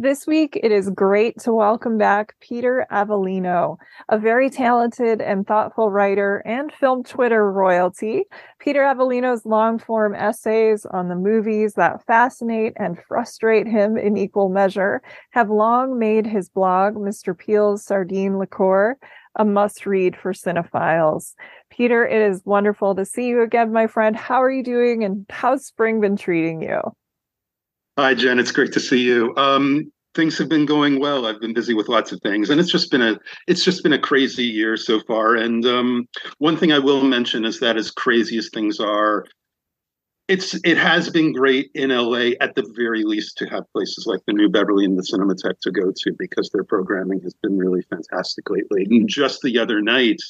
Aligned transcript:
This 0.00 0.28
week, 0.28 0.56
it 0.62 0.70
is 0.70 0.90
great 0.90 1.40
to 1.40 1.52
welcome 1.52 1.98
back 1.98 2.36
Peter 2.38 2.86
Avellino, 2.88 3.78
a 4.08 4.16
very 4.16 4.48
talented 4.48 5.20
and 5.20 5.44
thoughtful 5.44 5.90
writer 5.90 6.40
and 6.46 6.72
film 6.72 7.02
Twitter 7.02 7.50
royalty. 7.50 8.22
Peter 8.60 8.82
Avellino's 8.82 9.44
long 9.44 9.76
form 9.76 10.14
essays 10.14 10.86
on 10.86 11.08
the 11.08 11.16
movies 11.16 11.74
that 11.74 12.06
fascinate 12.06 12.74
and 12.76 12.96
frustrate 13.08 13.66
him 13.66 13.98
in 13.98 14.16
equal 14.16 14.50
measure 14.50 15.02
have 15.30 15.50
long 15.50 15.98
made 15.98 16.28
his 16.28 16.48
blog, 16.48 16.94
Mr. 16.94 17.36
Peel's 17.36 17.84
Sardine 17.84 18.38
Liqueur, 18.38 18.96
a 19.34 19.44
must 19.44 19.84
read 19.84 20.14
for 20.16 20.32
cinephiles. 20.32 21.34
Peter, 21.70 22.06
it 22.06 22.22
is 22.30 22.40
wonderful 22.44 22.94
to 22.94 23.04
see 23.04 23.26
you 23.26 23.42
again, 23.42 23.72
my 23.72 23.88
friend. 23.88 24.14
How 24.14 24.40
are 24.44 24.50
you 24.52 24.62
doing 24.62 25.02
and 25.02 25.26
how's 25.28 25.66
spring 25.66 26.00
been 26.00 26.14
treating 26.14 26.62
you? 26.62 26.82
Hi, 27.98 28.14
Jen. 28.14 28.38
It's 28.38 28.52
great 28.52 28.70
to 28.74 28.78
see 28.80 29.02
you. 29.02 29.34
Um, 29.36 29.90
things 30.14 30.38
have 30.38 30.48
been 30.48 30.66
going 30.66 31.00
well. 31.00 31.26
I've 31.26 31.40
been 31.40 31.52
busy 31.52 31.74
with 31.74 31.88
lots 31.88 32.12
of 32.12 32.20
things, 32.20 32.48
and 32.48 32.60
it's 32.60 32.70
just 32.70 32.92
been 32.92 33.02
a 33.02 33.18
it's 33.48 33.64
just 33.64 33.82
been 33.82 33.92
a 33.92 33.98
crazy 33.98 34.44
year 34.44 34.76
so 34.76 35.00
far. 35.00 35.34
And 35.34 35.66
um, 35.66 36.06
one 36.38 36.56
thing 36.56 36.70
I 36.70 36.78
will 36.78 37.02
mention 37.02 37.44
is 37.44 37.58
that 37.58 37.76
as 37.76 37.90
crazy 37.90 38.38
as 38.38 38.50
things 38.50 38.78
are, 38.78 39.24
it's 40.28 40.54
it 40.64 40.76
has 40.76 41.10
been 41.10 41.32
great 41.32 41.72
in 41.74 41.90
LA 41.90 42.36
at 42.40 42.54
the 42.54 42.72
very 42.76 43.02
least 43.02 43.36
to 43.38 43.46
have 43.46 43.64
places 43.72 44.06
like 44.06 44.20
the 44.28 44.32
New 44.32 44.48
Beverly 44.48 44.84
and 44.84 44.96
the 44.96 45.02
Cinematheque 45.02 45.58
to 45.62 45.72
go 45.72 45.90
to 45.90 46.12
because 46.20 46.50
their 46.50 46.62
programming 46.62 47.20
has 47.22 47.34
been 47.42 47.58
really 47.58 47.82
fantastic 47.82 48.48
lately. 48.48 48.86
And 48.88 49.08
just 49.08 49.42
the 49.42 49.58
other 49.58 49.82
night, 49.82 50.20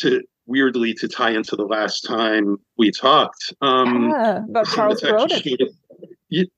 to 0.00 0.20
weirdly 0.44 0.92
to 0.94 1.08
tie 1.08 1.30
into 1.30 1.56
the 1.56 1.64
last 1.64 2.02
time 2.02 2.58
we 2.76 2.90
talked 2.90 3.54
um, 3.62 4.10
yeah, 4.10 4.44
about 4.44 4.66
Charles 4.66 5.00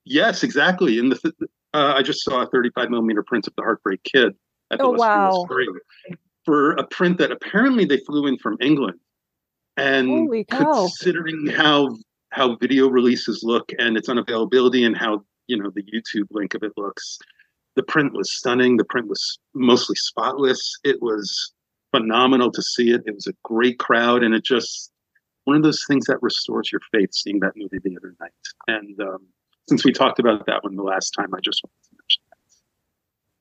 yes, 0.05 0.43
exactly. 0.43 0.99
And 0.99 1.13
the, 1.13 1.33
uh, 1.75 1.95
I 1.97 2.03
just 2.03 2.23
saw 2.25 2.43
a 2.43 2.47
35 2.47 2.91
millimeter 2.91 3.23
print 3.23 3.47
of 3.47 3.55
the 3.57 3.63
Heartbreak 3.63 4.03
Kid 4.05 4.35
at 4.71 4.79
the 4.79 4.85
oh, 4.85 4.91
wow. 4.93 5.47
for 6.45 6.73
a 6.73 6.87
print 6.87 7.19
that 7.19 7.31
apparently 7.31 7.85
they 7.85 7.99
flew 7.99 8.27
in 8.27 8.39
from 8.39 8.57
England. 8.61 8.99
And 9.77 10.29
considering 10.51 11.47
how 11.47 11.97
how 12.31 12.57
video 12.57 12.89
releases 12.89 13.43
look 13.43 13.73
and 13.79 13.97
its 13.97 14.09
unavailability 14.09 14.87
and 14.87 14.97
how 14.97 15.25
you 15.47 15.57
know 15.57 15.71
the 15.75 15.83
YouTube 15.83 16.27
link 16.31 16.55
of 16.55 16.63
it 16.63 16.73
looks, 16.77 17.19
the 17.77 17.83
print 17.83 18.13
was 18.13 18.33
stunning. 18.33 18.77
The 18.77 18.85
print 18.85 19.09
was 19.09 19.39
mostly 19.55 19.97
spotless. 19.97 20.79
It 20.85 21.01
was 21.01 21.53
phenomenal 21.93 22.53
to 22.53 22.63
see 22.63 22.91
it. 22.91 23.03
It 23.07 23.15
was 23.15 23.27
a 23.27 23.33
great 23.43 23.79
crowd, 23.79 24.23
and 24.23 24.35
it 24.35 24.45
just 24.45 24.91
one 25.45 25.57
of 25.57 25.63
those 25.63 25.85
things 25.89 26.07
that 26.07 26.23
restores 26.23 26.71
your 26.71 26.83
faith 26.93 27.15
seeing 27.15 27.41
that 27.41 27.57
movie 27.57 27.79
the 27.83 27.97
other 27.97 28.15
night. 28.21 28.31
And 28.69 29.01
um, 29.01 29.27
since 29.71 29.85
we 29.85 29.93
talked 29.93 30.19
about 30.19 30.47
that 30.47 30.65
one 30.65 30.75
the 30.75 30.83
last 30.83 31.11
time, 31.11 31.33
I 31.33 31.39
just 31.39 31.63
wanted 31.63 31.85
to 31.85 31.97
mention 32.03 32.23
that. 32.29 32.37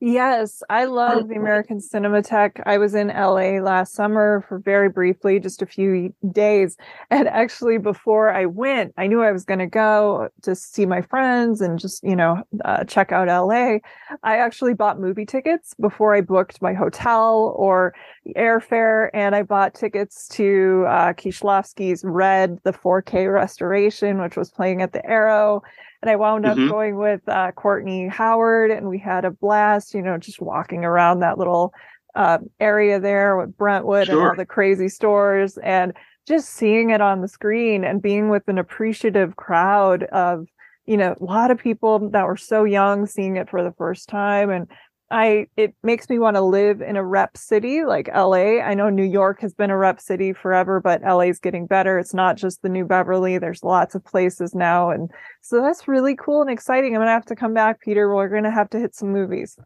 Yes, 0.01 0.61
I 0.69 0.85
love 0.85 1.27
the 1.27 1.35
American 1.35 1.79
Cinematheque. 1.79 2.61
I 2.67 2.77
was 2.77 2.93
in 2.93 3.07
LA 3.07 3.59
last 3.59 3.93
summer 3.93 4.45
for 4.47 4.59
very 4.59 4.89
briefly, 4.89 5.39
just 5.39 5.63
a 5.63 5.65
few 5.65 6.13
days. 6.31 6.77
And 7.09 7.27
actually, 7.27 7.79
before 7.79 8.29
I 8.29 8.45
went, 8.45 8.93
I 8.95 9.07
knew 9.07 9.23
I 9.23 9.31
was 9.31 9.43
going 9.43 9.59
to 9.59 9.65
go 9.65 10.29
to 10.43 10.55
see 10.55 10.85
my 10.85 11.01
friends 11.01 11.61
and 11.61 11.79
just, 11.79 12.03
you 12.03 12.15
know, 12.15 12.43
uh, 12.63 12.83
check 12.83 13.11
out 13.11 13.27
LA. 13.27 13.79
I 14.21 14.37
actually 14.37 14.75
bought 14.75 14.99
movie 14.99 15.25
tickets 15.25 15.73
before 15.81 16.13
I 16.13 16.21
booked 16.21 16.61
my 16.61 16.73
hotel 16.73 17.55
or 17.57 17.95
airfare. 18.37 19.09
And 19.15 19.35
I 19.35 19.41
bought 19.41 19.73
tickets 19.73 20.27
to 20.29 20.85
uh, 20.87 21.13
Kieślowski's 21.13 22.03
Red, 22.05 22.59
the 22.63 22.71
4K 22.71 23.33
restoration, 23.33 24.21
which 24.21 24.37
was 24.37 24.51
playing 24.51 24.83
at 24.83 24.93
the 24.93 25.03
Aero 25.05 25.63
and 26.01 26.09
I 26.09 26.15
wound 26.15 26.45
up 26.45 26.57
mm-hmm. 26.57 26.69
going 26.69 26.97
with 26.97 27.21
uh, 27.27 27.51
Courtney 27.51 28.07
Howard, 28.07 28.71
and 28.71 28.87
we 28.87 28.99
had 28.99 29.25
a 29.25 29.31
blast. 29.31 29.93
You 29.93 30.01
know, 30.01 30.17
just 30.17 30.41
walking 30.41 30.85
around 30.85 31.19
that 31.19 31.37
little 31.37 31.73
uh, 32.15 32.39
area 32.59 32.99
there 32.99 33.37
with 33.37 33.57
Brentwood 33.57 34.07
sure. 34.07 34.19
and 34.19 34.29
all 34.29 34.35
the 34.35 34.45
crazy 34.45 34.89
stores, 34.89 35.57
and 35.57 35.93
just 36.27 36.49
seeing 36.49 36.91
it 36.91 37.01
on 37.01 37.21
the 37.21 37.27
screen 37.27 37.83
and 37.83 38.01
being 38.01 38.29
with 38.29 38.47
an 38.47 38.57
appreciative 38.57 39.35
crowd 39.35 40.03
of 40.03 40.45
you 40.85 40.95
know 40.95 41.15
a 41.19 41.23
lot 41.23 41.51
of 41.51 41.57
people 41.57 42.09
that 42.09 42.25
were 42.25 42.37
so 42.37 42.63
young 42.63 43.05
seeing 43.05 43.35
it 43.35 43.49
for 43.49 43.63
the 43.63 43.73
first 43.77 44.07
time 44.07 44.49
and 44.49 44.67
I 45.11 45.47
it 45.57 45.73
makes 45.83 46.09
me 46.09 46.19
want 46.19 46.35
to 46.35 46.41
live 46.41 46.81
in 46.81 46.95
a 46.95 47.03
rep 47.03 47.35
city 47.35 47.83
like 47.83 48.09
LA. 48.13 48.59
I 48.59 48.73
know 48.75 48.89
New 48.89 49.03
York 49.03 49.41
has 49.41 49.53
been 49.53 49.71
a 49.71 49.77
rep 49.77 49.99
city 49.99 50.33
forever, 50.33 50.79
but 50.79 51.01
LA 51.01 51.21
is 51.21 51.39
getting 51.39 51.65
better. 51.65 51.97
It's 51.97 52.13
not 52.13 52.37
just 52.37 52.61
the 52.61 52.69
New 52.69 52.85
Beverly. 52.85 53.37
There's 53.37 53.63
lots 53.63 53.95
of 53.95 54.05
places 54.05 54.53
now. 54.53 54.91
And 54.91 55.09
so 55.41 55.61
that's 55.61 55.87
really 55.87 56.15
cool 56.15 56.41
and 56.41 56.49
exciting. 56.49 56.95
I'm 56.95 57.01
gonna 57.01 57.11
have 57.11 57.25
to 57.25 57.35
come 57.35 57.53
back, 57.53 57.81
Peter. 57.81 58.13
We're 58.13 58.29
gonna 58.29 58.51
have 58.51 58.69
to 58.71 58.79
hit 58.79 58.93
some 58.93 59.11
movies. 59.11 59.57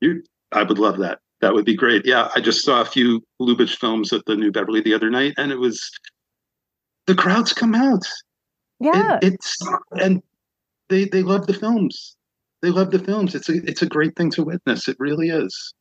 You 0.00 0.22
I 0.50 0.64
would 0.64 0.78
love 0.78 0.98
that. 0.98 1.20
That 1.40 1.54
would 1.54 1.64
be 1.64 1.76
great. 1.76 2.04
Yeah, 2.04 2.30
I 2.34 2.40
just 2.40 2.64
saw 2.64 2.80
a 2.80 2.86
few 2.86 3.22
Lubitsch 3.40 3.76
films 3.76 4.12
at 4.12 4.24
the 4.26 4.34
New 4.34 4.50
Beverly 4.50 4.80
the 4.80 4.94
other 4.94 5.10
night, 5.10 5.34
and 5.36 5.52
it 5.52 5.58
was 5.58 5.90
the 7.06 7.14
crowds 7.14 7.52
come 7.52 7.74
out. 7.74 8.04
Yeah. 8.80 9.18
It, 9.22 9.34
it's 9.34 9.56
and 9.92 10.22
they 10.88 11.04
they 11.04 11.22
love 11.22 11.46
the 11.46 11.54
films 11.54 12.16
they 12.64 12.70
love 12.70 12.90
the 12.90 12.98
films. 12.98 13.34
It's 13.34 13.48
a 13.48 13.54
it's 13.68 13.82
a 13.82 13.86
great 13.86 14.16
thing 14.16 14.30
to 14.30 14.42
witness. 14.42 14.88
It 14.88 14.96
really 14.98 15.28
is. 15.28 15.74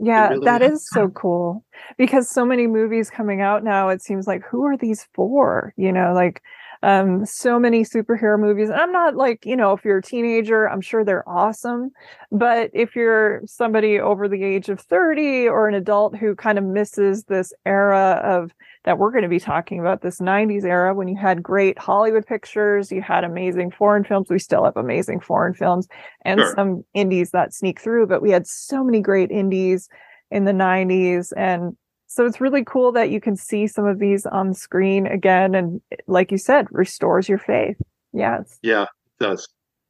Yeah, 0.00 0.28
really 0.28 0.44
that 0.44 0.62
is. 0.62 0.80
is 0.80 0.88
so 0.92 1.08
cool 1.08 1.64
because 1.96 2.28
so 2.28 2.44
many 2.44 2.68
movies 2.68 3.10
coming 3.10 3.40
out 3.40 3.64
now. 3.64 3.88
It 3.88 4.02
seems 4.02 4.28
like 4.28 4.42
who 4.48 4.64
are 4.64 4.76
these 4.76 5.08
for? 5.14 5.74
You 5.76 5.90
know, 5.92 6.12
like 6.14 6.40
um 6.82 7.24
so 7.26 7.58
many 7.58 7.82
superhero 7.82 8.38
movies 8.38 8.68
and 8.68 8.78
i'm 8.78 8.92
not 8.92 9.16
like 9.16 9.44
you 9.44 9.56
know 9.56 9.72
if 9.72 9.84
you're 9.84 9.98
a 9.98 10.02
teenager 10.02 10.68
i'm 10.68 10.80
sure 10.80 11.04
they're 11.04 11.28
awesome 11.28 11.90
but 12.30 12.70
if 12.72 12.94
you're 12.94 13.40
somebody 13.46 13.98
over 13.98 14.28
the 14.28 14.44
age 14.44 14.68
of 14.68 14.80
30 14.80 15.48
or 15.48 15.68
an 15.68 15.74
adult 15.74 16.16
who 16.16 16.34
kind 16.34 16.58
of 16.58 16.64
misses 16.64 17.24
this 17.24 17.52
era 17.66 18.20
of 18.22 18.52
that 18.84 18.98
we're 18.98 19.10
going 19.10 19.22
to 19.22 19.28
be 19.28 19.40
talking 19.40 19.80
about 19.80 20.02
this 20.02 20.20
90s 20.20 20.64
era 20.64 20.94
when 20.94 21.08
you 21.08 21.16
had 21.16 21.42
great 21.42 21.78
hollywood 21.78 22.26
pictures 22.26 22.92
you 22.92 23.02
had 23.02 23.24
amazing 23.24 23.70
foreign 23.70 24.04
films 24.04 24.28
we 24.30 24.38
still 24.38 24.64
have 24.64 24.76
amazing 24.76 25.20
foreign 25.20 25.54
films 25.54 25.88
and 26.24 26.38
sure. 26.38 26.54
some 26.54 26.84
indies 26.94 27.30
that 27.32 27.52
sneak 27.52 27.80
through 27.80 28.06
but 28.06 28.22
we 28.22 28.30
had 28.30 28.46
so 28.46 28.84
many 28.84 29.00
great 29.00 29.30
indies 29.30 29.88
in 30.30 30.44
the 30.44 30.52
90s 30.52 31.32
and 31.36 31.76
So 32.08 32.24
it's 32.24 32.40
really 32.40 32.64
cool 32.64 32.90
that 32.92 33.10
you 33.10 33.20
can 33.20 33.36
see 33.36 33.66
some 33.66 33.84
of 33.84 33.98
these 33.98 34.24
on 34.26 34.54
screen 34.54 35.06
again. 35.06 35.54
And 35.54 35.80
like 36.06 36.32
you 36.32 36.38
said, 36.38 36.66
restores 36.70 37.28
your 37.28 37.38
faith. 37.38 37.76
Yes. 38.12 38.58
Yeah, 38.62 38.84
it 38.84 38.88
does. 39.20 39.46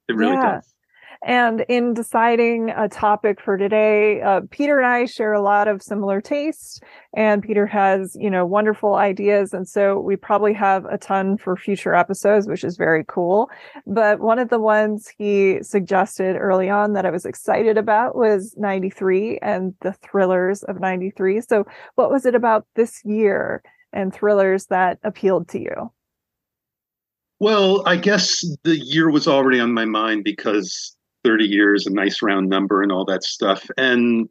It 0.08 0.16
really 0.16 0.34
yeah. 0.34 0.56
does. 0.56 0.74
And 1.24 1.64
in 1.68 1.94
deciding 1.94 2.70
a 2.70 2.88
topic 2.88 3.40
for 3.40 3.56
today, 3.56 4.22
uh, 4.22 4.42
Peter 4.50 4.78
and 4.78 4.86
I 4.86 5.06
share 5.06 5.32
a 5.32 5.42
lot 5.42 5.66
of 5.66 5.82
similar 5.82 6.20
tastes, 6.20 6.80
and 7.16 7.42
Peter 7.42 7.66
has, 7.66 8.16
you 8.18 8.30
know, 8.30 8.46
wonderful 8.46 8.94
ideas. 8.94 9.52
And 9.52 9.68
so 9.68 9.98
we 9.98 10.14
probably 10.14 10.52
have 10.52 10.84
a 10.84 10.96
ton 10.96 11.36
for 11.36 11.56
future 11.56 11.94
episodes, 11.94 12.46
which 12.46 12.62
is 12.62 12.76
very 12.76 13.04
cool. 13.08 13.50
But 13.86 14.20
one 14.20 14.38
of 14.38 14.48
the 14.48 14.60
ones 14.60 15.08
he 15.18 15.58
suggested 15.62 16.36
early 16.36 16.70
on 16.70 16.92
that 16.92 17.04
I 17.04 17.10
was 17.10 17.24
excited 17.24 17.76
about 17.76 18.14
was 18.14 18.54
93 18.56 19.38
and 19.38 19.74
the 19.82 19.94
thrillers 19.94 20.62
of 20.62 20.78
93. 20.78 21.40
So, 21.40 21.66
what 21.96 22.10
was 22.10 22.26
it 22.26 22.36
about 22.36 22.66
this 22.76 23.02
year 23.04 23.62
and 23.92 24.14
thrillers 24.14 24.66
that 24.66 24.98
appealed 25.02 25.48
to 25.48 25.60
you? 25.60 25.92
Well, 27.40 27.86
I 27.86 27.96
guess 27.96 28.44
the 28.64 28.76
year 28.76 29.10
was 29.10 29.28
already 29.28 29.60
on 29.60 29.72
my 29.72 29.84
mind 29.84 30.24
because 30.24 30.96
30 31.24 31.44
years, 31.44 31.86
a 31.86 31.90
nice 31.90 32.22
round 32.22 32.48
number, 32.48 32.82
and 32.82 32.92
all 32.92 33.04
that 33.04 33.24
stuff. 33.24 33.66
And 33.76 34.28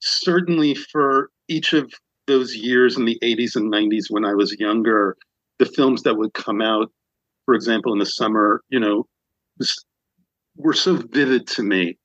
certainly 0.00 0.74
for 0.74 1.30
each 1.48 1.72
of 1.72 1.92
those 2.26 2.54
years 2.54 2.96
in 2.96 3.04
the 3.04 3.18
80s 3.22 3.56
and 3.56 3.72
90s 3.72 4.04
when 4.08 4.24
I 4.24 4.34
was 4.34 4.58
younger, 4.58 5.16
the 5.58 5.66
films 5.66 6.02
that 6.02 6.16
would 6.16 6.32
come 6.34 6.60
out, 6.60 6.90
for 7.44 7.54
example, 7.54 7.92
in 7.92 7.98
the 7.98 8.06
summer, 8.06 8.62
you 8.68 8.80
know, 8.80 9.06
were 10.56 10.72
so 10.72 10.96
vivid 10.96 11.46
to 11.48 11.62
me. 11.62 11.98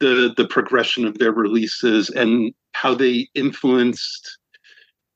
The 0.00 0.32
the 0.36 0.46
progression 0.46 1.04
of 1.04 1.18
their 1.18 1.32
releases 1.32 2.08
and 2.08 2.54
how 2.72 2.94
they 2.94 3.28
influenced 3.34 4.38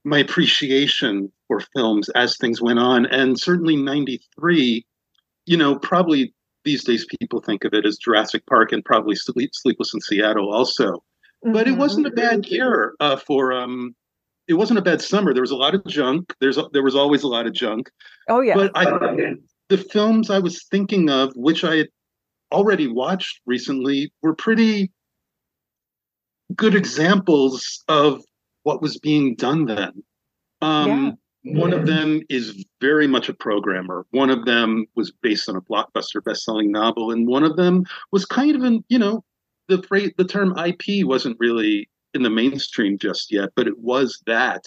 my 0.05 0.19
appreciation 0.19 1.31
for 1.47 1.61
films 1.75 2.09
as 2.11 2.37
things 2.37 2.61
went 2.61 2.81
on. 2.81 3.07
And 3.07 3.39
certainly 3.39 3.77
93, 3.77 4.85
you 5.47 5.57
know, 5.57 5.79
probably 5.79 6.35
these 6.65 6.85
days 6.85 7.07
people 7.21 7.41
think 7.41 7.65
of 7.65 7.75
it 7.75 7.87
as 7.87 7.97
Jurassic 7.97 8.45
Park 8.47 8.73
and 8.73 8.85
probably 8.85 9.17
Sleep, 9.17 9.51
Sleepless 9.53 9.95
in 9.95 10.01
Seattle 10.01 10.53
also. 10.53 10.95
Mm-hmm. 11.45 11.53
But 11.53 11.69
it 11.69 11.77
wasn't 11.77 12.07
a 12.07 12.11
bad 12.11 12.47
year 12.47 12.95
uh, 13.01 13.17
for 13.17 13.53
um, 13.53 13.95
it 14.49 14.55
wasn't 14.55 14.79
a 14.79 14.83
bad 14.83 15.01
summer. 15.01 15.33
There 15.33 15.43
was 15.43 15.51
a 15.51 15.57
lot 15.57 15.75
of 15.75 15.85
junk. 15.87 16.35
There's 16.41 16.59
a, 16.59 16.69
there 16.73 16.83
was 16.83 16.95
always 16.95 17.23
a 17.23 17.29
lot 17.29 17.47
of 17.47 17.53
junk. 17.53 17.91
Oh 18.29 18.41
yeah. 18.41 18.55
But 18.55 18.73
I, 18.75 18.85
the 19.69 19.79
films 19.79 20.31
I 20.31 20.39
was 20.39 20.65
thinking 20.71 21.11
of, 21.11 21.33
which 21.35 21.65
I 21.65 21.77
had 21.77 21.89
already 22.53 22.87
watched 22.87 23.41
recently, 23.47 24.13
were 24.23 24.35
pretty 24.35 24.93
good 26.55 26.75
examples 26.75 27.83
of 27.89 28.23
what 28.63 28.83
was 28.83 28.99
being 28.99 29.35
done 29.35 29.67
then. 29.67 30.05
Um, 30.61 30.89
yeah. 30.89 31.13
One 31.45 31.73
of 31.73 31.87
them 31.87 32.23
is 32.29 32.65
very 32.81 33.09
much 33.09 33.29
a 33.29 33.35
programmer. 33.35 34.07
One 34.11 34.31
of 34.31 34.45
them 34.45 34.87
was 34.95 35.11
based 35.11 35.49
on 35.49 35.57
a 35.57 35.61
blockbuster 35.61 36.23
best-selling 36.25 36.71
novel, 36.71 37.11
and 37.11 37.27
one 37.27 37.43
of 37.43 37.57
them 37.57 37.85
was 38.13 38.25
kind 38.25 38.55
of 38.55 38.63
an, 38.63 38.85
you 38.89 38.99
know, 38.99 39.25
the 39.69 39.83
phrase, 39.83 40.13
the 40.17 40.25
term 40.25 40.57
IP 40.57 41.05
wasn't 41.07 41.37
really 41.41 41.89
in 42.15 42.23
the 42.23 42.31
mainstream 42.31 42.99
just 42.99 43.33
yet, 43.33 43.51
but 43.57 43.67
it 43.67 43.79
was 43.79 44.23
that. 44.27 44.65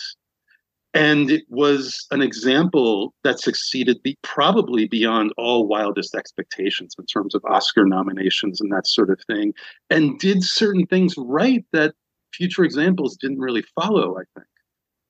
And 0.93 1.29
it 1.29 1.43
was 1.49 2.07
an 2.11 2.21
example 2.21 3.13
that 3.23 3.39
succeeded 3.39 4.01
be, 4.01 4.17
probably 4.21 4.87
beyond 4.87 5.33
all 5.37 5.67
wildest 5.67 6.15
expectations 6.15 6.95
in 6.97 7.05
terms 7.05 7.35
of 7.35 7.43
Oscar 7.45 7.85
nominations 7.85 8.61
and 8.61 8.71
that 8.71 8.87
sort 8.87 9.09
of 9.09 9.19
thing, 9.27 9.53
and 9.89 10.17
did 10.19 10.43
certain 10.43 10.85
things 10.87 11.13
right 11.17 11.65
that 11.73 11.95
future 12.33 12.63
examples 12.63 13.17
didn't 13.17 13.39
really 13.39 13.63
follow, 13.79 14.17
I 14.17 14.23
think. 14.37 14.47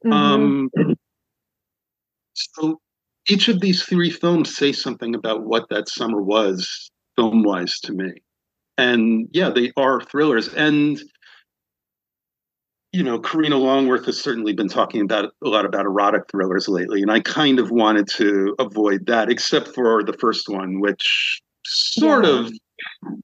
Mm-hmm. 0.05 0.13
Um, 0.13 0.94
so 2.35 2.79
each 3.27 3.47
of 3.47 3.59
these 3.59 3.83
three 3.83 4.11
films 4.11 4.55
say 4.55 4.71
something 4.71 5.15
about 5.15 5.45
what 5.45 5.67
that 5.69 5.89
summer 5.89 6.21
was 6.21 6.91
film 7.15 7.43
wise 7.43 7.79
to 7.79 7.93
me. 7.93 8.11
And 8.77 9.27
yeah, 9.31 9.49
they 9.49 9.71
are 9.77 10.01
thrillers. 10.01 10.53
And 10.53 11.01
you 12.95 13.03
know, 13.03 13.19
Karina 13.19 13.57
Longworth 13.57 14.05
has 14.05 14.17
certainly 14.17 14.53
been 14.53 14.69
talking 14.69 15.01
about 15.01 15.33
a 15.43 15.49
lot 15.49 15.65
about 15.65 15.85
erotic 15.85 16.23
thrillers 16.31 16.69
lately, 16.69 17.01
and 17.01 17.11
I 17.11 17.19
kind 17.19 17.59
of 17.59 17.69
wanted 17.69 18.07
to 18.11 18.55
avoid 18.57 19.05
that, 19.07 19.29
except 19.29 19.67
for 19.75 20.01
the 20.01 20.13
first 20.13 20.47
one, 20.47 20.79
which 20.79 21.41
sort 21.65 22.23
yeah. 22.23 22.39
of 22.39 22.53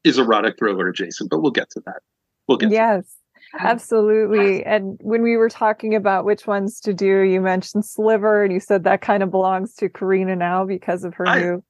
is 0.03 0.17
erotic 0.17 0.55
thriller 0.59 0.89
adjacent. 0.89 1.29
But 1.29 1.41
we'll 1.41 1.51
get 1.51 1.69
to 1.69 1.81
that. 1.85 2.01
We'll 2.49 2.57
get. 2.57 2.69
Yes, 2.69 3.15
Absolutely. 3.59 4.63
And 4.65 4.97
when 5.01 5.21
we 5.21 5.37
were 5.37 5.49
talking 5.49 5.95
about 5.95 6.25
which 6.25 6.47
ones 6.47 6.79
to 6.81 6.93
do, 6.93 7.21
you 7.21 7.41
mentioned 7.41 7.85
Sliver, 7.85 8.43
and 8.43 8.53
you 8.53 8.59
said 8.59 8.83
that 8.83 9.01
kind 9.01 9.23
of 9.23 9.31
belongs 9.31 9.73
to 9.75 9.89
Karina 9.89 10.35
now 10.35 10.65
because 10.65 11.03
of 11.03 11.13
her 11.15 11.27
I... 11.27 11.39
new 11.39 11.63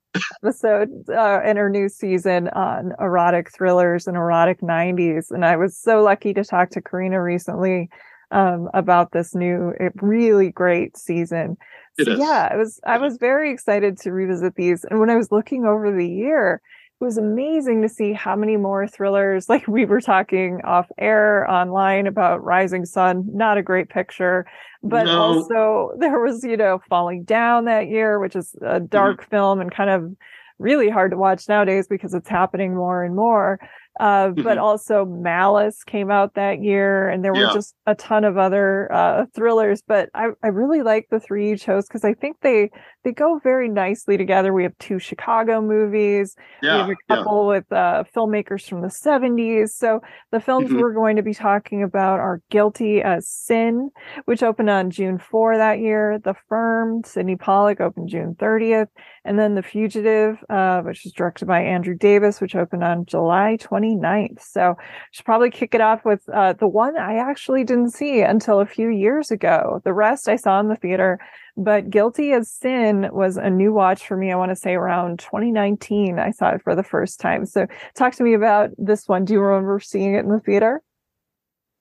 episode 0.44 0.90
uh, 1.10 1.42
in 1.44 1.58
her 1.58 1.70
new 1.70 1.90
season 1.90 2.50
on 2.50 2.94
erotic 3.00 3.52
thrillers 3.52 4.08
and 4.08 4.18
erotic 4.18 4.62
90s. 4.62 5.32
And 5.32 5.46
I 5.46 5.56
was 5.56 5.78
so 5.78 6.04
lucky 6.04 6.34
to 6.34 6.44
talk 6.44 6.70
to 6.72 6.82
Karina 6.82 7.22
recently 7.22 7.90
um, 8.32 8.70
about 8.74 9.12
this 9.12 9.36
new, 9.36 9.74
really 9.96 10.52
great 10.52 10.98
season. 10.98 11.58
So, 12.00 12.16
yeah, 12.16 12.50
I 12.52 12.56
was 12.56 12.80
I 12.86 12.98
was 12.98 13.18
very 13.18 13.52
excited 13.52 13.98
to 14.00 14.12
revisit 14.12 14.56
these. 14.56 14.86
And 14.86 15.00
when 15.00 15.10
I 15.10 15.18
was 15.18 15.32
looking 15.32 15.66
over 15.66 15.92
the 15.96 16.08
year, 16.08 16.62
it 17.02 17.06
was 17.06 17.18
amazing 17.18 17.82
to 17.82 17.90
see 17.90 18.14
how 18.14 18.36
many 18.36 18.58
more 18.58 18.88
thrillers 18.88 19.50
like 19.50 19.68
we 19.68 19.86
were 19.86 20.02
talking 20.02 20.62
off 20.64 20.88
air 20.98 21.50
online 21.50 22.08
about 22.08 22.44
rising 22.44 22.86
sun 22.86 23.26
not 23.34 23.58
a 23.58 23.64
great 23.64 23.90
picture 23.90 24.46
but 24.84 25.06
no. 25.06 25.20
also 25.20 25.92
there 26.00 26.20
was 26.20 26.44
you 26.44 26.56
know 26.56 26.80
falling 26.90 27.24
down 27.24 27.66
that 27.66 27.88
year 27.88 28.20
which 28.20 28.36
is 28.36 28.56
a 28.62 28.80
dark 28.80 29.22
mm-hmm. 29.22 29.30
film 29.30 29.60
and 29.60 29.72
kind 29.74 29.90
of 29.90 30.12
really 30.60 30.90
hard 30.90 31.10
to 31.10 31.18
watch 31.18 31.50
nowadays 31.50 31.88
because 31.88 32.14
it's 32.14 32.30
happening 32.30 32.76
more 32.76 33.04
and 33.04 33.16
more 33.16 33.60
uh, 34.00 34.28
mm-hmm. 34.28 34.44
but 34.44 34.58
also 34.58 35.06
Malice 35.06 35.84
came 35.84 36.10
out 36.10 36.36
that 36.36 36.62
year, 36.64 37.10
and 37.10 37.26
there 37.26 37.34
were 37.34 37.52
just 37.54 37.76
a 37.86 37.94
ton 37.94 38.24
of 38.24 38.38
other 38.38 38.92
uh, 38.92 39.26
thrillers. 39.36 39.84
But 39.86 40.10
I, 40.16 40.30
I 40.42 40.48
really 40.48 40.82
like 40.82 41.08
the 41.12 41.20
three 41.20 41.50
you 41.50 41.58
chose 41.58 41.88
because 41.88 42.06
I 42.06 42.14
think 42.14 42.38
they 42.42 42.72
they 43.04 43.12
go 43.12 43.40
very 43.40 43.68
nicely 43.68 44.18
together. 44.18 44.54
We 44.54 44.64
have 44.64 44.78
two 44.78 45.00
Chicago 45.00 45.62
movies. 45.62 46.36
Yeah, 46.62 46.74
we 46.74 46.80
have 46.80 46.90
a 46.90 47.16
couple 47.16 47.44
yeah. 47.44 47.58
with 47.58 47.72
uh, 47.72 48.04
filmmakers 48.16 48.68
from 48.68 48.82
the 48.82 48.88
70s. 48.88 49.70
So 49.70 50.02
the 50.32 50.40
films 50.40 50.70
mm-hmm. 50.70 50.80
we're 50.80 50.94
going 50.94 51.16
to 51.16 51.24
be 51.24 51.34
talking 51.34 51.84
about 51.84 52.20
are 52.20 52.42
Guilty 52.50 53.02
as 53.02 53.28
Sin, 53.28 53.90
which 54.26 54.44
opened 54.44 54.70
on 54.70 54.92
June 54.92 55.18
4 55.18 55.58
that 55.58 55.80
year. 55.80 56.20
The 56.24 56.36
Firm, 56.48 57.04
Sydney 57.04 57.36
Pollack, 57.36 57.82
opened 57.82 58.10
June 58.10 58.36
30th. 58.36 58.88
And 59.26 59.38
then 59.38 59.56
The 59.56 59.64
Fugitive, 59.64 60.38
uh, 60.50 60.82
which 60.82 61.06
is 61.06 61.12
directed 61.12 61.46
by 61.46 61.62
Andrew 61.62 61.96
Davis, 61.96 62.42
which 62.42 62.56
opened 62.56 62.84
on 62.84 63.06
July 63.06 63.58
29th. 63.60 64.42
So 64.42 64.76
should 65.12 65.26
probably 65.26 65.52
kick 65.52 65.74
it 65.74 65.82
off 65.82 66.06
with 66.06 66.22
uh, 66.34 66.54
the 66.54 66.68
one 66.68 66.98
I 66.98 67.18
actually 67.18 67.64
didn't 67.64 67.92
see 67.92 68.22
until 68.22 68.60
a 68.60 68.66
few 68.66 68.90
years 68.90 69.32
ago. 69.32 69.82
The 69.84 69.94
rest 69.94 70.28
I 70.28 70.36
saw 70.36 70.60
in 70.60 70.68
the 70.68 70.76
theater 70.76 71.20
but 71.58 71.90
Guilty 71.90 72.32
as 72.32 72.50
Sin 72.50 73.10
was 73.12 73.38
a 73.38 73.50
new 73.50 73.74
watch 73.74 74.08
for 74.08 74.18
me. 74.18 74.32
I 74.32 74.36
want 74.36 74.52
to 74.52 74.56
say 74.56 74.74
around 74.74 75.20
2019, 75.20 76.20
I 76.20 76.32
saw 76.32 76.50
it 76.50 76.62
for 76.64 76.76
the 76.76 76.84
first 76.84 77.20
time. 77.20 77.46
So, 77.46 77.68
talk 77.96 78.16
to 78.16 78.24
me 78.24 78.34
about 78.34 78.70
this 78.78 79.08
one. 79.08 79.26
Do 79.26 79.34
you 79.34 79.42
remember 79.42 79.80
seeing 79.80 80.16
it 80.16 80.20
in 80.20 80.30
the 80.30 80.40
theater? 80.40 80.82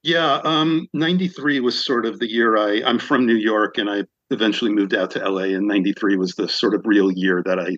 Yeah, 0.02 0.40
um, 0.44 0.88
93 0.94 1.60
was 1.60 1.82
sort 1.82 2.06
of 2.06 2.18
the 2.18 2.30
year 2.30 2.56
I, 2.56 2.82
I'm 2.86 2.98
from 2.98 3.26
New 3.26 3.36
York 3.36 3.76
and 3.76 3.90
I 3.90 4.04
eventually 4.30 4.72
moved 4.72 4.94
out 4.94 5.10
to 5.10 5.28
LA, 5.28 5.54
and 5.54 5.66
93 5.66 6.16
was 6.16 6.34
the 6.34 6.48
sort 6.48 6.74
of 6.74 6.82
real 6.86 7.10
year 7.12 7.42
that 7.44 7.58
I 7.58 7.76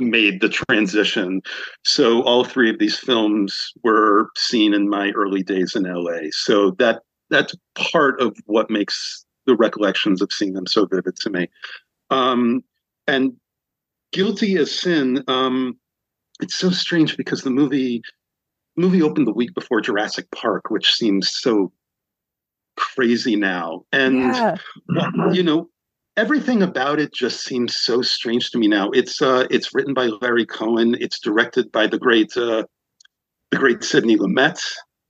made 0.00 0.40
the 0.40 0.48
transition. 0.48 1.42
So 1.84 2.22
all 2.22 2.44
three 2.44 2.70
of 2.70 2.78
these 2.78 2.98
films 2.98 3.72
were 3.84 4.30
seen 4.36 4.74
in 4.74 4.88
my 4.88 5.10
early 5.10 5.42
days 5.42 5.76
in 5.76 5.84
LA. 5.84 6.30
So 6.30 6.72
that 6.78 7.02
that's 7.28 7.54
part 7.74 8.20
of 8.20 8.36
what 8.46 8.70
makes 8.70 9.24
the 9.46 9.56
recollections 9.56 10.22
of 10.22 10.32
seeing 10.32 10.52
them 10.52 10.66
so 10.66 10.86
vivid 10.86 11.16
to 11.16 11.30
me. 11.30 11.48
Um, 12.10 12.62
and 13.06 13.32
Guilty 14.12 14.56
as 14.56 14.72
Sin, 14.72 15.22
um, 15.28 15.78
it's 16.40 16.56
so 16.56 16.70
strange 16.70 17.16
because 17.16 17.42
the 17.42 17.50
movie 17.50 18.02
movie 18.76 19.02
opened 19.02 19.26
the 19.26 19.32
week 19.32 19.54
before 19.54 19.80
Jurassic 19.80 20.30
Park, 20.30 20.70
which 20.70 20.94
seems 20.94 21.30
so 21.32 21.72
crazy 22.76 23.36
now. 23.36 23.84
And 23.92 24.18
yeah. 24.18 24.56
you 25.32 25.42
know, 25.42 25.68
everything 26.16 26.62
about 26.62 26.98
it 26.98 27.12
just 27.12 27.44
seems 27.44 27.76
so 27.76 28.02
strange 28.02 28.50
to 28.50 28.58
me 28.58 28.68
now. 28.68 28.90
It's 28.90 29.20
uh, 29.22 29.46
it's 29.50 29.74
written 29.74 29.94
by 29.94 30.06
Larry 30.20 30.46
Cohen. 30.46 30.96
It's 31.00 31.20
directed 31.20 31.70
by 31.70 31.86
the 31.86 31.98
great 31.98 32.36
uh, 32.36 32.64
the 33.50 33.58
great 33.58 33.84
Sidney 33.84 34.16
Lumet. 34.16 34.60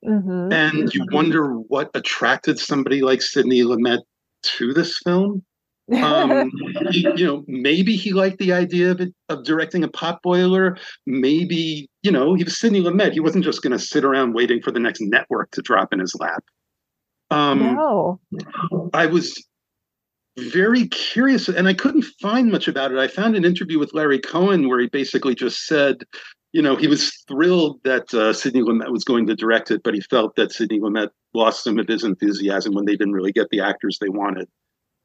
Mm-hmm. 0.05 0.53
And 0.53 0.95
you 0.95 1.05
wonder 1.13 1.53
what 1.53 1.91
attracted 1.95 2.59
somebody 2.59 3.03
like 3.03 3.21
Sidney 3.21 3.63
Lumet 3.63 4.01
to 4.43 4.73
this 4.73 4.99
film. 5.05 5.45
um, 6.03 6.51
you 6.93 7.27
know, 7.27 7.45
maybe 7.49 7.97
he 7.97 8.13
liked 8.13 8.39
the 8.39 8.53
idea 8.53 8.93
of 8.93 9.01
it, 9.01 9.13
of 9.29 9.45
directing 9.45 9.83
a 9.83 9.89
pot 9.89 10.21
boiler. 10.23 10.77
Maybe 11.07 11.89
you 12.03 12.13
know 12.13 12.35
he 12.35 12.45
was 12.45 12.59
Sidney 12.59 12.81
Lumet. 12.81 13.13
He 13.13 13.21
wasn't 13.21 13.45
just 13.45 13.63
going 13.63 13.73
to 13.73 13.79
sit 13.79 14.05
around 14.05 14.35
waiting 14.35 14.63
for 14.63 14.71
the 14.71 14.81
next 14.81 15.01
network 15.01 15.51
to 15.53 15.63
drop 15.63 15.93
in 15.93 15.99
his 15.99 16.15
lap. 16.19 16.45
Um, 17.31 17.75
no. 17.77 18.21
I 18.93 19.07
was 19.07 19.35
very 20.39 20.89
curious 20.89 21.49
and 21.49 21.69
I 21.69 21.75
couldn't 21.75 22.05
find 22.21 22.51
much 22.51 22.69
about 22.69 22.93
it. 22.93 22.99
I 22.99 23.09
found 23.09 23.37
an 23.37 23.45
interview 23.45 23.79
with 23.79 23.95
Larry 23.95 24.19
Cohen 24.19 24.69
where 24.69 24.81
he 24.81 24.87
basically 24.89 25.35
just 25.35 25.67
said, 25.67 26.05
you 26.53 26.63
know, 26.63 26.77
he 26.77 26.89
was 26.89 27.13
thrilled 27.29 27.81
that 27.85 28.13
uh, 28.13 28.33
Sidney 28.33 28.63
Lumet 28.63 28.91
was 28.91 29.05
going 29.05 29.27
to 29.27 29.37
direct 29.37 29.71
it, 29.71 29.83
but 29.83 29.95
he 29.95 30.01
felt 30.01 30.37
that 30.37 30.53
Sidney 30.53 30.81
Lumet 30.81 31.09
lost 31.33 31.63
some 31.63 31.79
of 31.79 31.87
his 31.87 32.03
enthusiasm 32.05 32.75
when 32.75 32.87
they 32.87 32.97
didn't 32.97 33.13
really 33.13 33.33
get 33.33 33.49
the 33.51 33.61
actors 33.61 33.99
they 34.01 34.09
wanted. 34.09 34.49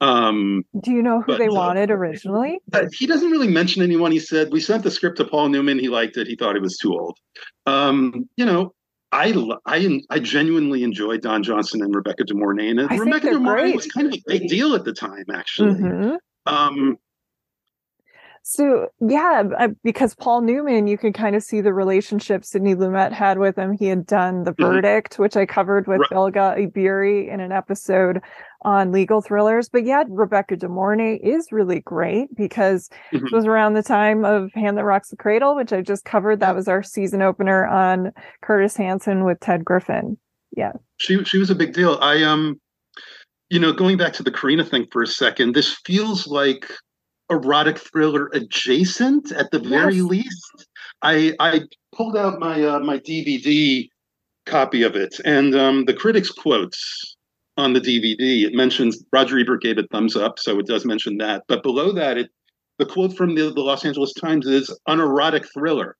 Um, 0.00 0.64
Do 0.82 0.92
you 0.92 1.02
know 1.02 1.20
who 1.20 1.32
but, 1.32 1.38
they 1.38 1.48
uh, 1.48 1.54
wanted 1.54 1.90
originally? 1.90 2.58
he 2.92 3.06
doesn't 3.06 3.30
really 3.30 3.48
mention 3.48 3.82
anyone. 3.82 4.12
He 4.12 4.18
said 4.18 4.52
we 4.52 4.60
sent 4.60 4.82
the 4.82 4.90
script 4.90 5.16
to 5.18 5.24
Paul 5.24 5.48
Newman. 5.48 5.78
He 5.78 5.88
liked 5.88 6.16
it. 6.16 6.26
He 6.26 6.36
thought 6.36 6.56
it 6.56 6.62
was 6.62 6.76
too 6.76 6.92
old. 6.92 7.16
Um, 7.64 8.28
you 8.36 8.44
know, 8.44 8.74
I 9.12 9.32
I 9.64 10.00
I 10.10 10.18
genuinely 10.18 10.82
enjoyed 10.82 11.22
Don 11.22 11.42
Johnson 11.42 11.82
and 11.82 11.94
Rebecca 11.94 12.24
De 12.24 12.34
Mornay, 12.34 12.68
and 12.68 12.80
I 12.80 12.96
Rebecca 12.96 13.30
De 13.30 13.38
Mornay 13.38 13.72
was 13.72 13.86
kind 13.86 14.08
of 14.08 14.14
a 14.14 14.22
big 14.26 14.48
deal 14.48 14.74
at 14.74 14.84
the 14.84 14.92
time, 14.92 15.24
actually. 15.32 15.74
Mhm. 15.74 16.18
Um, 16.44 16.98
So 18.48 18.86
yeah, 19.00 19.42
because 19.82 20.14
Paul 20.14 20.40
Newman, 20.42 20.86
you 20.86 20.96
can 20.96 21.12
kind 21.12 21.34
of 21.34 21.42
see 21.42 21.60
the 21.60 21.74
relationship 21.74 22.44
Sidney 22.44 22.76
Lumet 22.76 23.10
had 23.10 23.38
with 23.38 23.56
him. 23.58 23.72
He 23.72 23.86
had 23.86 24.06
done 24.06 24.44
The 24.44 24.52
Mhm. 24.52 24.72
Verdict, 24.72 25.18
which 25.18 25.36
I 25.36 25.46
covered 25.46 25.88
with 25.88 25.98
Right. 25.98 26.10
Bilge 26.10 26.34
Ebiri 26.34 27.28
in 27.28 27.40
an 27.40 27.50
episode 27.50 28.20
on 28.62 28.92
legal 28.92 29.20
thrillers. 29.20 29.68
But 29.68 29.82
yeah, 29.82 30.04
Rebecca 30.08 30.54
De 30.54 30.68
Mornay 30.68 31.16
is 31.24 31.50
really 31.50 31.80
great 31.80 32.36
because 32.36 32.88
Mhm. 33.12 33.26
it 33.26 33.32
was 33.32 33.46
around 33.46 33.74
the 33.74 33.82
time 33.82 34.24
of 34.24 34.52
Hand 34.54 34.78
That 34.78 34.84
Rocks 34.84 35.08
the 35.10 35.16
Cradle, 35.16 35.56
which 35.56 35.72
I 35.72 35.80
just 35.82 36.04
covered. 36.04 36.38
That 36.38 36.54
was 36.54 36.68
our 36.68 36.84
season 36.84 37.22
opener 37.22 37.66
on 37.66 38.12
Curtis 38.42 38.76
Hanson 38.76 39.24
with 39.24 39.40
Ted 39.40 39.64
Griffin. 39.64 40.18
Yeah, 40.56 40.74
she 40.98 41.24
she 41.24 41.38
was 41.38 41.50
a 41.50 41.56
big 41.56 41.72
deal. 41.72 41.98
I 42.00 42.22
um, 42.22 42.60
you 43.50 43.58
know, 43.58 43.72
going 43.72 43.96
back 43.96 44.12
to 44.12 44.22
the 44.22 44.30
Karina 44.30 44.64
thing 44.64 44.86
for 44.92 45.02
a 45.02 45.06
second, 45.08 45.56
this 45.56 45.74
feels 45.84 46.28
like 46.28 46.70
erotic 47.30 47.78
thriller 47.78 48.30
adjacent 48.32 49.32
at 49.32 49.50
the 49.50 49.58
very 49.58 49.96
Yes. 49.96 50.04
least. 50.04 50.66
I 51.02 51.34
I 51.40 51.62
pulled 51.94 52.16
out 52.16 52.38
my 52.38 52.62
uh, 52.62 52.80
my 52.80 52.98
DVD 52.98 53.88
copy 54.46 54.82
of 54.82 54.96
it, 54.96 55.20
and 55.24 55.54
um, 55.54 55.84
the 55.84 55.94
critics 55.94 56.30
quotes 56.30 57.16
on 57.56 57.72
the 57.72 57.80
DVD 57.80 58.44
it 58.44 58.54
mentions 58.54 59.02
Roger 59.12 59.38
Ebert 59.38 59.62
gave 59.62 59.78
it 59.78 59.90
thumbs 59.90 60.16
up, 60.16 60.38
so 60.38 60.58
it 60.58 60.66
does 60.66 60.84
mention 60.84 61.18
that. 61.18 61.44
But 61.48 61.62
below 61.62 61.92
that, 61.92 62.18
it 62.18 62.30
the 62.78 62.86
quote 62.86 63.16
from 63.16 63.34
the, 63.34 63.50
the 63.50 63.60
Los 63.62 63.84
Angeles 63.84 64.12
Times 64.12 64.46
is 64.46 64.76
an 64.86 65.00
erotic 65.00 65.44
thriller. 65.52 65.96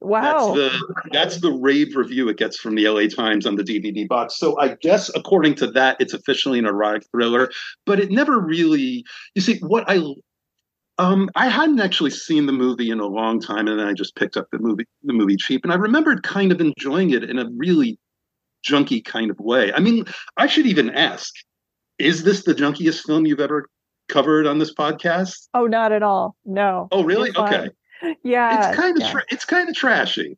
Wow. 0.00 0.52
That's 0.54 0.56
the 0.56 1.04
that's 1.12 1.40
the 1.40 1.52
rave 1.52 1.94
review 1.94 2.28
it 2.28 2.36
gets 2.36 2.58
from 2.58 2.74
the 2.74 2.88
LA 2.88 3.06
Times 3.06 3.46
on 3.46 3.54
the 3.54 3.62
DVD 3.62 4.06
box. 4.08 4.36
So 4.36 4.58
I 4.58 4.74
guess 4.80 5.08
according 5.14 5.54
to 5.56 5.68
that, 5.72 5.96
it's 6.00 6.12
officially 6.12 6.58
an 6.58 6.66
erotic 6.66 7.04
thriller, 7.12 7.50
but 7.86 8.00
it 8.00 8.10
never 8.10 8.40
really. 8.40 9.04
You 9.36 9.42
see, 9.42 9.58
what 9.60 9.84
I 9.86 10.02
um 10.98 11.30
I 11.34 11.48
hadn't 11.48 11.80
actually 11.80 12.10
seen 12.10 12.46
the 12.46 12.52
movie 12.52 12.90
in 12.90 13.00
a 13.00 13.06
long 13.06 13.40
time, 13.40 13.66
and 13.68 13.78
then 13.78 13.86
I 13.86 13.92
just 13.92 14.14
picked 14.16 14.36
up 14.36 14.48
the 14.52 14.58
movie 14.58 14.84
the 15.02 15.12
movie 15.12 15.36
cheap, 15.36 15.64
and 15.64 15.72
I 15.72 15.76
remembered 15.76 16.22
kind 16.22 16.52
of 16.52 16.60
enjoying 16.60 17.10
it 17.10 17.24
in 17.24 17.38
a 17.38 17.48
really 17.56 17.98
junky 18.66 19.04
kind 19.04 19.30
of 19.30 19.38
way. 19.40 19.72
I 19.72 19.80
mean, 19.80 20.04
I 20.36 20.46
should 20.46 20.66
even 20.66 20.90
ask: 20.90 21.32
Is 21.98 22.22
this 22.24 22.44
the 22.44 22.54
junkiest 22.54 23.04
film 23.06 23.26
you've 23.26 23.40
ever 23.40 23.68
covered 24.08 24.46
on 24.46 24.58
this 24.58 24.74
podcast? 24.74 25.48
oh, 25.54 25.66
not 25.66 25.92
at 25.92 26.02
all. 26.02 26.36
No. 26.44 26.88
Oh, 26.92 27.02
really? 27.04 27.30
Okay. 27.36 27.68
Yeah. 28.24 28.68
it's 28.68 28.76
kind 28.76 28.96
of 28.96 29.02
yeah. 29.02 29.10
tra- 29.12 29.24
it's 29.30 29.44
kind 29.44 29.68
of 29.68 29.74
trashy. 29.76 30.36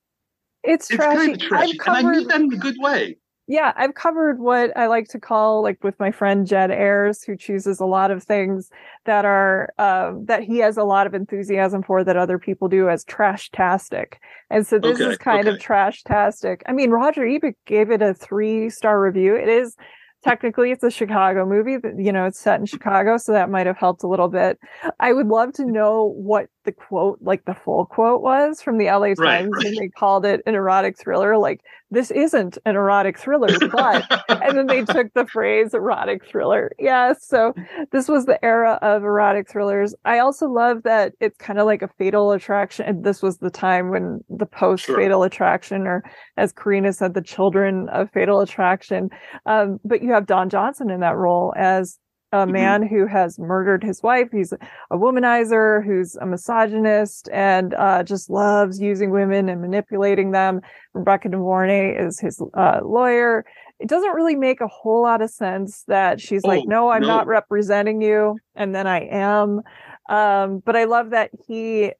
it's 0.62 0.90
It's 0.90 0.96
trashy. 0.96 1.16
kind 1.16 1.32
of 1.32 1.38
trashy, 1.40 1.64
I've 1.64 1.70
and 1.70 1.80
I 1.80 2.02
covered 2.02 2.16
mean 2.18 2.28
that 2.28 2.40
in 2.42 2.52
a 2.52 2.56
good 2.58 2.76
way. 2.78 3.16
Yeah, 3.46 3.74
I've 3.76 3.92
covered 3.94 4.38
what 4.38 4.74
I 4.74 4.86
like 4.86 5.08
to 5.08 5.20
call, 5.20 5.62
like 5.62 5.84
with 5.84 6.00
my 6.00 6.10
friend 6.10 6.46
Jed 6.46 6.70
Ayres, 6.70 7.22
who 7.22 7.36
chooses 7.36 7.78
a 7.78 7.84
lot 7.84 8.10
of 8.10 8.22
things 8.22 8.70
that 9.04 9.26
are 9.26 9.68
um, 9.78 10.24
that 10.26 10.42
he 10.42 10.58
has 10.58 10.78
a 10.78 10.82
lot 10.84 11.06
of 11.06 11.12
enthusiasm 11.12 11.82
for 11.82 12.02
that 12.04 12.16
other 12.16 12.38
people 12.38 12.68
do 12.68 12.88
as 12.88 13.04
trash-tastic. 13.04 14.18
And 14.48 14.66
so 14.66 14.78
this 14.78 14.98
Okay, 14.98 15.04
is 15.04 15.18
kind 15.18 15.46
of 15.46 15.58
trash-tastic. 15.58 16.62
I 16.66 16.72
mean, 16.72 16.90
Roger 16.90 17.26
Ebert 17.26 17.56
gave 17.66 17.90
it 17.90 18.00
a 18.00 18.14
three-star 18.14 18.98
review. 18.98 19.36
It 19.36 19.50
is 19.50 19.76
technically 20.22 20.70
it's 20.70 20.82
a 20.82 20.90
Chicago 20.90 21.44
movie, 21.44 21.76
but 21.76 21.98
you 21.98 22.12
know, 22.12 22.24
it's 22.24 22.40
set 22.40 22.60
in 22.60 22.64
Chicago, 22.64 23.18
so 23.18 23.32
that 23.32 23.50
might 23.50 23.66
have 23.66 23.76
helped 23.76 24.02
a 24.04 24.08
little 24.08 24.28
bit. 24.28 24.58
I 25.00 25.12
would 25.12 25.26
love 25.28 25.52
to 25.54 25.66
know 25.66 26.14
what 26.16 26.46
the 26.64 26.72
quote, 26.72 27.18
like 27.22 27.44
the 27.44 27.54
full 27.54 27.86
quote 27.86 28.22
was 28.22 28.60
from 28.62 28.78
the 28.78 28.86
LA 28.86 29.14
Times 29.14 29.18
Right, 29.18 29.48
when 29.48 29.74
they 29.74 29.88
called 29.88 30.24
it 30.24 30.42
an 30.46 30.54
erotic 30.54 30.98
thriller. 30.98 31.36
Like, 31.36 31.60
this 31.90 32.10
isn't 32.10 32.58
an 32.64 32.74
erotic 32.74 33.18
thriller, 33.18 33.48
but 33.70 34.04
and 34.28 34.58
then 34.58 34.66
they 34.66 34.84
took 34.84 35.12
the 35.14 35.26
phrase 35.26 35.74
erotic 35.74 36.26
thriller. 36.26 36.72
Yeah, 36.78 37.14
so 37.18 37.54
this 37.92 38.08
was 38.08 38.26
the 38.26 38.42
era 38.44 38.78
of 38.82 39.04
erotic 39.04 39.48
thrillers. 39.48 39.94
I 40.04 40.18
also 40.18 40.48
love 40.48 40.82
that 40.82 41.12
it's 41.20 41.38
kind 41.38 41.58
of 41.58 41.66
like 41.66 41.82
a 41.82 41.90
fatal 41.98 42.32
attraction. 42.32 42.86
And 42.86 43.04
this 43.04 43.22
was 43.22 43.38
the 43.38 43.50
time 43.50 43.90
when 43.90 44.24
the 44.28 44.46
post 44.46 44.86
fatal 44.86 45.22
attraction, 45.22 45.86
or 45.86 46.02
as 46.36 46.52
Karina 46.52 46.92
said, 46.92 47.14
the 47.14 47.22
children 47.22 47.88
of 47.90 48.10
fatal 48.10 48.40
attraction. 48.40 49.10
Um, 49.46 49.78
but 49.84 50.02
you 50.02 50.12
have 50.12 50.26
Don 50.26 50.48
Johnson 50.48 50.90
in 50.90 51.00
that 51.00 51.16
role 51.16 51.54
as 51.56 51.98
a 52.34 52.46
Mhm. 52.46 52.50
man 52.52 52.82
who 52.82 53.06
has 53.06 53.38
murdered 53.38 53.84
his 53.84 54.02
wife. 54.02 54.28
He's 54.32 54.52
a 54.52 54.96
womanizer 54.98 55.84
who's 55.84 56.16
a 56.16 56.26
misogynist 56.26 57.28
and 57.32 57.74
uh, 57.74 58.02
just 58.02 58.28
loves 58.28 58.80
using 58.80 59.10
women 59.12 59.48
and 59.48 59.60
manipulating 59.60 60.32
them. 60.32 60.60
Rebecca 60.94 61.28
De 61.28 61.36
Mornay 61.38 61.94
is 61.96 62.18
his 62.18 62.42
uh, 62.54 62.80
lawyer. 62.82 63.44
It 63.78 63.88
doesn't 63.88 64.14
really 64.14 64.34
make 64.34 64.60
a 64.60 64.66
whole 64.66 65.02
lot 65.02 65.22
of 65.22 65.30
sense 65.30 65.84
that 65.86 66.20
she's 66.20 66.44
like, 66.44 66.62
Oh, 66.66 66.70
no, 66.70 66.88
I'm 66.90 67.02
no. 67.02 67.08
not 67.08 67.26
representing 67.28 68.00
you. 68.02 68.36
And 68.56 68.74
then 68.74 68.86
I 68.88 69.00
am. 69.10 69.60
Um, 70.08 70.58
but 70.64 70.76
I 70.76 70.84
love 70.84 71.10
that 71.10 71.30
he, 71.46 71.92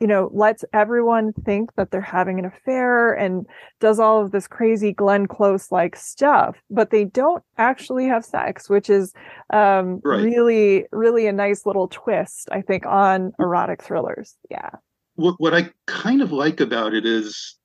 you 0.00 0.06
know, 0.06 0.30
lets 0.34 0.64
everyone 0.72 1.32
think 1.44 1.74
that 1.76 1.90
they're 1.90 2.00
having 2.00 2.38
an 2.38 2.44
affair 2.44 3.14
and 3.14 3.46
does 3.80 3.98
all 3.98 4.22
of 4.22 4.30
this 4.30 4.46
crazy 4.46 4.92
Glenn 4.92 5.26
Close 5.26 5.72
like 5.72 5.96
stuff, 5.96 6.56
but 6.70 6.90
they 6.90 7.04
don't 7.06 7.42
actually 7.56 8.06
have 8.06 8.24
sex, 8.24 8.68
which 8.68 8.90
is 8.90 9.12
um, 9.52 10.00
Right. 10.04 10.22
really, 10.22 10.84
really 10.92 11.26
a 11.26 11.32
nice 11.32 11.64
little 11.64 11.88
twist, 11.88 12.48
I 12.52 12.60
think, 12.60 12.84
on 12.86 13.32
erotic 13.38 13.82
thrillers. 13.82 14.36
Yeah. 14.50 14.70
what 15.14 15.36
what 15.38 15.54
I 15.54 15.70
kind 15.86 16.20
of 16.20 16.30
like 16.30 16.60
about 16.60 16.92
it 16.92 17.06
is 17.06 17.56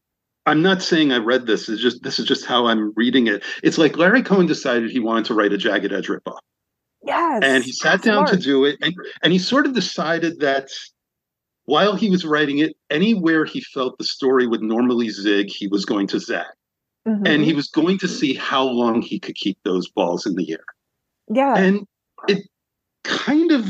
I'm 0.46 0.62
not 0.62 0.82
saying 0.82 1.12
I 1.12 1.18
read 1.18 1.46
this. 1.48 1.68
It's 1.70 1.82
just 1.82 2.02
this 2.02 2.18
is 2.18 2.26
just 2.26 2.46
how 2.46 2.66
I'm 2.68 2.94
reading 2.96 3.28
it. 3.28 3.44
It's 3.62 3.78
like 3.78 3.98
Larry 3.98 4.24
Cohen 4.24 4.48
decided 4.48 4.90
he 4.90 5.00
wanted 5.00 5.26
to 5.26 5.34
write 5.34 5.52
a 5.54 5.58
Jagged 5.58 5.92
Edge 5.92 6.08
ripoff, 6.08 6.40
Yes. 7.04 7.42
and 7.44 7.64
he 7.64 7.72
sat 7.74 8.02
down 8.02 8.26
to 8.28 8.38
do 8.38 8.64
it, 8.66 8.78
and, 8.82 8.94
and 9.22 9.34
he 9.34 9.38
sort 9.40 9.66
of 9.68 9.74
decided 9.74 10.40
that 10.40 10.70
while 11.72 11.96
he 11.96 12.10
was 12.10 12.25
writing 12.25 12.58
it, 12.60 12.75
anywhere 12.90 13.46
he 13.46 13.62
felt 13.62 13.98
the 13.98 14.04
story 14.04 14.46
would 14.46 14.62
normally 14.62 15.10
zig, 15.10 15.48
he 15.50 15.68
was 15.70 15.86
going 15.86 16.06
to 16.06 16.20
zag, 16.20 16.46
Mhm. 17.08 17.25
and 17.25 17.44
he 17.46 17.54
was 17.54 17.70
going 17.70 17.98
to 18.00 18.10
see 18.10 18.34
how 18.34 18.63
long 18.68 19.01
he 19.01 19.18
could 19.18 19.36
keep 19.36 19.58
those 19.63 19.88
balls 19.90 20.25
in 20.25 20.36
the 20.36 20.51
air. 20.51 20.66
yeah. 21.34 21.56
and 21.58 21.88
it 22.28 22.40
kind 23.06 23.51
of 23.54 23.66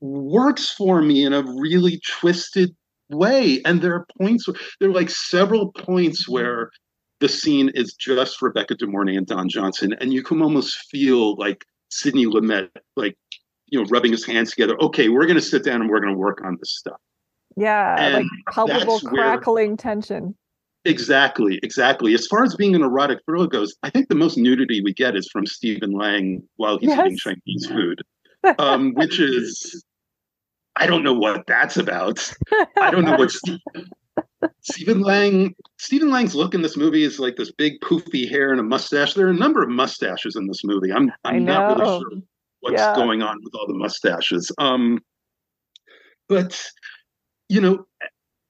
works 0.00 0.70
for 0.70 1.02
me 1.02 1.24
in 1.24 1.32
a 1.32 1.42
really 1.66 2.00
twisted 2.18 2.70
way 3.08 3.60
and 3.64 3.82
there 3.82 3.94
are 3.94 4.06
points 4.18 4.46
where, 4.46 4.56
there 4.78 4.88
are 4.90 4.94
like 5.00 5.10
several 5.10 5.72
points 5.72 6.28
where 6.28 6.70
the 7.18 7.28
scene 7.28 7.68
is 7.70 7.94
just 7.94 8.40
rebecca 8.40 8.74
de 8.76 8.86
mornay 8.86 9.16
and 9.16 9.26
don 9.26 9.48
johnson 9.48 9.92
and 10.00 10.14
you 10.14 10.22
can 10.22 10.40
almost 10.40 10.72
feel 10.92 11.34
like 11.44 11.64
sidney 11.90 12.26
lumet 12.26 12.68
like 12.96 13.16
you 13.66 13.76
know 13.78 13.86
rubbing 13.94 14.12
his 14.12 14.24
hands 14.24 14.50
together 14.52 14.76
okay 14.80 15.08
we're 15.08 15.26
going 15.30 15.42
to 15.44 15.50
sit 15.54 15.64
down 15.64 15.80
and 15.80 15.90
we're 15.90 16.00
going 16.04 16.14
to 16.14 16.24
work 16.28 16.40
on 16.44 16.56
this 16.60 16.72
stuff 16.82 17.00
yeah. 17.56 17.96
and 17.98 18.14
Like 18.14 18.26
palpable 18.52 18.98
that's 18.98 19.04
where- 19.04 19.12
crackling 19.14 19.76
tension. 19.76 20.34
Exactly, 20.86 21.60
exactly. 21.62 22.14
As 22.14 22.26
far 22.26 22.42
as 22.42 22.54
being 22.56 22.74
an 22.74 22.82
erotic 22.82 23.18
thriller 23.26 23.46
goes, 23.46 23.74
I 23.82 23.90
think 23.90 24.08
the 24.08 24.14
most 24.14 24.38
nudity 24.38 24.80
we 24.80 24.94
get 24.94 25.14
is 25.14 25.28
from 25.30 25.44
Stephen 25.44 25.92
Lang 25.92 26.42
while 26.56 26.78
he's 26.78 26.90
eating 26.90 27.10
Yes. 27.10 27.18
Chinese 27.20 27.66
food, 27.66 28.00
um, 28.58 28.94
which 28.94 29.20
is 29.20 29.84
I 30.76 30.86
don't 30.86 31.02
know 31.02 31.12
what 31.12 31.46
that's 31.46 31.76
about. 31.76 32.32
I 32.80 32.90
don't 32.90 33.04
know 33.04 33.16
what 33.16 33.30
Stephen 34.62 35.00
Lang. 35.02 35.54
Stephen 35.78 36.10
Lang's 36.10 36.34
look 36.34 36.54
in 36.54 36.62
this 36.62 36.78
movie 36.78 37.04
is 37.04 37.18
like 37.20 37.36
this 37.36 37.52
big 37.52 37.78
poofy 37.80 38.26
hair 38.26 38.50
and 38.50 38.60
a 38.60 38.62
mustache. 38.62 39.12
There 39.12 39.26
are 39.26 39.30
a 39.30 39.34
number 39.34 39.62
of 39.62 39.68
mustaches 39.68 40.34
in 40.34 40.46
this 40.46 40.64
movie. 40.64 40.90
I'm 40.92 41.12
I'm 41.24 41.44
not 41.44 41.76
really 41.78 41.98
sure 42.00 42.10
what's 42.60 42.80
Yeah. 42.80 42.94
going 42.94 43.20
on 43.20 43.36
with 43.44 43.54
all 43.54 43.66
the 43.66 43.74
mustaches. 43.74 44.50
Um, 44.56 45.00
but 46.26 46.58
you 47.50 47.60
know, 47.60 47.84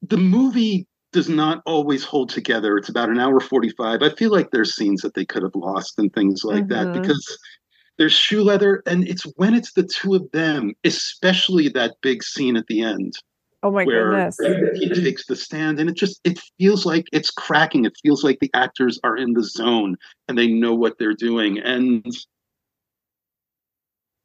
the 0.03 0.19
movie 0.19 0.87
does 1.13 1.29
not 1.29 1.63
always 1.67 2.05
hold 2.05 2.29
together. 2.29 2.77
It's 2.77 2.91
about 2.91 3.09
an 3.09 3.19
hour 3.19 3.41
45. 3.41 4.03
I 4.03 4.11
feel 4.11 4.31
like 4.31 4.51
there's 4.51 4.77
scenes 4.77 5.01
that 5.01 5.15
they 5.15 5.25
could 5.25 5.43
have 5.43 5.57
lost 5.57 5.99
and 5.99 6.13
things 6.13 6.45
like 6.45 6.69
that 6.69 6.89
Mhm. 6.89 6.93
because 6.93 7.39
there's 7.99 8.13
shoe 8.13 8.45
leather 8.45 8.83
and 8.87 9.09
it's 9.09 9.25
when 9.37 9.55
it's 9.55 9.73
the 9.73 9.83
two 9.83 10.15
of 10.15 10.31
them, 10.33 10.75
especially 10.85 11.69
that 11.71 11.97
big 12.03 12.23
scene 12.23 12.57
at 12.57 12.67
the 12.67 12.83
end 12.83 13.15
Oh 13.63 13.71
my 13.71 13.85
where 13.85 14.11
goodness. 14.11 14.39
he 14.75 14.89
takes 14.91 15.27
the 15.27 15.37
stand 15.37 15.81
and 15.81 15.91
it 15.91 15.97
just 15.97 16.21
it 16.25 16.39
feels 16.59 16.87
like 16.87 17.07
it's 17.13 17.31
cracking. 17.31 17.87
It 17.87 17.97
feels 18.03 18.23
like 18.23 18.39
the 18.41 18.51
actors 18.55 19.01
are 19.03 19.17
in 19.17 19.33
the 19.33 19.43
zone 19.45 19.97
and 20.29 20.39
they 20.39 20.49
know 20.49 20.75
what 20.75 20.99
they're 20.99 21.15
doing. 21.15 21.59
And 21.59 22.07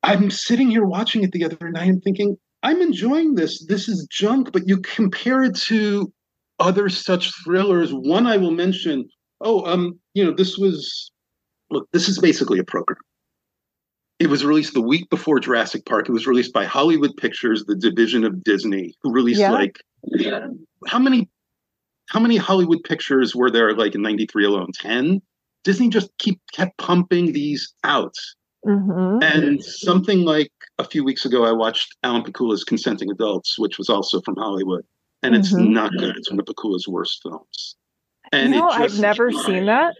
I'm 0.03 0.29
sitting 0.29 0.69
here 0.69 0.85
watching 0.85 1.23
it 1.23 1.31
the 1.31 1.45
other 1.45 1.71
night 1.71 1.89
and 1.89 2.03
thinking, 2.03 2.37
I'm 2.65 2.81
enjoying 2.81 3.35
this. 3.35 3.63
This 3.67 3.87
is 3.87 4.07
junk, 4.09 4.51
but 4.51 4.67
you 4.67 4.79
compare 4.79 5.43
it 5.43 5.55
to 5.67 6.11
other 6.59 6.89
such 6.89 7.31
thrillers. 7.43 7.93
One 7.93 8.25
I 8.25 8.37
will 8.37 8.51
mention, 8.51 9.07
oh, 9.41 9.63
um, 9.71 9.99
you 10.15 10.25
know, 10.25 10.31
this 10.31 10.57
was 10.57 11.11
look, 11.69 11.87
this 11.93 12.09
is 12.09 12.17
basically 12.17 12.57
a 12.57 12.63
program. 12.63 12.97
It 14.17 14.31
was 14.31 14.43
released 14.43 14.73
the 14.73 14.81
week 14.81 15.07
before 15.11 15.39
Jurassic 15.39 15.85
Park. 15.85 16.09
It 16.09 16.13
was 16.13 16.25
released 16.25 16.53
by 16.53 16.65
Hollywood 16.65 17.11
Pictures, 17.17 17.65
the 17.65 17.75
division 17.75 18.23
of 18.23 18.43
Disney, 18.43 18.95
who 19.03 19.13
released 19.13 19.41
Yeah. 19.41 19.51
like 19.51 19.77
how 20.87 20.97
many 20.97 21.29
how 22.09 22.19
many 22.19 22.37
Hollywood 22.37 22.83
pictures 22.83 23.35
were 23.35 23.51
there 23.51 23.75
like 23.75 23.93
in 23.93 24.01
93 24.01 24.45
alone? 24.45 24.69
10? 24.73 25.21
Disney 25.63 25.89
just 25.89 26.09
keep 26.17 26.39
kept 26.51 26.75
pumping 26.79 27.33
these 27.33 27.73
out. 27.83 28.15
Mhm. 28.65 29.23
And 29.23 29.63
something 29.63 30.21
like 30.21 30.51
a 30.79 30.83
few 30.83 31.03
weeks 31.03 31.25
ago, 31.25 31.45
I 31.45 31.51
watched 31.51 31.95
Alan 32.03 32.23
Pakula's 32.23 32.63
Consenting 32.63 33.11
Adults, 33.11 33.57
which 33.59 33.77
was 33.77 33.89
also 33.89 34.21
from 34.21 34.35
Hollywood. 34.37 34.83
And 35.23 35.35
it's 35.35 35.53
Mhm. 35.53 35.69
not 35.69 35.91
good. 35.97 36.17
It's 36.17 36.29
one 36.29 36.39
of 36.39 36.45
Pakula's 36.45 36.87
worst 36.87 37.21
films. 37.23 37.75
And 38.31 38.53
you 38.53 38.59
know, 38.59 38.69
it 38.69 38.79
I've 38.79 38.99
never 38.99 39.31
seen 39.31 39.65
that. 39.65 39.95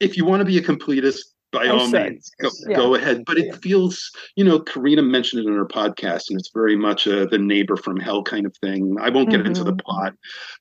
If 0.00 0.16
you 0.16 0.24
want 0.24 0.40
to 0.40 0.44
be 0.44 0.58
a 0.58 0.62
completist, 0.62 1.20
by 1.52 1.64
I 1.64 1.68
all 1.68 1.88
means, 1.88 2.30
go, 2.40 2.48
Yeah. 2.68 2.76
go 2.76 2.94
ahead. 2.94 3.24
But 3.26 3.38
it 3.38 3.54
feels, 3.56 4.10
you 4.36 4.44
know, 4.44 4.60
Karina 4.60 5.02
mentioned 5.02 5.44
it 5.44 5.48
in 5.48 5.54
her 5.56 5.66
podcast, 5.66 6.30
and 6.30 6.38
it's 6.38 6.50
very 6.54 6.76
much 6.76 7.06
a 7.06 7.26
the 7.26 7.38
neighbor 7.38 7.76
from 7.76 7.98
hell 7.98 8.22
kind 8.22 8.46
of 8.46 8.56
thing. 8.58 8.96
I 9.00 9.10
won't 9.10 9.30
get 9.30 9.46
into 9.46 9.64
the 9.64 9.72
Mhm. 9.72 9.80
plot, 9.80 10.14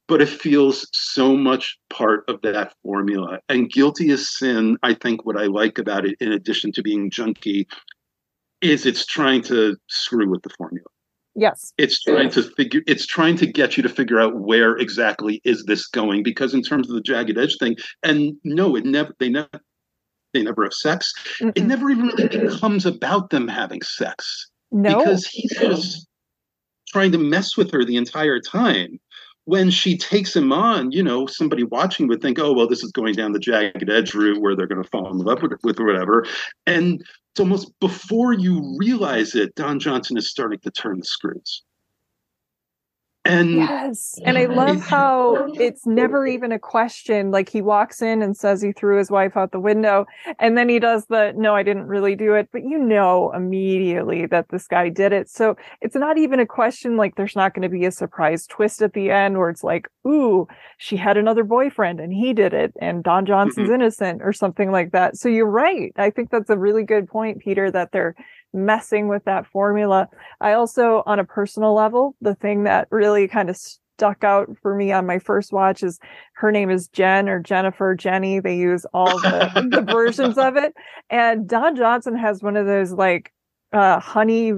but 0.08 0.22
it 0.22 0.30
feels 0.30 0.88
so 0.92 1.36
much 1.36 1.78
part 1.90 2.24
of 2.28 2.42
that 2.42 2.74
formula. 2.84 3.40
And 3.50 3.70
Guilty 3.70 4.10
as 4.12 4.30
Sin, 4.38 4.78
I 4.84 4.94
think 4.94 5.26
what 5.26 5.38
I 5.38 5.46
like 5.46 5.78
about 5.78 6.06
it, 6.06 6.16
in 6.20 6.32
addition 6.32 6.72
to 6.74 6.82
being 6.82 7.12
junky, 7.12 7.66
is 8.62 8.86
it's 8.86 9.06
trying 9.06 9.42
to 9.44 9.78
screw 9.88 10.30
with 10.30 10.42
the 10.42 10.50
formula. 10.58 10.88
Yes. 11.36 11.72
It's 11.78 12.02
trying 12.02 12.32
to 12.32 12.44
figure. 12.44 12.82
It's 12.88 13.06
trying 13.06 13.38
to 13.38 13.46
get 13.46 13.78
you 13.78 13.84
to 13.84 13.90
figure 13.90 14.20
out 14.20 14.36
where 14.40 14.76
exactly 14.78 15.40
is 15.46 15.64
this 15.66 15.88
going. 15.88 16.24
Because 16.24 16.54
in 16.54 16.62
terms 16.62 16.90
of 16.90 16.96
the 16.96 17.02
jagged 17.02 17.38
edge 17.38 17.56
thing, 17.60 17.78
and 18.04 18.34
no, 18.44 18.76
it 18.76 18.84
never. 18.84 19.14
They 19.20 19.30
never. 19.30 19.48
They 20.34 20.44
never 20.44 20.64
have 20.64 20.74
sex. 20.74 21.14
It 21.42 21.56
Mm-mm. 21.56 21.66
never 21.66 21.90
even 21.90 22.08
really 22.08 22.28
becomes 22.28 22.86
about 22.86 23.30
them 23.30 23.48
having 23.48 23.82
sex 23.82 24.48
No. 24.72 25.00
because 25.00 25.26
he's 25.26 25.52
just 25.58 26.08
trying 26.90 27.12
to 27.12 27.18
mess 27.18 27.58
with 27.58 27.72
her 27.72 27.84
the 27.84 27.98
entire 27.98 28.40
time. 28.40 29.00
When 29.46 29.72
she 29.72 29.98
takes 29.98 30.36
him 30.36 30.54
on, 30.54 30.92
you 30.92 31.02
know, 31.02 31.26
somebody 31.26 31.64
watching 31.64 32.08
would 32.08 32.22
think, 32.22 32.38
"Oh, 32.38 32.54
well, 32.54 32.68
this 32.68 32.84
is 32.84 32.92
going 32.92 33.16
down 33.16 33.32
the 33.32 33.40
jagged 33.40 33.90
edge 33.90 34.14
route 34.14 34.40
where 34.40 34.56
they're 34.56 34.68
going 34.68 34.84
to 34.84 34.90
fall 34.90 35.10
in 35.10 35.18
love 35.18 35.42
with, 35.42 35.54
with 35.64 35.80
whatever." 35.80 36.24
And 36.68 37.02
it's 37.32 37.40
almost 37.40 37.72
before 37.80 38.34
you 38.34 38.76
realize 38.78 39.34
it, 39.34 39.56
Don 39.56 39.80
Johnson 39.80 40.18
is 40.18 40.30
starting 40.30 40.60
to 40.60 40.70
turn 40.70 41.00
the 41.00 41.06
screws. 41.06 41.64
And 43.26 43.52
Yes. 43.52 44.18
And 44.24 44.38
I 44.38 44.46
love 44.46 44.82
how 44.82 45.52
it's 45.54 45.86
never 45.86 46.26
even 46.26 46.52
a 46.52 46.60
question. 46.60 47.32
Like 47.32 47.50
he 47.50 47.62
walks 47.62 48.02
in 48.02 48.22
and 48.22 48.36
says 48.36 48.62
he 48.62 48.72
threw 48.72 48.98
his 48.98 49.12
wife 49.12 49.36
out 49.36 49.52
the 49.52 49.60
window. 49.60 50.06
And 50.40 50.58
then 50.58 50.70
he 50.70 50.80
does 50.80 51.06
the, 51.08 51.34
no, 51.36 51.54
I 51.54 51.64
didn't 51.64 51.88
really 51.88 52.16
do 52.16 52.34
it. 52.34 52.48
But 52.52 52.64
you 52.64 52.78
know 52.78 53.32
immediately 53.34 54.26
that 54.28 54.50
this 54.50 54.68
guy 54.68 54.90
did 54.90 55.12
it. 55.12 55.30
So 55.30 55.58
it's 55.82 55.96
not 55.96 56.18
even 56.18 56.40
a 56.40 56.46
question. 56.46 56.96
Like 56.96 57.16
there's 57.16 57.36
not 57.36 57.54
going 57.54 57.64
to 57.64 57.70
be 57.70 57.86
a 57.86 57.92
surprise 57.92 58.48
twist 58.48 58.82
at 58.82 58.94
the 58.94 59.12
end 59.12 59.38
where 59.38 59.50
it's 59.50 59.64
like, 59.64 59.90
ooh, 60.08 60.48
she 60.78 60.96
had 60.96 61.18
another 61.18 61.44
boyfriend 61.44 62.00
and 62.00 62.14
he 62.14 62.34
did 62.34 62.54
it. 62.54 62.74
And 62.82 63.04
Don 63.04 63.26
Johnson's 63.26 63.70
innocent 63.70 64.22
or 64.24 64.32
something 64.32 64.72
like 64.72 64.92
that. 64.92 65.18
So 65.18 65.28
you're 65.28 65.46
right. 65.46 65.92
I 65.98 66.10
think 66.10 66.30
that's 66.32 66.50
a 66.50 66.58
really 66.58 66.84
good 66.84 67.08
point, 67.08 67.40
Peter, 67.40 67.70
that 67.70 67.92
they're 67.92 68.16
messing 68.54 69.08
with 69.08 69.24
that 69.26 69.48
formula. 69.48 70.08
I 70.42 70.54
also, 70.54 71.04
on 71.06 71.20
a 71.20 71.24
personal 71.24 71.74
level, 71.74 72.16
the 72.22 72.36
thing 72.36 72.64
that 72.64 72.88
really 72.92 73.28
kind 73.28 73.50
of 73.50 73.58
stuck 74.00 74.24
out 74.24 74.50
for 74.62 74.76
me 74.76 74.92
on 74.92 75.06
my 75.06 75.20
first 75.20 75.52
watch 75.52 75.84
is 75.84 76.00
her 76.34 76.52
name 76.52 76.70
is 76.70 76.88
Jen 76.88 77.28
or 77.28 77.40
Jennifer, 77.40 77.96
Jenny. 77.96 78.40
They 78.40 78.56
use 78.56 78.86
all 78.94 79.20
the, 79.20 79.68
the 79.70 79.82
versions 79.92 80.38
of 80.38 80.56
it. 80.56 80.74
And 81.10 81.48
Don 81.48 81.76
Johnson 81.76 82.16
has 82.16 82.42
one 82.42 82.56
of 82.56 82.66
those 82.66 82.94
like 82.94 83.34
uh 83.72 84.00
honey 84.00 84.54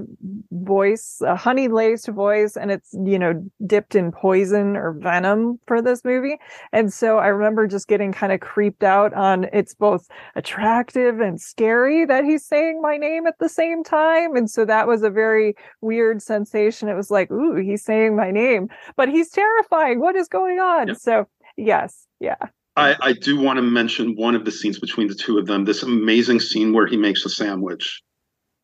voice 0.52 1.22
a 1.22 1.36
honey 1.36 1.68
laced 1.68 2.08
voice 2.08 2.56
and 2.56 2.72
it's 2.72 2.94
you 3.06 3.20
know 3.20 3.34
dipped 3.66 3.96
in 3.96 4.12
poison 4.12 4.78
or 4.78 4.94
venom 4.94 5.60
for 5.68 5.82
this 5.82 6.04
movie. 6.06 6.38
And 6.72 6.94
so 6.94 7.18
i 7.18 7.28
remember 7.28 7.68
just 7.68 7.88
getting 7.88 8.12
kind 8.12 8.32
of 8.32 8.40
creeped 8.40 8.84
out 8.84 9.14
on 9.14 9.48
it's 9.54 9.74
both 9.74 10.08
attractive 10.36 11.20
and 11.20 11.42
scary 11.42 12.06
that 12.06 12.24
he's 12.24 12.46
saying 12.46 12.82
my 12.82 12.98
name 12.98 13.28
at 13.28 13.40
the 13.40 13.50
same 13.50 13.84
time. 13.84 14.36
And 14.36 14.50
so 14.50 14.66
that 14.66 14.88
was 14.88 15.04
a 15.04 15.10
very 15.10 15.56
weird 15.82 16.22
sensation. 16.22 16.88
It 16.88 16.96
was 16.96 17.12
like 17.12 17.32
ooh 17.32 17.56
he's 17.56 17.84
saying 17.84 18.16
my 18.16 18.32
name. 18.32 18.70
But 18.96 19.10
he's 19.10 19.30
terrifying. 19.30 20.00
What 20.00 20.16
is 20.16 20.28
going 20.28 20.60
on? 20.60 20.88
Yep. 20.88 20.98
so 20.98 21.28
yes. 21.58 22.08
Yeah. 22.20 22.36
I, 22.78 22.96
I 23.02 23.14
do 23.14 23.40
want 23.40 23.58
to 23.58 23.62
mention 23.62 24.16
one 24.16 24.36
of 24.36 24.46
the 24.46 24.52
scenes 24.52 24.80
between 24.80 25.08
the 25.08 25.16
two 25.16 25.38
of 25.38 25.46
them. 25.46 25.66
This 25.66 25.84
amazing 25.84 26.40
scene 26.40 26.74
where 26.74 26.88
he 26.88 26.96
makes 26.96 27.26
a 27.26 27.30
sandwich. 27.30 28.02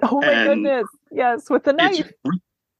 Oh 0.03 0.19
my 0.21 0.27
And 0.27 0.63
goodness. 0.63 0.87
Yes 1.11 1.49
with 1.49 1.63
the 1.63 1.73
knife. 1.73 2.11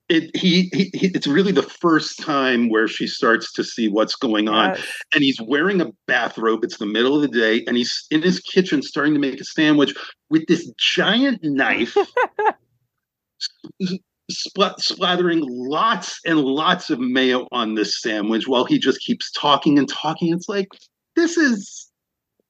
it 0.09 0.35
he, 0.35 0.69
he, 0.73 0.89
he 0.93 1.07
it's 1.13 1.27
really 1.27 1.51
the 1.51 1.63
first 1.63 2.19
time 2.19 2.69
where 2.69 2.87
she 2.87 3.07
starts 3.07 3.51
to 3.53 3.63
see 3.63 3.87
what's 3.87 4.15
going 4.15 4.47
on. 4.47 4.69
Yes. 4.75 4.87
and 5.13 5.23
he's 5.23 5.39
wearing 5.41 5.81
a 5.81 5.91
bathrobe. 6.07 6.63
It's 6.63 6.77
the 6.77 6.85
middle 6.85 7.15
of 7.15 7.21
the 7.21 7.27
day 7.27 7.63
and 7.67 7.75
he's 7.77 8.05
in 8.11 8.21
his 8.21 8.39
kitchen 8.39 8.81
starting 8.81 9.13
to 9.13 9.19
make 9.19 9.39
a 9.41 9.43
sandwich 9.43 9.93
with 10.29 10.45
this 10.47 10.69
giant 10.77 11.39
knife 11.43 11.95
s- 13.81 13.97
splat- 14.29 14.79
splattering 14.79 15.43
lots 15.47 16.19
and 16.25 16.39
lots 16.39 16.89
of 16.89 16.99
mayo 16.99 17.47
on 17.51 17.75
this 17.75 18.01
sandwich 18.01 18.47
while 18.47 18.65
he 18.65 18.77
just 18.79 18.99
keeps 19.01 19.31
talking 19.31 19.77
and 19.77 19.89
talking. 19.89 20.33
It's 20.33 20.49
like 20.49 20.67
this 21.15 21.37
is 21.37 21.89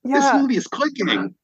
this 0.03 0.23
movie 0.35 0.57
is 0.57 0.67
clicking 0.67 1.35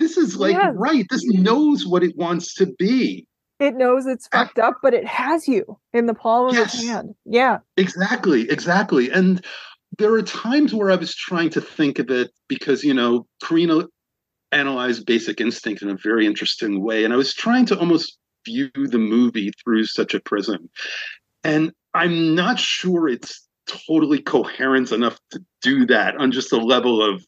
this 0.00 0.16
is 0.16 0.36
like 0.36 0.54
Yes. 0.54 0.74
right 0.76 1.06
this 1.08 1.24
knows 1.26 1.86
what 1.86 2.02
it 2.02 2.16
wants 2.16 2.54
to 2.54 2.66
be 2.78 3.28
it 3.60 3.76
knows 3.76 4.06
it's 4.06 4.26
fucked 4.28 4.58
up, 4.58 4.78
but 4.82 4.94
it 4.94 5.06
has 5.06 5.46
you 5.46 5.78
in 5.92 6.06
the 6.06 6.14
palm 6.14 6.48
of 6.48 6.56
its 6.56 6.82
hand. 6.82 7.14
Yeah. 7.26 7.58
Exactly, 7.76 8.50
exactly. 8.50 9.10
And 9.10 9.44
there 9.98 10.14
are 10.14 10.22
times 10.22 10.74
where 10.74 10.90
I 10.90 10.96
was 10.96 11.14
trying 11.14 11.50
to 11.50 11.60
think 11.60 11.98
of 11.98 12.10
it 12.10 12.30
because, 12.48 12.82
you 12.82 12.94
know, 12.94 13.26
Karina 13.44 13.84
analyzed 14.50 15.04
Basic 15.04 15.42
Instinct 15.42 15.82
in 15.82 15.90
a 15.90 15.96
very 16.02 16.26
interesting 16.26 16.82
way. 16.82 17.04
And 17.04 17.12
I 17.12 17.16
was 17.16 17.34
trying 17.34 17.66
to 17.66 17.78
almost 17.78 18.16
view 18.46 18.70
the 18.74 18.98
movie 18.98 19.52
through 19.62 19.84
such 19.84 20.14
a 20.14 20.20
prism. 20.20 20.70
And 21.44 21.72
I'm 21.92 22.34
not 22.34 22.58
sure 22.58 23.08
it's 23.08 23.46
totally 23.66 24.22
coherent 24.22 24.90
enough 24.90 25.18
to 25.32 25.44
do 25.60 25.84
that 25.86 26.16
on 26.16 26.32
just 26.32 26.52
a 26.52 26.56
level 26.56 27.02
of 27.02 27.22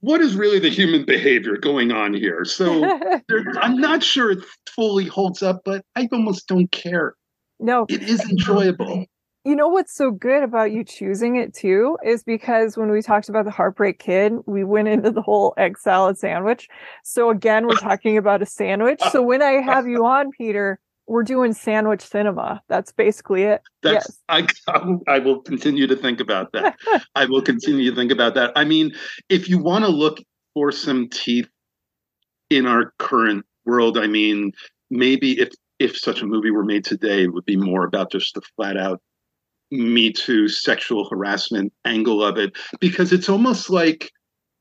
what 0.00 0.20
is 0.20 0.34
really 0.34 0.58
the 0.58 0.68
human 0.70 1.04
behavior 1.04 1.56
going 1.56 1.92
on 1.92 2.14
here. 2.14 2.44
So 2.44 2.84
I'm 3.60 3.78
not 3.78 4.02
sure 4.02 4.30
it 4.30 4.44
fully 4.74 5.04
holds 5.06 5.42
up, 5.42 5.62
but 5.64 5.84
I 5.96 6.08
almost 6.12 6.46
don't 6.48 6.70
care. 6.72 7.14
no, 7.60 7.86
It 7.88 8.02
is 8.02 8.20
enjoyable. 8.28 9.06
you 9.44 9.56
know 9.56 9.68
what's 9.68 9.94
so 9.94 10.10
good 10.10 10.42
about 10.42 10.70
you 10.72 10.84
choosing 10.84 11.36
it 11.36 11.52
too 11.54 11.96
is 12.04 12.22
because 12.22 12.76
when 12.76 12.90
we 12.90 13.02
talked 13.02 13.28
about 13.28 13.44
the 13.44 13.50
Heartbreak 13.50 13.98
Kid, 13.98 14.32
we 14.46 14.62
went 14.64 14.88
into 14.88 15.10
the 15.10 15.22
whole 15.22 15.52
egg 15.56 15.78
salad 15.78 16.16
sandwich. 16.18 16.68
So 17.04 17.30
again, 17.30 17.66
we're 17.66 17.74
talking 17.76 18.16
about 18.16 18.42
a 18.42 18.46
sandwich. 18.46 19.00
So 19.10 19.22
when 19.22 19.42
I 19.42 19.60
have 19.60 19.86
you 19.86 20.04
on, 20.06 20.30
Peter, 20.30 20.78
we're 21.12 21.22
doing 21.22 21.52
sandwich 21.52 22.00
cinema. 22.00 22.62
That's 22.68 22.90
basically 22.90 23.42
it. 23.42 23.60
That's 23.82 24.18
I 24.30 24.46
I 25.06 25.18
will 25.18 25.42
continue 25.42 25.86
to 25.86 25.94
think 25.94 26.20
about 26.20 26.52
that. 26.52 26.74
I 27.14 27.26
will 27.26 27.42
continue 27.42 27.90
to 27.90 27.94
think 27.94 28.10
about 28.10 28.34
that. 28.34 28.50
I 28.56 28.64
mean, 28.64 28.92
if 29.28 29.46
you 29.46 29.58
want 29.58 29.84
to 29.84 29.90
look 29.90 30.20
for 30.54 30.72
some 30.72 31.10
teeth 31.10 31.48
in 32.48 32.66
our 32.66 32.94
current 32.98 33.44
world, 33.66 33.98
I 33.98 34.06
mean, 34.06 34.52
maybe 34.90 35.38
if 35.38 35.50
if 35.78 35.98
such 35.98 36.22
a 36.22 36.26
movie 36.26 36.50
were 36.50 36.64
made 36.64 36.84
today, 36.84 37.24
it 37.24 37.34
would 37.34 37.44
be 37.44 37.58
more 37.58 37.84
about 37.84 38.10
just 38.10 38.34
the 38.34 38.40
flat 38.56 38.78
out 38.78 39.02
Me 39.70 40.10
Too 40.10 40.48
sexual 40.48 41.06
harassment 41.10 41.74
angle 41.84 42.24
of 42.24 42.38
it, 42.38 42.56
because 42.80 43.12
it's 43.12 43.28
almost 43.28 43.68
like 43.68 44.10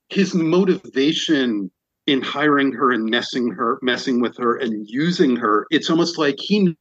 his 0.09 0.35
motivation 0.35 1.71
in 2.11 2.21
hiring 2.21 2.73
her 2.73 2.91
and 2.91 3.05
messing 3.05 3.49
her 3.49 3.79
messing 3.81 4.19
with 4.19 4.35
her 4.37 4.57
and 4.57 4.85
using 4.89 5.37
her 5.37 5.65
it's 5.71 5.89
almost 5.89 6.17
like 6.17 6.35
he 6.39 6.75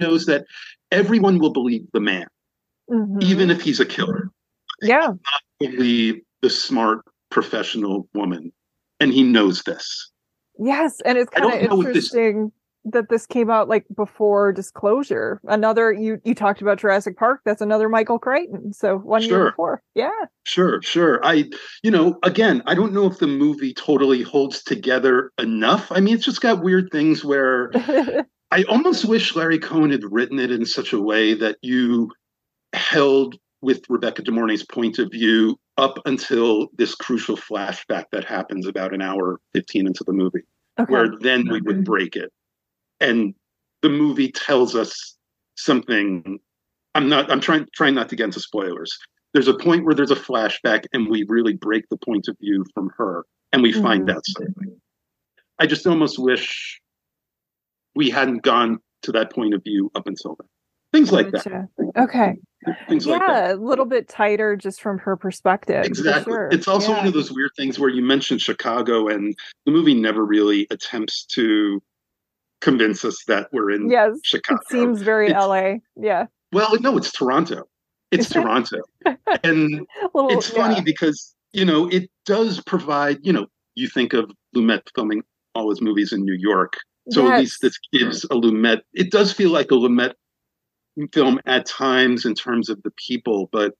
knows 0.00 0.24
that 0.24 0.46
everyone 0.90 1.38
will 1.38 1.52
believe 1.52 1.84
the 1.92 2.00
man 2.00 2.26
Mhm. 2.90 3.22
even 3.22 3.50
if 3.50 3.60
he's 3.60 3.80
a 3.80 3.84
killer 3.86 4.30
yeah. 4.80 5.10
believe 5.60 6.22
the 6.40 6.48
smart 6.50 7.00
professional 7.30 8.08
woman 8.14 8.50
and 8.98 9.12
he 9.12 9.22
knows 9.22 9.62
this 9.62 10.10
Yes. 10.56 11.00
And 11.04 11.18
it's 11.18 11.28
kind 11.30 11.52
of 11.52 11.68
know 11.68 11.76
what 11.78 11.92
this- 11.94 12.14
interesting. 12.14 12.52
That 12.84 13.08
this 13.08 13.26
came 13.26 13.50
out 13.50 13.68
like 13.68 13.84
before 13.94 14.52
disclosure. 14.52 15.40
Another 15.44 15.92
you 15.92 16.20
you 16.24 16.34
talked 16.34 16.62
about 16.62 16.78
Jurassic 16.78 17.16
Park. 17.16 17.40
That's 17.44 17.60
another 17.60 17.88
Michael 17.88 18.18
Crichton. 18.18 18.72
So 18.72 18.98
one 18.98 19.22
sure. 19.22 19.30
year 19.30 19.50
before. 19.50 19.82
Yeah. 19.94 20.10
Sure, 20.44 20.82
sure. 20.82 21.24
I 21.24 21.50
you 21.82 21.90
know, 21.90 22.18
again, 22.22 22.62
I 22.66 22.74
don't 22.74 22.92
know 22.92 23.06
if 23.06 23.18
the 23.18 23.26
movie 23.26 23.74
totally 23.74 24.22
holds 24.22 24.62
together 24.62 25.30
enough. 25.38 25.90
I 25.90 26.00
mean, 26.00 26.14
it's 26.14 26.24
just 26.24 26.40
got 26.40 26.62
weird 26.62 26.90
things 26.92 27.24
where 27.24 27.70
I 28.50 28.64
almost 28.68 29.04
wish 29.06 29.34
Larry 29.34 29.58
Cohen 29.58 29.90
had 29.90 30.04
written 30.04 30.38
it 30.38 30.50
in 30.50 30.64
such 30.64 30.92
a 30.92 31.00
way 31.00 31.34
that 31.34 31.56
you 31.62 32.10
held 32.72 33.36
with 33.62 33.82
Rebecca 33.88 34.22
De 34.22 34.30
Mornay's 34.30 34.64
point 34.64 34.98
of 34.98 35.10
view 35.10 35.56
up 35.78 35.98
until 36.04 36.68
this 36.76 36.94
crucial 36.94 37.36
flashback 37.36 38.04
that 38.12 38.24
happens 38.24 38.66
about 38.66 38.94
an 38.94 39.00
hour 39.00 39.40
15 39.54 39.86
into 39.86 40.04
the 40.04 40.12
movie, 40.12 40.42
okay. 40.78 40.92
where 40.92 41.08
then 41.20 41.48
we 41.48 41.60
would 41.62 41.76
mm-hmm. 41.76 41.82
break 41.82 42.14
it. 42.14 42.30
And 43.04 43.34
the 43.82 43.90
movie 43.90 44.32
tells 44.32 44.74
us 44.74 45.16
something. 45.56 46.38
I'm 46.94 47.08
not, 47.08 47.30
I'm 47.30 47.40
trying, 47.40 47.66
trying 47.74 47.94
not 47.94 48.08
to 48.08 48.16
get 48.16 48.24
into 48.24 48.40
spoilers. 48.40 48.96
There's 49.34 49.48
a 49.48 49.54
point 49.54 49.84
where 49.84 49.94
there's 49.94 50.10
a 50.10 50.16
flashback 50.16 50.86
and 50.92 51.08
we 51.08 51.24
really 51.28 51.54
break 51.54 51.88
the 51.90 51.96
point 51.98 52.28
of 52.28 52.36
view 52.40 52.64
from 52.72 52.90
her 52.96 53.24
and 53.52 53.62
we 53.62 53.72
mm-hmm. 53.72 53.82
find 53.82 54.10
out 54.10 54.24
something. 54.24 54.80
I 55.58 55.66
just 55.66 55.86
almost 55.86 56.18
wish 56.18 56.80
we 57.94 58.10
hadn't 58.10 58.42
gone 58.42 58.78
to 59.02 59.12
that 59.12 59.32
point 59.32 59.54
of 59.54 59.62
view 59.62 59.90
up 59.94 60.06
until 60.06 60.36
then. 60.40 60.48
Things 60.92 61.10
like 61.12 61.30
that. 61.32 61.68
Okay. 61.98 62.36
Things 62.88 63.04
yeah, 63.04 63.16
like 63.16 63.52
a 63.52 63.54
little 63.54 63.84
bit 63.84 64.08
tighter 64.08 64.56
just 64.56 64.80
from 64.80 64.98
her 64.98 65.16
perspective. 65.16 65.84
Exactly. 65.84 66.32
Sure. 66.32 66.48
It's 66.52 66.68
also 66.68 66.92
yeah. 66.92 66.98
one 66.98 67.06
of 67.08 67.12
those 67.12 67.32
weird 67.32 67.50
things 67.56 67.78
where 67.78 67.90
you 67.90 68.02
mentioned 68.02 68.40
Chicago 68.40 69.08
and 69.08 69.34
the 69.66 69.72
movie 69.72 69.94
never 69.94 70.24
really 70.24 70.66
attempts 70.70 71.24
to 71.26 71.82
convince 72.64 73.04
us 73.04 73.22
that 73.26 73.48
we're 73.52 73.70
in 73.70 73.90
yes, 73.90 74.16
Chicago. 74.24 74.58
It 74.62 74.70
seems 74.70 75.02
very 75.02 75.26
it's, 75.26 75.34
LA. 75.34 75.74
Yeah. 75.96 76.26
Well, 76.50 76.74
no, 76.80 76.96
it's 76.96 77.12
Toronto. 77.12 77.64
It's 78.10 78.28
Toronto. 78.30 78.80
And 79.42 79.86
little, 80.14 80.30
it's 80.30 80.48
funny 80.48 80.76
yeah. 80.76 80.82
because, 80.82 81.34
you 81.52 81.64
know, 81.64 81.88
it 81.88 82.10
does 82.24 82.62
provide, 82.62 83.18
you 83.22 83.32
know, 83.32 83.46
you 83.74 83.88
think 83.88 84.14
of 84.14 84.30
Lumet 84.56 84.80
filming 84.94 85.22
all 85.54 85.68
his 85.68 85.82
movies 85.82 86.12
in 86.12 86.24
New 86.24 86.36
York. 86.38 86.72
So 87.10 87.24
yes. 87.24 87.32
at 87.32 87.40
least 87.40 87.58
this 87.60 87.78
gives 87.92 88.24
a 88.24 88.28
Lumet. 88.28 88.80
It 88.94 89.10
does 89.10 89.32
feel 89.32 89.50
like 89.50 89.70
a 89.70 89.74
Lumet 89.74 90.14
film 91.12 91.40
at 91.44 91.66
times 91.66 92.24
in 92.24 92.34
terms 92.34 92.70
of 92.70 92.82
the 92.82 92.92
people, 93.06 93.50
but 93.52 93.74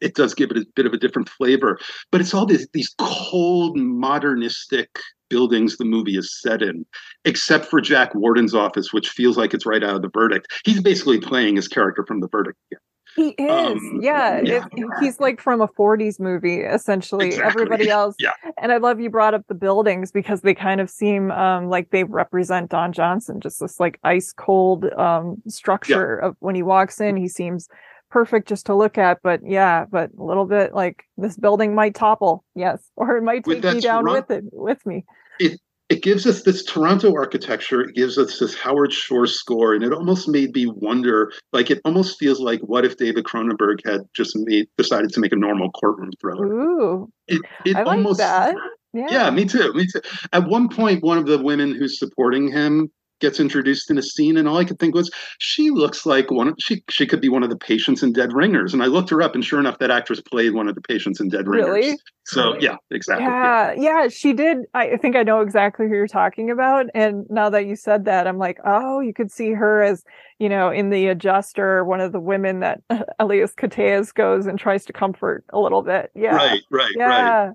it 0.00 0.14
does 0.14 0.34
give 0.34 0.50
it 0.50 0.56
a 0.56 0.66
bit 0.74 0.86
of 0.86 0.92
a 0.92 0.98
different 0.98 1.28
flavor. 1.28 1.78
But 2.10 2.20
it's 2.20 2.34
all 2.34 2.46
these, 2.46 2.66
these 2.72 2.94
cold, 2.98 3.76
modernistic 3.76 4.98
buildings 5.28 5.76
the 5.76 5.84
movie 5.84 6.16
is 6.16 6.40
set 6.40 6.62
in, 6.62 6.86
except 7.24 7.66
for 7.66 7.80
Jack 7.80 8.14
Warden's 8.14 8.54
office, 8.54 8.92
which 8.92 9.10
feels 9.10 9.36
like 9.36 9.54
it's 9.54 9.66
right 9.66 9.84
out 9.84 9.96
of 9.96 10.02
the 10.02 10.10
verdict. 10.12 10.48
He's 10.64 10.80
basically 10.80 11.20
playing 11.20 11.56
his 11.56 11.68
character 11.68 12.04
from 12.06 12.20
the 12.20 12.28
verdict 12.28 12.58
again. 12.70 12.80
He 13.16 13.30
is, 13.30 13.50
um, 13.50 13.98
yeah. 14.00 14.40
yeah. 14.44 14.66
It, 14.70 14.86
he's 15.00 15.18
like 15.18 15.40
from 15.40 15.60
a 15.60 15.66
40s 15.66 16.20
movie, 16.20 16.60
essentially. 16.60 17.26
Exactly. 17.26 17.62
Everybody 17.62 17.90
else. 17.90 18.14
Yeah. 18.20 18.30
And 18.62 18.70
I 18.70 18.76
love 18.76 19.00
you 19.00 19.10
brought 19.10 19.34
up 19.34 19.44
the 19.48 19.54
buildings 19.54 20.12
because 20.12 20.42
they 20.42 20.54
kind 20.54 20.80
of 20.80 20.88
seem 20.88 21.32
um, 21.32 21.68
like 21.68 21.90
they 21.90 22.04
represent 22.04 22.70
Don 22.70 22.92
Johnson, 22.92 23.40
just 23.40 23.58
this 23.58 23.80
like 23.80 23.98
ice 24.04 24.32
cold 24.32 24.84
um, 24.92 25.42
structure 25.48 26.20
yeah. 26.22 26.28
of 26.28 26.36
when 26.38 26.54
he 26.54 26.62
walks 26.62 27.00
in, 27.00 27.16
he 27.16 27.26
seems 27.26 27.68
perfect 28.10 28.48
just 28.48 28.66
to 28.66 28.74
look 28.74 28.98
at. 28.98 29.18
But 29.22 29.40
yeah, 29.44 29.84
but 29.90 30.10
a 30.18 30.22
little 30.22 30.46
bit 30.46 30.74
like 30.74 31.04
this 31.16 31.36
building 31.36 31.74
might 31.74 31.94
topple. 31.94 32.44
Yes. 32.54 32.82
Or 32.96 33.16
it 33.16 33.22
might 33.22 33.44
take 33.44 33.62
me 33.62 33.80
down 33.80 34.04
with 34.04 34.30
it, 34.30 34.44
with 34.52 34.84
me. 34.84 35.04
It, 35.38 35.60
it 35.88 36.02
gives 36.02 36.26
us 36.26 36.42
this 36.42 36.64
Toronto 36.64 37.14
architecture. 37.14 37.80
It 37.80 37.94
gives 37.94 38.18
us 38.18 38.38
this 38.38 38.54
Howard 38.54 38.92
Shore 38.92 39.26
score, 39.26 39.72
and 39.72 39.82
it 39.82 39.92
almost 39.92 40.28
made 40.28 40.54
me 40.54 40.66
wonder. 40.66 41.32
Like 41.52 41.70
it 41.70 41.80
almost 41.84 42.18
feels 42.18 42.40
like, 42.40 42.60
what 42.60 42.84
if 42.84 42.96
David 42.96 43.24
Cronenberg 43.24 43.86
had 43.86 44.00
just 44.14 44.36
made 44.36 44.66
decided 44.76 45.12
to 45.12 45.20
make 45.20 45.32
a 45.32 45.36
normal 45.36 45.70
courtroom 45.70 46.10
thriller? 46.20 46.46
Ooh, 46.46 47.12
it, 47.26 47.40
it 47.64 47.76
I 47.76 47.84
like 47.84 47.96
almost, 47.98 48.18
that. 48.18 48.54
Yeah. 48.92 49.06
yeah, 49.10 49.30
me 49.30 49.44
too. 49.44 49.72
Me 49.74 49.86
too. 49.86 50.00
At 50.32 50.48
one 50.48 50.68
point, 50.68 51.02
one 51.02 51.18
of 51.18 51.26
the 51.26 51.42
women 51.42 51.74
who's 51.74 51.98
supporting 51.98 52.50
him 52.50 52.90
gets 53.20 53.40
introduced 53.40 53.90
in 53.90 53.98
a 53.98 54.02
scene, 54.02 54.36
and 54.36 54.48
all 54.48 54.58
I 54.58 54.64
could 54.64 54.78
think 54.78 54.94
was, 54.94 55.10
she 55.38 55.70
looks 55.70 56.06
like 56.06 56.30
one. 56.30 56.54
She 56.58 56.82
she 56.88 57.06
could 57.06 57.20
be 57.20 57.28
one 57.28 57.42
of 57.42 57.50
the 57.50 57.56
patients 57.56 58.02
in 58.02 58.12
Dead 58.12 58.32
Ringers. 58.32 58.72
And 58.72 58.82
I 58.82 58.86
looked 58.86 59.10
her 59.10 59.22
up, 59.22 59.34
and 59.34 59.44
sure 59.44 59.60
enough, 59.60 59.78
that 59.78 59.90
actress 59.90 60.20
played 60.20 60.54
one 60.54 60.68
of 60.68 60.74
the 60.74 60.80
patients 60.80 61.20
in 61.20 61.28
Dead 61.28 61.46
Ringers. 61.46 61.68
Really? 61.68 61.98
So 62.24 62.56
yeah, 62.60 62.76
exactly. 62.90 63.24
Yeah, 63.26 63.72
yeah, 63.72 64.02
yeah, 64.02 64.08
she 64.08 64.32
did. 64.34 64.58
I 64.74 64.96
think 64.98 65.16
I 65.16 65.22
know 65.22 65.40
exactly 65.40 65.88
who 65.88 65.94
you're 65.94 66.06
talking 66.06 66.50
about. 66.50 66.86
And 66.94 67.24
now 67.30 67.48
that 67.50 67.66
you 67.66 67.74
said 67.74 68.04
that, 68.04 68.26
I'm 68.26 68.38
like, 68.38 68.58
oh, 68.66 69.00
you 69.00 69.14
could 69.14 69.32
see 69.32 69.52
her 69.52 69.82
as 69.82 70.04
you 70.38 70.48
know 70.48 70.70
in 70.70 70.90
the 70.90 71.08
adjuster, 71.08 71.84
one 71.84 72.00
of 72.00 72.12
the 72.12 72.20
women 72.20 72.60
that 72.60 72.82
Elias 73.18 73.54
Koteas 73.54 74.12
goes 74.12 74.46
and 74.46 74.58
tries 74.58 74.84
to 74.86 74.92
comfort 74.92 75.44
a 75.52 75.58
little 75.58 75.82
bit. 75.82 76.10
Yeah, 76.14 76.36
right, 76.36 76.62
right, 76.70 76.92
yeah. 76.96 77.44
right. 77.46 77.54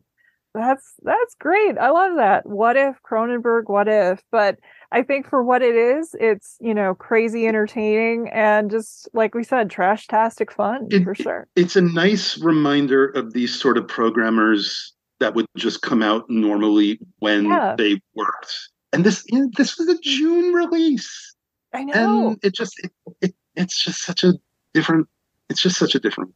That's 0.56 0.93
that's 1.02 1.36
great. 1.36 1.78
I 1.80 1.89
love 1.89 2.17
that. 2.17 2.45
What 2.45 2.78
if 2.78 2.95
Cronenberg? 3.02 3.63
What 3.67 3.88
if? 3.88 4.21
But 4.32 4.60
I 4.93 5.01
think 5.01 5.27
for 5.27 5.43
what 5.43 5.63
it 5.63 5.75
is, 5.75 6.15
it's 6.19 6.56
you 6.62 6.73
know 6.73 6.93
crazy 6.93 7.47
entertaining 7.47 8.29
and 8.32 8.69
just 8.69 9.10
like 9.13 9.34
we 9.34 9.43
said, 9.43 9.71
trash 9.71 10.06
tastic 10.08 10.51
fun 10.51 10.88
it, 10.91 11.03
for 11.03 11.15
sure. 11.15 11.47
It's 11.56 11.75
a 11.75 11.82
nice 11.82 12.38
reminder 12.38 13.08
of 13.08 13.34
these 13.34 13.60
sort 13.60 13.77
of 13.77 13.88
programmers 13.88 14.93
that 15.19 15.34
would 15.34 15.47
just 15.58 15.82
come 15.82 16.03
out 16.03 16.29
normally 16.29 16.99
when 17.19 17.45
yeah. 17.45 17.75
they 17.75 17.99
worked. 18.13 18.69
And 18.93 19.03
this 19.03 19.23
you 19.29 19.39
know, 19.39 19.49
this 19.58 19.79
was 19.79 19.88
a 19.89 19.97
June 19.99 20.53
release. 20.53 21.36
I 21.73 21.84
know. 21.86 22.27
And 22.29 22.39
it 22.43 22.53
just 22.53 22.79
it, 22.84 22.91
it 23.21 23.36
it's 23.56 23.84
just 23.84 24.03
such 24.03 24.23
a 24.23 24.34
different. 24.75 25.08
It's 25.49 25.62
just 25.62 25.77
such 25.77 25.95
a 25.95 25.99
different. 25.99 26.34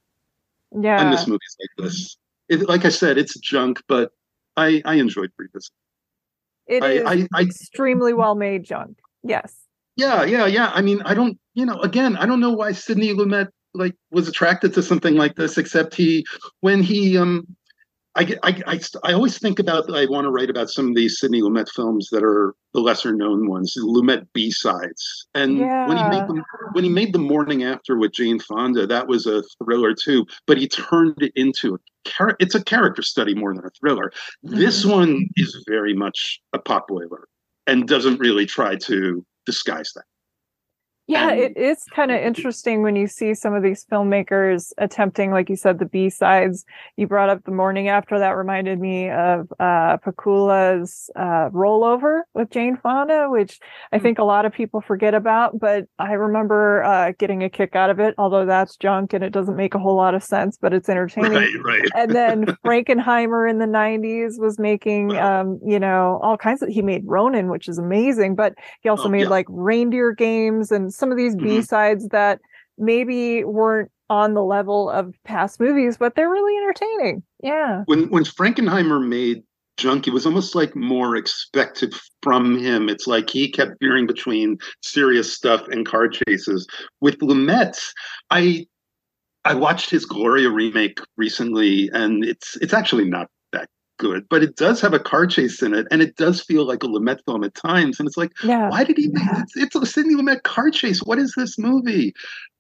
Yeah. 0.72 1.00
And 1.00 1.14
this 1.14 1.28
movie's 1.28 1.58
like 1.60 1.86
this. 1.86 2.18
It, 2.50 2.68
like 2.68 2.86
I 2.86 2.90
said, 2.90 3.20
it's 3.20 3.38
junk, 3.40 3.84
but 3.88 4.14
I 4.56 4.82
I 4.84 4.96
enjoyed 4.96 5.32
revisiting. 5.38 5.76
It 6.68 6.84
I, 6.84 6.92
is 6.92 7.04
I, 7.06 7.28
I, 7.34 7.42
extremely 7.42 8.14
well 8.14 8.36
made 8.36 8.64
junk. 8.64 9.00
Yes. 9.24 9.56
Yeah, 9.96 10.24
yeah, 10.24 10.46
yeah. 10.46 10.72
I 10.74 10.82
mean, 10.82 11.02
I 11.04 11.14
don't, 11.14 11.40
you 11.56 11.66
know, 11.66 11.80
again, 11.82 12.18
I 12.18 12.26
don't 12.26 12.40
know 12.40 12.52
why 12.52 12.72
Sidney 12.72 13.14
Lumet 13.14 13.48
like 13.74 13.96
was 14.12 14.28
attracted 14.28 14.74
to 14.74 14.84
something 14.84 15.16
like 15.16 15.36
this, 15.36 15.58
except 15.58 15.96
he 15.96 16.26
when 16.62 16.84
he 16.84 17.18
um 17.18 17.57
I, 18.18 18.36
I, 18.42 18.64
I, 18.66 18.80
I, 19.04 19.14
always 19.14 19.38
think 19.38 19.60
about 19.60 19.94
I 19.96 20.06
want 20.08 20.26
to 20.26 20.32
write 20.32 20.50
about 20.50 20.70
some 20.70 20.90
of 20.90 20.96
these 20.96 21.20
Sidney 21.20 21.42
Lumet 21.42 21.70
films 21.70 22.10
that 22.12 22.24
are 22.24 22.56
the 22.74 22.80
lesser 22.80 23.14
known 23.14 23.48
ones, 23.48 23.74
the 23.76 23.82
Lumet 23.82 24.26
B 24.34 24.50
sides. 24.50 25.28
And 25.36 25.60
yeah. 25.60 25.88
when 25.88 25.98
he 25.98 26.04
made 26.04 26.28
them, 26.28 26.44
when 26.72 26.84
he 26.84 26.90
made 26.90 27.14
the 27.14 27.20
morning 27.20 27.64
after 27.64 27.96
with 27.96 28.14
Jane 28.14 28.40
Fonda, 28.40 28.88
that 28.88 29.08
was 29.08 29.28
a 29.28 29.44
thriller 29.64 29.94
too. 29.94 30.26
But 30.48 30.58
he 30.58 30.68
turned 30.68 31.22
it 31.22 31.32
into 31.36 31.76
a 31.76 31.78
char- 32.10 32.38
it's 32.40 32.56
a 32.56 32.64
character 32.64 33.04
study 33.04 33.36
more 33.36 33.54
than 33.54 33.66
a 33.66 33.70
thriller. 33.80 34.12
Mm-hmm. 34.46 34.58
This 34.58 34.84
one 34.84 35.28
is 35.36 35.64
very 35.68 35.94
much 35.94 36.42
a 36.54 36.60
pot 36.60 36.88
boiler 36.88 37.28
and 37.68 37.88
doesn't 37.88 38.20
really 38.20 38.48
try 38.48 38.78
to 38.78 39.24
disguise 39.46 39.92
that. 39.96 40.06
Yeah, 41.08 41.32
it 41.32 41.56
is 41.56 41.86
kind 41.96 42.12
of 42.12 42.20
interesting 42.20 42.82
when 42.82 42.98
you 42.98 43.08
see 43.08 43.34
some 43.34 43.54
of 43.54 43.64
these 43.64 43.86
filmmakers 43.90 44.74
attempting, 44.78 45.32
like 45.32 45.50
you 45.50 45.56
said, 45.56 45.80
the 45.80 45.86
B 45.86 46.10
sides. 46.10 46.66
You 46.98 47.08
brought 47.08 47.30
up 47.30 47.46
the 47.46 47.52
morning 47.52 47.88
after 47.88 48.20
that 48.20 48.32
reminded 48.32 48.78
me 48.78 49.10
of 49.10 49.48
uh, 49.58 49.98
Pakula's 50.06 51.10
uh, 51.16 51.50
rollover 51.52 52.24
with 52.34 52.50
Jane 52.50 52.76
Fonda, 52.76 53.28
which 53.30 53.58
I 53.94 53.98
hmm. 53.98 54.04
think 54.04 54.20
a 54.20 54.26
lot 54.26 54.46
of 54.46 54.52
people 54.52 54.82
forget 54.82 55.14
about, 55.14 55.58
but 55.58 55.86
I 55.98 56.12
remember 56.12 56.84
uh, 56.84 57.14
getting 57.18 57.42
a 57.42 57.50
kick 57.50 57.74
out 57.74 57.90
of 57.90 58.02
it, 58.02 58.14
although 58.18 58.46
that's 58.46 58.76
junk 58.76 59.14
and 59.14 59.24
it 59.24 59.32
doesn't 59.32 59.56
make 59.56 59.76
a 59.76 59.80
whole 59.80 59.96
lot 59.96 60.14
of 60.14 60.24
sense, 60.24 60.58
but 60.62 60.74
it's 60.74 60.90
entertaining. 60.90 61.32
Right, 61.32 61.64
right. 61.64 61.90
and 61.96 62.14
then 62.14 62.46
Frankenheimer 62.66 63.50
in 63.50 63.60
the 63.60 63.66
90s 63.66 64.40
was 64.40 64.60
making, 64.60 65.10
wow. 65.10 65.42
um, 65.42 65.60
you 65.66 65.80
know, 65.80 66.20
all 66.22 66.38
kinds 66.38 66.62
of, 66.62 66.68
he 66.68 66.82
made 66.82 67.04
Ronin, 67.06 67.48
which 67.48 67.70
is 67.70 67.78
amazing, 67.78 68.36
but 68.36 68.56
he 68.82 68.90
also 68.90 69.06
oh, 69.06 69.10
made 69.10 69.22
yeah. 69.22 69.30
like 69.30 69.46
reindeer 69.48 70.12
games 70.12 70.70
and 70.70 70.94
some 70.98 71.12
of 71.12 71.18
these 71.18 71.36
mm-hmm. 71.36 71.46
b-sides 71.46 72.08
that 72.10 72.40
maybe 72.78 73.44
weren't 73.44 73.92
on 74.10 74.34
the 74.34 74.44
level 74.44 74.90
of 74.90 75.14
past 75.24 75.60
movies 75.60 75.98
but 75.98 76.16
they're 76.16 76.30
really 76.30 76.58
entertaining. 76.58 77.24
Yeah. 77.44 77.84
When 77.86 78.10
when 78.10 78.24
frankenheimer 78.24 79.06
made 79.06 79.44
junk 79.78 80.08
it 80.08 80.14
was 80.14 80.26
almost 80.26 80.56
like 80.56 80.76
more 80.76 81.16
expected 81.16 81.94
from 82.24 82.58
him. 82.58 82.90
It's 82.90 83.06
like 83.08 83.30
he 83.30 83.52
kept 83.52 83.80
veering 83.80 84.08
between 84.08 84.58
serious 84.82 85.32
stuff 85.32 85.68
and 85.68 85.86
car 85.86 86.08
chases. 86.08 86.68
With 87.02 87.20
lumet 87.20 87.80
i 88.32 88.66
i 89.46 89.54
watched 89.54 89.90
his 89.90 90.06
gloria 90.06 90.50
remake 90.50 91.00
recently 91.18 91.90
and 91.94 92.24
it's 92.24 92.58
it's 92.58 92.74
actually 92.74 93.06
not 93.06 93.28
good, 93.98 94.28
but 94.30 94.44
it 94.44 94.56
does 94.56 94.80
have 94.82 94.94
a 94.94 95.00
car 95.00 95.28
chase 95.28 95.62
in 95.62 95.74
it, 95.74 95.88
and 95.92 96.02
it 96.02 96.16
does 96.16 96.42
feel 96.42 96.66
like 96.66 96.84
a 96.84 96.88
Lumet 96.88 97.20
film 97.26 97.44
at 97.44 97.56
times. 97.56 98.00
And 98.00 98.08
it's 98.08 98.18
like, 98.18 98.32
yeah. 98.44 98.70
why 98.70 98.84
did 98.84 98.98
he 98.98 99.08
make 99.08 99.24
it? 99.24 99.50
It's 99.56 99.76
a 99.76 99.86
Sidney 99.86 100.16
Lumet 100.16 100.44
car 100.44 100.70
chase. 100.70 101.02
What 101.04 101.20
is 101.20 101.34
this 101.36 101.58
movie? 101.58 102.14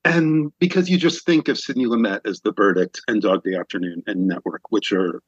And 0.04 0.52
because 0.60 0.90
you 0.90 0.98
just 0.98 1.26
think 1.26 1.48
of 1.48 1.58
Sidney 1.58 1.86
Lumet 1.86 2.22
as 2.26 2.42
The 2.42 2.54
Verdict 2.54 3.02
and 3.08 3.22
Dog 3.22 3.44
Day 3.44 3.56
Afternoon 3.56 4.04
and 4.08 4.28
Network, 4.28 4.62
which 4.70 4.92
are 4.92 5.22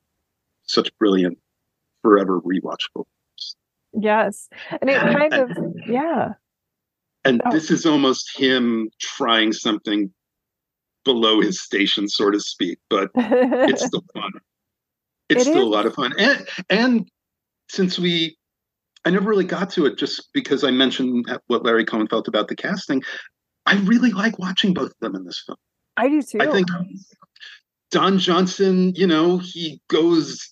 such 0.63 0.95
brilliant, 0.97 1.37
forever 2.01 2.39
rewatchable. 2.41 3.05
Yes. 3.93 4.49
And 4.81 4.89
it 4.89 5.01
kind 5.01 5.33
of, 5.33 5.51
yeah. 5.87 6.33
And 7.25 7.41
oh. 7.45 7.51
this 7.51 7.71
is 7.71 7.85
almost 7.85 8.37
him 8.37 8.89
trying 8.99 9.51
something 9.51 10.11
below 11.03 11.41
his 11.41 11.61
station, 11.61 12.07
so 12.07 12.29
to 12.29 12.39
speak, 12.39 12.77
but 12.89 13.09
it's 13.15 13.85
still 13.85 14.03
fun. 14.13 14.31
It's 15.29 15.45
it 15.45 15.51
still 15.51 15.63
a 15.63 15.69
lot 15.69 15.85
of 15.85 15.93
fun. 15.93 16.13
And 16.17 16.47
and 16.69 17.09
since 17.69 17.99
we 17.99 18.37
I 19.05 19.11
never 19.11 19.29
really 19.29 19.45
got 19.45 19.69
to 19.71 19.85
it 19.85 19.97
just 19.97 20.29
because 20.33 20.63
I 20.63 20.71
mentioned 20.71 21.25
what 21.47 21.63
Larry 21.63 21.85
Cohen 21.85 22.07
felt 22.07 22.27
about 22.27 22.47
the 22.47 22.55
casting. 22.55 23.01
I 23.65 23.75
really 23.81 24.11
like 24.11 24.39
watching 24.39 24.73
both 24.73 24.91
of 24.91 24.99
them 24.99 25.15
in 25.15 25.25
this 25.25 25.43
film. 25.45 25.57
I 25.95 26.09
do 26.09 26.21
too. 26.21 26.39
I 26.41 26.51
think 26.51 26.67
Don 27.91 28.19
Johnson, 28.19 28.93
you 28.95 29.07
know, 29.07 29.37
he 29.37 29.81
goes 29.89 30.49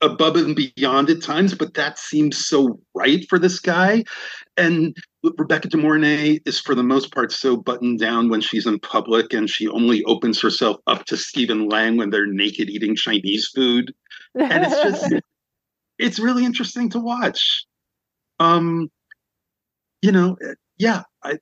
above 0.00 0.36
and 0.36 0.56
beyond 0.56 1.10
at 1.10 1.22
times, 1.22 1.54
but 1.54 1.74
that 1.74 1.98
seems 1.98 2.46
so 2.46 2.78
right 2.94 3.26
for 3.28 3.38
this 3.38 3.58
guy. 3.58 4.04
And 4.56 4.96
Rebecca 5.22 5.68
De 5.68 5.76
Mornay 5.76 6.40
is, 6.44 6.60
for 6.60 6.74
the 6.74 6.82
most 6.82 7.12
part, 7.12 7.32
so 7.32 7.56
buttoned 7.56 7.98
down 7.98 8.28
when 8.28 8.40
she's 8.40 8.66
in 8.66 8.78
public, 8.80 9.32
and 9.32 9.48
she 9.48 9.68
only 9.68 10.04
opens 10.04 10.40
herself 10.40 10.76
up 10.86 11.04
to 11.06 11.16
Stephen 11.16 11.68
Lang 11.68 11.96
when 11.96 12.10
they're 12.10 12.26
naked 12.26 12.68
eating 12.68 12.94
Chinese 12.94 13.48
food. 13.54 13.94
And 14.34 14.64
it's 14.64 14.82
just, 14.82 15.14
it's 15.98 16.18
really 16.18 16.44
interesting 16.44 16.90
to 16.90 17.00
watch. 17.00 17.66
Um, 18.38 18.90
you 20.02 20.12
know, 20.12 20.36
yeah, 20.78 21.02
I, 21.24 21.38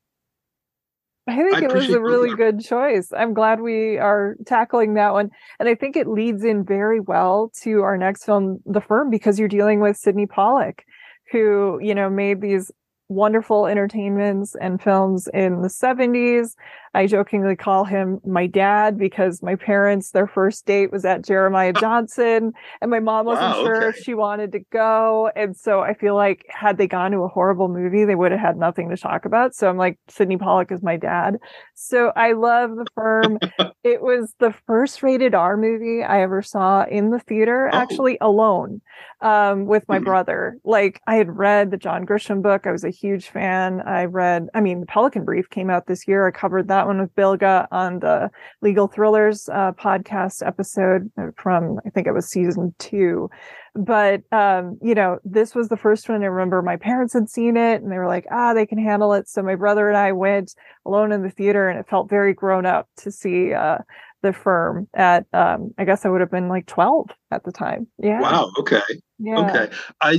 I 1.27 1.37
think 1.37 1.57
I 1.57 1.65
it 1.65 1.73
was 1.73 1.89
a 1.89 2.01
really 2.01 2.35
good 2.37 2.61
choice. 2.63 3.09
I'm 3.17 3.33
glad 3.33 3.61
we 3.61 3.97
are 3.97 4.37
tackling 4.45 4.95
that 4.95 5.15
one. 5.15 5.31
And 5.59 5.69
I 5.69 5.75
think 5.75 5.97
it 5.97 6.07
leads 6.07 6.45
in 6.45 6.65
very 6.65 7.01
well 7.01 7.51
to 7.63 7.81
our 7.81 7.97
next 7.97 8.25
film, 8.25 8.59
The 8.67 8.83
Firm, 8.83 9.11
because 9.11 9.39
you're 9.39 9.49
dealing 9.49 9.81
with 9.81 9.97
Sydney 9.97 10.27
Pollack, 10.27 10.85
who, 11.33 11.79
you 11.83 11.95
know, 11.95 12.11
made 12.11 12.43
these 12.43 12.71
wonderful 13.09 13.67
entertainments 13.67 14.55
and 14.61 14.83
films 14.83 15.29
in 15.33 15.63
the 15.63 15.69
70s. 15.69 16.55
I 16.95 17.07
jokingly 17.07 17.57
call 17.57 17.85
him 17.85 18.21
my 18.25 18.47
dad 18.47 18.97
because 18.97 19.43
my 19.43 19.57
parents, 19.57 20.11
their 20.11 20.27
first 20.27 20.65
date 20.65 20.93
was 20.93 21.05
at 21.05 21.25
Jeremiah 21.25 21.73
Johnson, 21.81 22.53
and 22.81 22.91
my 22.91 23.01
mom 23.01 23.27
wasn't 23.27 23.57
wow, 23.57 23.65
sure 23.65 23.89
if 23.89 23.97
she 23.97 24.15
wanted 24.15 24.53
to 24.53 24.61
go. 24.71 25.31
And 25.35 25.57
so 25.57 25.81
I 25.81 25.95
feel 25.95 26.15
like 26.15 26.45
had 26.49 26.79
they 26.79 26.87
gone 26.87 27.11
to 27.11 27.19
a 27.19 27.29
horrible 27.29 27.69
movie, 27.69 28.05
they 28.05 28.15
would 28.15 28.33
have 28.33 28.41
had 28.41 28.57
nothing 28.57 28.91
to 28.91 28.97
talk 28.97 29.25
about. 29.25 29.55
So 29.55 29.69
I'm 29.69 29.77
like, 29.77 29.99
Sydney 30.09 30.37
Pollack 30.37 30.71
is 30.71 30.83
my 30.83 30.97
dad. 30.97 31.39
So 31.75 32.13
I 32.15 32.33
love 32.33 32.71
The 32.77 32.87
Firm. 32.95 33.39
it 33.85 34.01
was 34.01 34.35
the 34.39 34.55
first 34.67 35.03
rated 35.03 35.35
R 35.35 35.57
movie 35.57 36.03
I 36.03 36.23
ever 36.23 36.43
saw 36.43 36.85
in 36.85 37.11
the 37.11 37.19
theater, 37.19 37.71
oh. 37.73 37.77
actually 37.77 38.19
alone 38.21 38.81
um, 39.21 39.67
with 39.67 39.89
my 39.89 39.97
mm-hmm. 39.97 40.05
brother. 40.05 40.59
Like 40.65 41.01
I 41.07 41.17
had 41.17 41.37
read 41.37 41.71
the 41.71 41.77
John 41.77 42.07
Grisham 42.07 42.43
book. 42.43 42.67
I 42.67 42.73
was 42.73 42.85
a 42.85 42.91
huge 42.91 43.29
fan. 43.31 43.81
I 43.81 44.05
read, 44.05 44.49
I 44.55 44.61
mean, 44.61 44.81
the 44.81 44.87
Pelican 44.87 45.25
Brief 45.25 45.51
came 45.51 45.71
out 45.71 45.87
this 45.87 46.07
year. 46.07 46.27
I 46.27 46.31
covered 46.31 46.69
that 46.69 46.84
one 46.87 47.01
with 47.01 47.15
Bilge 47.15 47.43
on 47.43 48.01
the 48.01 48.31
Legal 48.63 48.89
Thrillers 48.89 49.49
uh, 49.49 49.73
podcast 49.73 50.47
episode 50.47 51.11
from, 51.37 51.81
I 51.87 51.91
think 51.91 52.07
it 52.07 52.13
was 52.13 52.29
season 52.29 52.75
two. 52.79 53.31
But, 53.75 54.23
um, 54.31 54.79
you 54.83 54.95
know, 54.95 55.19
this 55.25 55.55
was 55.55 55.69
the 55.69 55.77
first 55.77 56.09
one. 56.09 56.23
I 56.23 56.27
remember 56.27 56.63
my 56.63 56.77
parents 56.77 57.13
had 57.13 57.29
seen 57.29 57.57
it 57.57 57.83
and 57.83 57.91
they 57.91 57.99
were 57.99 58.07
like, 58.07 58.27
ah, 58.31 58.55
they 58.55 58.67
can 58.67 58.79
handle 58.79 59.13
it. 59.15 59.29
So 59.29 59.43
my 59.43 59.57
brother 59.57 59.89
and 59.89 59.97
I 59.97 60.13
went 60.13 60.55
alone 60.87 61.11
in 61.11 61.23
the 61.23 61.31
theater 61.31 61.69
and 61.69 61.79
it 61.79 61.89
felt 61.89 62.09
very 62.09 62.35
grown 62.35 62.67
up 62.67 62.89
to 62.99 63.11
see 63.11 63.53
uh, 63.53 63.79
the 64.25 64.33
firm 64.33 64.89
at 64.95 65.27
um 65.35 65.73
i 65.77 65.85
guess 65.85 66.07
i 66.07 66.09
would 66.09 66.23
have 66.23 66.31
been 66.31 66.49
like 66.49 66.65
12 66.67 67.11
at 67.31 67.45
the 67.45 67.53
time 67.53 67.87
yeah 67.99 68.21
wow 68.21 68.51
okay 68.59 68.81
yeah. 69.19 69.39
okay 69.39 69.71
i 70.01 70.19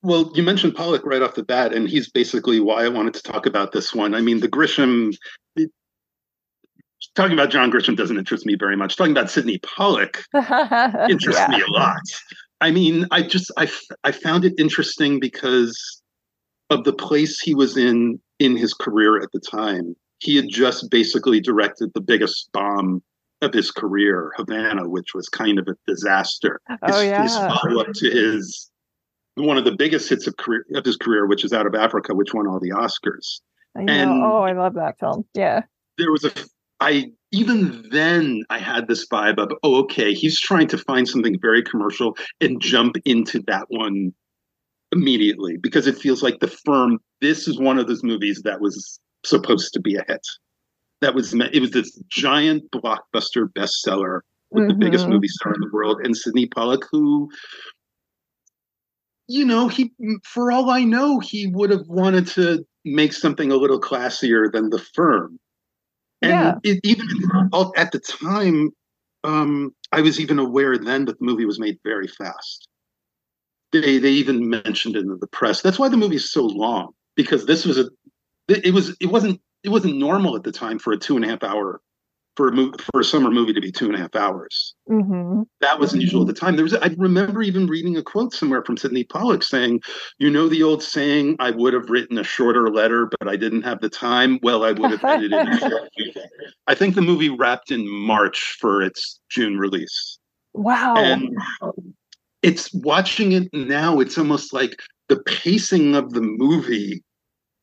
well 0.00 0.32
you 0.34 0.42
mentioned 0.42 0.74
Pollack 0.74 1.04
right 1.04 1.20
off 1.20 1.34
the 1.34 1.44
bat 1.44 1.74
and 1.74 1.86
he's 1.86 2.10
basically 2.10 2.60
why 2.60 2.82
i 2.82 2.88
wanted 2.88 3.12
to 3.12 3.22
talk 3.22 3.44
about 3.44 3.72
this 3.72 3.94
one 3.94 4.14
i 4.14 4.22
mean 4.22 4.40
the 4.40 4.48
grisham 4.48 5.14
talking 7.14 7.32
about 7.32 7.50
john 7.50 7.70
grisham 7.70 7.96
doesn't 7.96 8.18
interest 8.18 8.46
me 8.46 8.54
very 8.54 8.76
much 8.76 8.96
talking 8.96 9.12
about 9.12 9.30
Sydney 9.30 9.58
Pollack 9.58 10.22
interests 11.10 11.40
yeah. 11.40 11.48
me 11.48 11.62
a 11.62 11.70
lot 11.70 12.00
i 12.60 12.70
mean 12.70 13.06
i 13.10 13.22
just 13.22 13.50
i 13.56 13.70
i 14.04 14.12
found 14.12 14.44
it 14.44 14.54
interesting 14.58 15.20
because 15.20 16.02
of 16.70 16.84
the 16.84 16.92
place 16.92 17.40
he 17.40 17.54
was 17.54 17.76
in 17.76 18.20
in 18.38 18.56
his 18.56 18.74
career 18.74 19.20
at 19.20 19.30
the 19.32 19.40
time 19.40 19.94
he 20.18 20.36
had 20.36 20.48
just 20.48 20.88
basically 20.90 21.40
directed 21.40 21.92
the 21.94 22.00
biggest 22.00 22.48
bomb 22.52 23.02
of 23.42 23.52
his 23.52 23.70
career, 23.70 24.32
Havana, 24.36 24.88
which 24.88 25.14
was 25.14 25.28
kind 25.28 25.58
of 25.58 25.66
a 25.68 25.74
disaster. 25.86 26.60
Oh, 26.70 27.00
his, 27.00 27.04
yeah. 27.04 27.22
his 27.24 27.36
follow 27.36 27.80
up 27.80 27.92
to 27.94 28.10
his 28.10 28.70
one 29.34 29.58
of 29.58 29.64
the 29.64 29.74
biggest 29.74 30.08
hits 30.08 30.26
of 30.26 30.36
career 30.36 30.64
of 30.74 30.84
his 30.84 30.96
career, 30.96 31.26
which 31.26 31.44
is 31.44 31.52
Out 31.52 31.66
of 31.66 31.74
Africa, 31.74 32.14
which 32.14 32.32
won 32.32 32.46
all 32.46 32.60
the 32.60 32.70
Oscars. 32.70 33.40
I 33.76 33.82
know. 33.82 33.92
And 33.92 34.10
oh, 34.22 34.42
I 34.42 34.52
love 34.52 34.74
that 34.74 34.98
film. 34.98 35.24
Yeah. 35.34 35.62
There 35.98 36.12
was 36.12 36.24
a 36.24 36.30
I 36.82 37.10
even 37.30 37.88
then 37.90 38.42
I 38.50 38.58
had 38.58 38.88
this 38.88 39.06
vibe 39.08 39.38
of, 39.38 39.52
oh, 39.62 39.76
okay, 39.84 40.12
he's 40.12 40.38
trying 40.38 40.68
to 40.68 40.78
find 40.78 41.08
something 41.08 41.38
very 41.40 41.62
commercial 41.62 42.16
and 42.40 42.60
jump 42.60 42.96
into 43.06 43.42
that 43.46 43.66
one 43.68 44.12
immediately 44.90 45.56
because 45.56 45.86
it 45.86 45.96
feels 45.96 46.22
like 46.22 46.40
the 46.40 46.48
firm, 46.48 46.98
this 47.22 47.48
is 47.48 47.58
one 47.58 47.78
of 47.78 47.86
those 47.86 48.04
movies 48.04 48.42
that 48.44 48.60
was 48.60 49.00
supposed 49.24 49.72
to 49.72 49.80
be 49.80 49.96
a 49.96 50.04
hit 50.06 50.26
that 51.02 51.14
was 51.14 51.34
it 51.34 51.60
was 51.60 51.72
this 51.72 52.00
giant 52.08 52.62
blockbuster 52.70 53.46
bestseller 53.52 54.20
with 54.50 54.62
mm-hmm. 54.62 54.68
the 54.68 54.74
biggest 54.74 55.04
mm-hmm. 55.04 55.14
movie 55.14 55.28
star 55.28 55.52
in 55.52 55.60
the 55.60 55.70
world 55.72 56.00
and 56.02 56.16
Sydney 56.16 56.46
Pollack 56.46 56.82
who 56.90 57.30
you 59.28 59.44
know 59.44 59.68
he 59.68 59.92
for 60.24 60.50
all 60.50 60.70
I 60.70 60.84
know 60.84 61.18
he 61.18 61.48
would 61.48 61.70
have 61.70 61.86
wanted 61.88 62.26
to 62.28 62.64
make 62.84 63.12
something 63.12 63.52
a 63.52 63.56
little 63.56 63.80
classier 63.80 64.50
than 64.50 64.70
the 64.70 64.78
firm 64.78 65.38
and 66.22 66.30
yeah. 66.30 66.54
it, 66.62 66.80
even 66.84 67.06
at 67.76 67.92
the 67.92 67.98
time 67.98 68.70
um, 69.24 69.74
I 69.92 70.00
was 70.00 70.18
even 70.18 70.38
aware 70.38 70.76
then 70.78 71.04
that 71.04 71.18
the 71.18 71.24
movie 71.24 71.44
was 71.44 71.58
made 71.58 71.78
very 71.84 72.08
fast 72.08 72.68
they 73.72 73.98
they 73.98 74.10
even 74.10 74.48
mentioned 74.48 74.96
it 74.96 75.04
in 75.04 75.18
the 75.18 75.26
press 75.26 75.60
that's 75.62 75.78
why 75.78 75.88
the 75.88 75.96
movie 75.96 76.16
is 76.16 76.30
so 76.30 76.44
long 76.44 76.92
because 77.16 77.46
this 77.46 77.64
was 77.64 77.78
a 77.78 77.88
it 78.48 78.72
was 78.72 78.96
it 79.00 79.06
wasn't 79.06 79.40
it 79.62 79.68
wasn't 79.68 79.96
normal 79.96 80.36
at 80.36 80.42
the 80.42 80.52
time 80.52 80.78
for 80.78 80.92
a 80.92 80.98
two 80.98 81.16
and 81.16 81.24
a 81.24 81.28
half 81.28 81.42
hour 81.42 81.80
for 82.36 82.48
a 82.48 82.52
movie, 82.52 82.76
for 82.92 83.00
a 83.00 83.04
summer 83.04 83.30
movie 83.30 83.52
to 83.52 83.60
be 83.60 83.70
two 83.70 83.86
and 83.86 83.94
a 83.94 83.98
half 83.98 84.14
hours. 84.14 84.74
Mm-hmm. 84.90 85.42
That 85.60 85.78
was 85.78 85.92
unusual 85.92 86.22
at 86.22 86.28
the 86.28 86.32
time. 86.32 86.56
There 86.56 86.64
was 86.64 86.74
I 86.74 86.94
remember 86.96 87.42
even 87.42 87.66
reading 87.66 87.96
a 87.96 88.02
quote 88.02 88.32
somewhere 88.32 88.64
from 88.64 88.76
Sydney 88.76 89.04
Pollack 89.04 89.42
saying, 89.42 89.80
"You 90.18 90.30
know 90.30 90.48
the 90.48 90.62
old 90.62 90.82
saying, 90.82 91.36
I 91.38 91.50
would 91.50 91.74
have 91.74 91.90
written 91.90 92.18
a 92.18 92.24
shorter 92.24 92.70
letter, 92.70 93.10
but 93.18 93.28
I 93.28 93.36
didn't 93.36 93.62
have 93.62 93.80
the 93.80 93.88
time. 93.88 94.38
Well, 94.42 94.64
I 94.64 94.72
would 94.72 94.90
have 94.90 95.04
edited 95.04 95.32
it." 95.32 96.30
I 96.66 96.74
think 96.74 96.94
the 96.94 97.02
movie 97.02 97.30
wrapped 97.30 97.70
in 97.70 97.88
March 97.88 98.56
for 98.60 98.82
its 98.82 99.20
June 99.30 99.58
release. 99.58 100.18
Wow. 100.54 100.94
And 100.96 101.36
it's 102.42 102.72
watching 102.74 103.32
it 103.32 103.48
now. 103.52 104.00
It's 104.00 104.18
almost 104.18 104.52
like 104.52 104.80
the 105.08 105.20
pacing 105.22 105.94
of 105.94 106.12
the 106.12 106.20
movie 106.20 107.02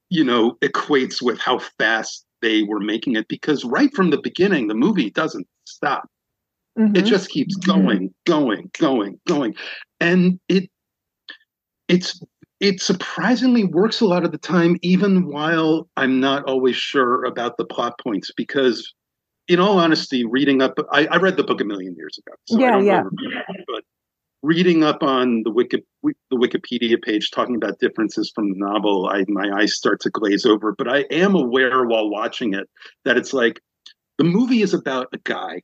you 0.10 0.24
know, 0.24 0.58
equates 0.62 1.22
with 1.22 1.40
how 1.40 1.60
fast 1.78 2.26
they 2.42 2.64
were 2.64 2.80
making 2.80 3.16
it 3.16 3.28
because 3.28 3.64
right 3.64 3.94
from 3.94 4.10
the 4.10 4.22
beginning, 4.22 4.68
the 4.68 4.76
movie 4.76 5.10
doesn't 5.10 5.48
stop. 5.66 6.08
Mm-hmm. 6.78 6.96
It 6.96 7.06
just 7.06 7.30
keeps 7.30 7.56
going, 7.56 8.14
going, 8.26 8.72
going, 8.78 9.20
going. 9.28 9.56
And 10.00 10.40
it 10.48 10.70
it's 11.88 12.22
it 12.60 12.82
surprisingly 12.82 13.64
works 13.64 14.02
a 14.02 14.06
lot 14.06 14.24
of 14.24 14.32
the 14.32 14.38
time, 14.38 14.78
even 14.82 15.28
while 15.28 15.90
I'm 15.98 16.20
not 16.20 16.44
always 16.46 16.76
sure 16.76 17.24
about 17.26 17.58
the 17.58 17.66
plot 17.66 18.00
points, 18.00 18.32
because 18.36 18.94
in 19.48 19.60
all 19.60 19.80
honesty, 19.80 20.26
reading 20.26 20.62
up 20.62 20.78
I, 20.92 21.08
I 21.08 21.18
read 21.18 21.38
the 21.38 21.44
book 21.44 21.60
a 21.60 21.66
million 21.66 21.96
years 21.96 22.18
ago. 22.18 22.36
So 22.46 22.60
yeah, 22.60 22.80
yeah. 22.80 23.04
but 23.68 23.84
reading 24.42 24.84
up 24.84 25.04
on 25.04 25.44
the 25.44 25.52
Wiki, 25.52 25.84
the 26.04 26.14
Wikipedia 26.34 27.02
page 27.02 27.32
talking 27.32 27.56
about 27.56 27.80
differences 27.80 28.32
from 28.34 28.52
the 28.52 28.58
novel, 28.58 29.08
I, 29.08 29.26
my 29.28 29.50
eyes 29.60 29.76
start 29.76 30.00
to 30.02 30.10
glaze 30.10 30.46
over. 30.46 30.74
But 30.78 30.88
I 30.88 31.00
am 31.12 31.36
aware 31.36 31.86
while 31.86 32.10
watching 32.10 32.54
it 32.54 32.70
that 33.06 33.18
it's 33.18 33.34
like 33.34 33.62
the 34.18 34.24
movie 34.24 34.62
is 34.62 34.74
about 34.74 35.08
a 35.14 35.18
guy, 35.24 35.62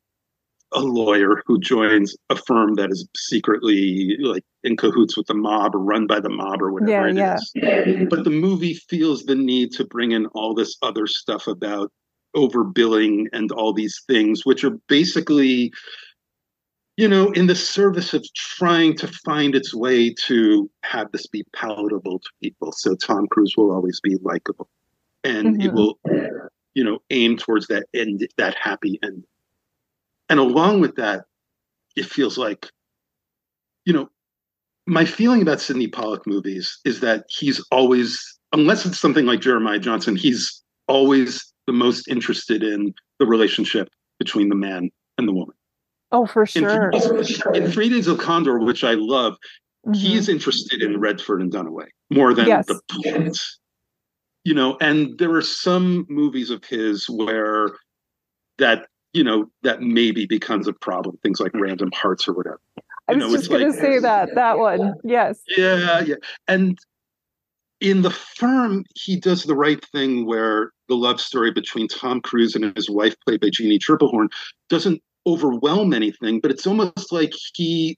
a 0.74 0.80
lawyer 0.80 1.42
who 1.46 1.60
joins 1.60 2.16
a 2.30 2.36
firm 2.36 2.76
that 2.76 2.92
is 2.92 3.08
secretly 3.16 4.18
like 4.20 4.44
in 4.64 4.76
cahoots 4.76 5.16
with 5.16 5.28
the 5.28 5.34
mob 5.34 5.76
or 5.76 5.80
run 5.80 6.08
by 6.08 6.20
the 6.20 6.30
mob 6.30 6.62
or 6.62 6.72
whatever 6.72 7.10
yeah, 7.10 7.36
it 7.36 7.42
yeah. 7.56 7.80
is. 7.86 8.08
But 8.10 8.24
the 8.24 8.30
movie 8.30 8.74
feels 8.74 9.24
the 9.24 9.36
need 9.36 9.72
to 9.74 9.86
bring 9.86 10.12
in 10.12 10.26
all 10.28 10.54
this 10.54 10.78
other 10.82 11.08
stuff 11.08 11.48
about 11.48 11.92
overbilling 12.36 13.26
and 13.32 13.52
all 13.52 13.74
these 13.74 14.04
things, 14.08 14.46
which 14.46 14.64
are 14.64 14.78
basically 14.90 15.72
you 16.98 17.08
know, 17.08 17.32
in 17.32 17.48
the 17.48 17.56
service 17.56 18.14
of 18.14 18.26
trying 18.34 18.96
to 18.98 19.08
find 19.26 19.54
its 19.54 19.74
way 19.74 20.14
to 20.14 20.70
have 20.84 21.12
this 21.12 21.28
be 21.28 21.44
palatable 21.54 22.20
to 22.20 22.30
people. 22.42 22.72
So 22.72 22.96
Tom 22.96 23.28
Cruise 23.28 23.54
will 23.58 23.72
always 23.72 24.00
be 24.00 24.18
likable, 24.22 24.70
and 25.24 25.58
mm-hmm. 25.58 25.62
it 25.62 25.74
will, 25.74 26.00
you 26.74 26.84
know, 26.84 27.00
aim 27.10 27.38
towards 27.38 27.68
that 27.68 27.86
end, 27.94 28.28
that 28.38 28.56
happy 28.56 29.00
end. 29.04 29.26
And 30.30 30.40
along 30.40 30.82
with 30.82 30.96
that, 30.96 31.26
it 31.96 32.06
feels 32.06 32.38
like, 32.38 32.68
you 33.86 33.94
know, 33.94 34.10
my 34.88 35.06
feeling 35.06 35.42
about 35.42 35.62
Sydney 35.62 35.88
Pollack 35.88 36.26
movies 36.28 36.80
is 36.86 37.00
that 37.02 37.26
he's 37.30 37.60
always, 37.72 38.40
unless 38.54 38.86
it's 38.86 39.00
something 39.00 39.26
like 39.26 39.42
Jeremiah 39.42 39.80
Johnson, 39.80 40.16
he's 40.16 40.64
always 40.88 41.54
the 41.68 41.74
most 41.74 42.08
interested 42.08 42.64
in 42.64 42.94
the 43.20 43.26
relationship 43.26 43.90
between 44.20 44.50
the 44.50 44.56
man 44.56 44.92
and 45.18 45.28
the 45.28 45.34
woman. 45.34 45.55
Oh, 46.16 46.26
for 46.26 46.46
sure. 46.46 46.92
In, 46.92 47.56
in 47.56 47.72
Three 47.72 47.90
Days 47.90 48.08
of 48.08 48.20
Condor, 48.20 48.60
which 48.60 48.86
I 48.86 48.94
love, 48.94 49.34
mm-hmm. 49.86 49.94
he's 49.94 50.30
interested 50.30 50.82
in 50.82 50.98
Redford 50.98 51.42
and 51.42 51.52
Dunaway 51.52 51.88
more 52.10 52.34
than 52.34 52.48
yes. 52.48 52.68
the 52.68 52.80
plot. 52.90 53.38
You 54.46 54.54
know, 54.54 54.78
and 54.80 55.18
there 55.18 55.34
are 55.34 55.42
some 55.42 56.06
movies 56.08 56.52
of 56.52 56.64
his 56.64 57.10
where 57.10 57.72
that 58.60 58.88
you 59.12 59.26
know 59.26 59.48
that 59.64 59.82
maybe 59.82 60.26
becomes 60.26 60.70
a 60.70 60.74
problem. 60.74 61.18
Things 61.22 61.42
like 61.42 61.52
Random 61.54 61.90
Hearts 61.94 62.30
or 62.30 62.34
whatever. 62.34 62.62
I 63.10 63.14
was 63.14 63.20
know, 63.20 63.36
just 63.36 63.50
going 63.50 63.68
like, 63.68 63.76
to 63.76 63.82
say 63.82 64.00
that 64.00 64.36
that 64.36 64.58
one. 64.58 64.94
Yes. 65.04 65.42
Yeah, 65.58 66.00
yeah, 66.00 66.16
and 66.48 66.78
in 67.82 68.04
the 68.04 68.12
firm, 68.12 68.86
he 68.96 69.20
does 69.20 69.44
the 69.44 69.56
right 69.56 69.84
thing 69.92 70.26
where 70.26 70.72
the 70.88 70.96
love 70.96 71.20
story 71.20 71.52
between 71.52 71.90
Tom 71.90 72.22
Cruise 72.22 72.56
and 72.56 72.74
his 72.76 72.90
wife, 72.90 73.16
played 73.26 73.42
by 73.42 73.50
Jeanne 73.52 73.78
Tripplehorn, 73.80 74.30
doesn't 74.70 75.02
overwhelm 75.28 75.94
anything, 75.94 76.40
but 76.40 76.52
it's 76.52 76.68
almost 76.68 77.12
like 77.12 77.34
he 77.54 77.98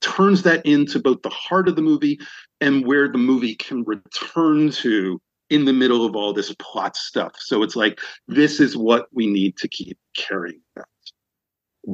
turns 0.00 0.42
that 0.42 0.64
into 0.64 0.98
both 0.98 1.20
the 1.22 1.28
heart 1.28 1.68
of 1.68 1.76
the 1.76 1.82
movie 1.82 2.18
and 2.60 2.86
where 2.86 3.08
the 3.08 3.18
movie 3.18 3.54
can 3.54 3.84
return 3.84 4.70
to 4.70 5.20
in 5.50 5.64
the 5.64 5.72
middle 5.72 6.04
of 6.04 6.16
all 6.16 6.32
this 6.32 6.54
plot 6.58 6.96
stuff. 6.96 7.32
So 7.38 7.62
it's 7.62 7.76
like 7.76 8.00
this 8.26 8.58
is 8.58 8.76
what 8.76 9.06
we 9.12 9.26
need 9.26 9.56
to 9.58 9.68
keep 9.68 9.98
carrying 10.16 10.60
that. 10.74 10.86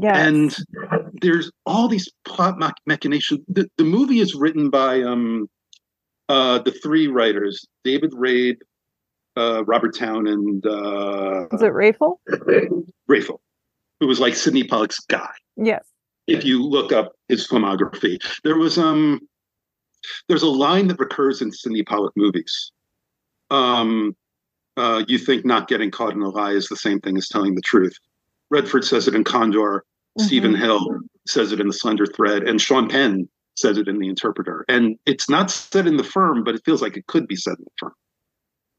Yes. 0.01 0.17
And 0.17 0.57
there's 1.21 1.51
all 1.67 1.87
these 1.87 2.09
plot 2.25 2.57
machinations. 2.87 3.41
The, 3.49 3.69
the 3.77 3.85
movie 3.85 4.21
is 4.21 4.35
written 4.35 4.71
by 4.71 5.03
um, 5.03 5.51
uh, 6.31 6.61
the 6.61 6.73
three 6.73 7.09
writers, 7.09 7.67
David 7.85 8.13
Rabe, 8.13 8.57
uh, 9.37 9.65
Robert 9.67 9.95
Towne, 9.95 10.27
and 10.27 10.65
uh, 10.65 11.47
is 11.53 11.63
it 11.63 11.73
Rayfiel? 11.73 12.17
Rayfiel, 13.11 13.39
who 14.03 14.09
was 14.09 14.19
like 14.19 14.35
Sydney 14.35 14.65
Pollack's 14.65 14.99
guy. 14.99 15.31
Yes. 15.57 15.85
If 16.27 16.45
you 16.45 16.61
look 16.61 16.91
up 16.91 17.13
his 17.29 17.47
filmography, 17.47 18.19
there 18.43 18.57
was 18.57 18.77
um, 18.77 19.21
there's 20.27 20.43
a 20.43 20.49
line 20.49 20.89
that 20.89 20.99
recurs 20.99 21.41
in 21.41 21.53
Sydney 21.53 21.85
Pollack 21.85 22.13
movies. 22.17 22.73
Um, 23.51 24.17
uh, 24.77 25.05
you 25.07 25.19
think 25.19 25.45
not 25.45 25.69
getting 25.69 25.93
caught 25.93 26.15
in 26.15 26.23
a 26.23 26.31
lie 26.31 26.51
is 26.51 26.67
the 26.67 26.77
same 26.77 26.99
thing 26.99 27.17
as 27.17 27.29
telling 27.29 27.55
the 27.55 27.61
truth. 27.61 27.97
Redford 28.51 28.85
says 28.85 29.07
it 29.07 29.15
in 29.15 29.23
Condor. 29.23 29.85
Mm-hmm. 30.19 30.27
Steven 30.27 30.55
Hill 30.57 30.85
says 31.29 31.53
it 31.53 31.61
in 31.61 31.69
The 31.69 31.73
Slender 31.73 32.07
Thread, 32.07 32.43
and 32.43 32.61
Sean 32.61 32.89
Penn 32.89 33.29
says 33.57 33.79
it 33.79 33.87
in 33.87 34.01
The 34.01 34.09
Interpreter. 34.09 34.65
And 34.69 34.97
it's 35.07 35.31
not 35.31 35.49
said 35.49 35.87
in 35.87 35.97
The 35.97 36.03
Firm, 36.03 36.43
but 36.43 36.57
it 36.57 36.63
feels 36.65 36.83
like 36.83 36.97
it 36.97 37.07
could 37.07 37.29
be 37.29 37.37
said 37.37 37.55
in 37.57 37.65
The 37.65 37.71
Firm. 37.79 37.95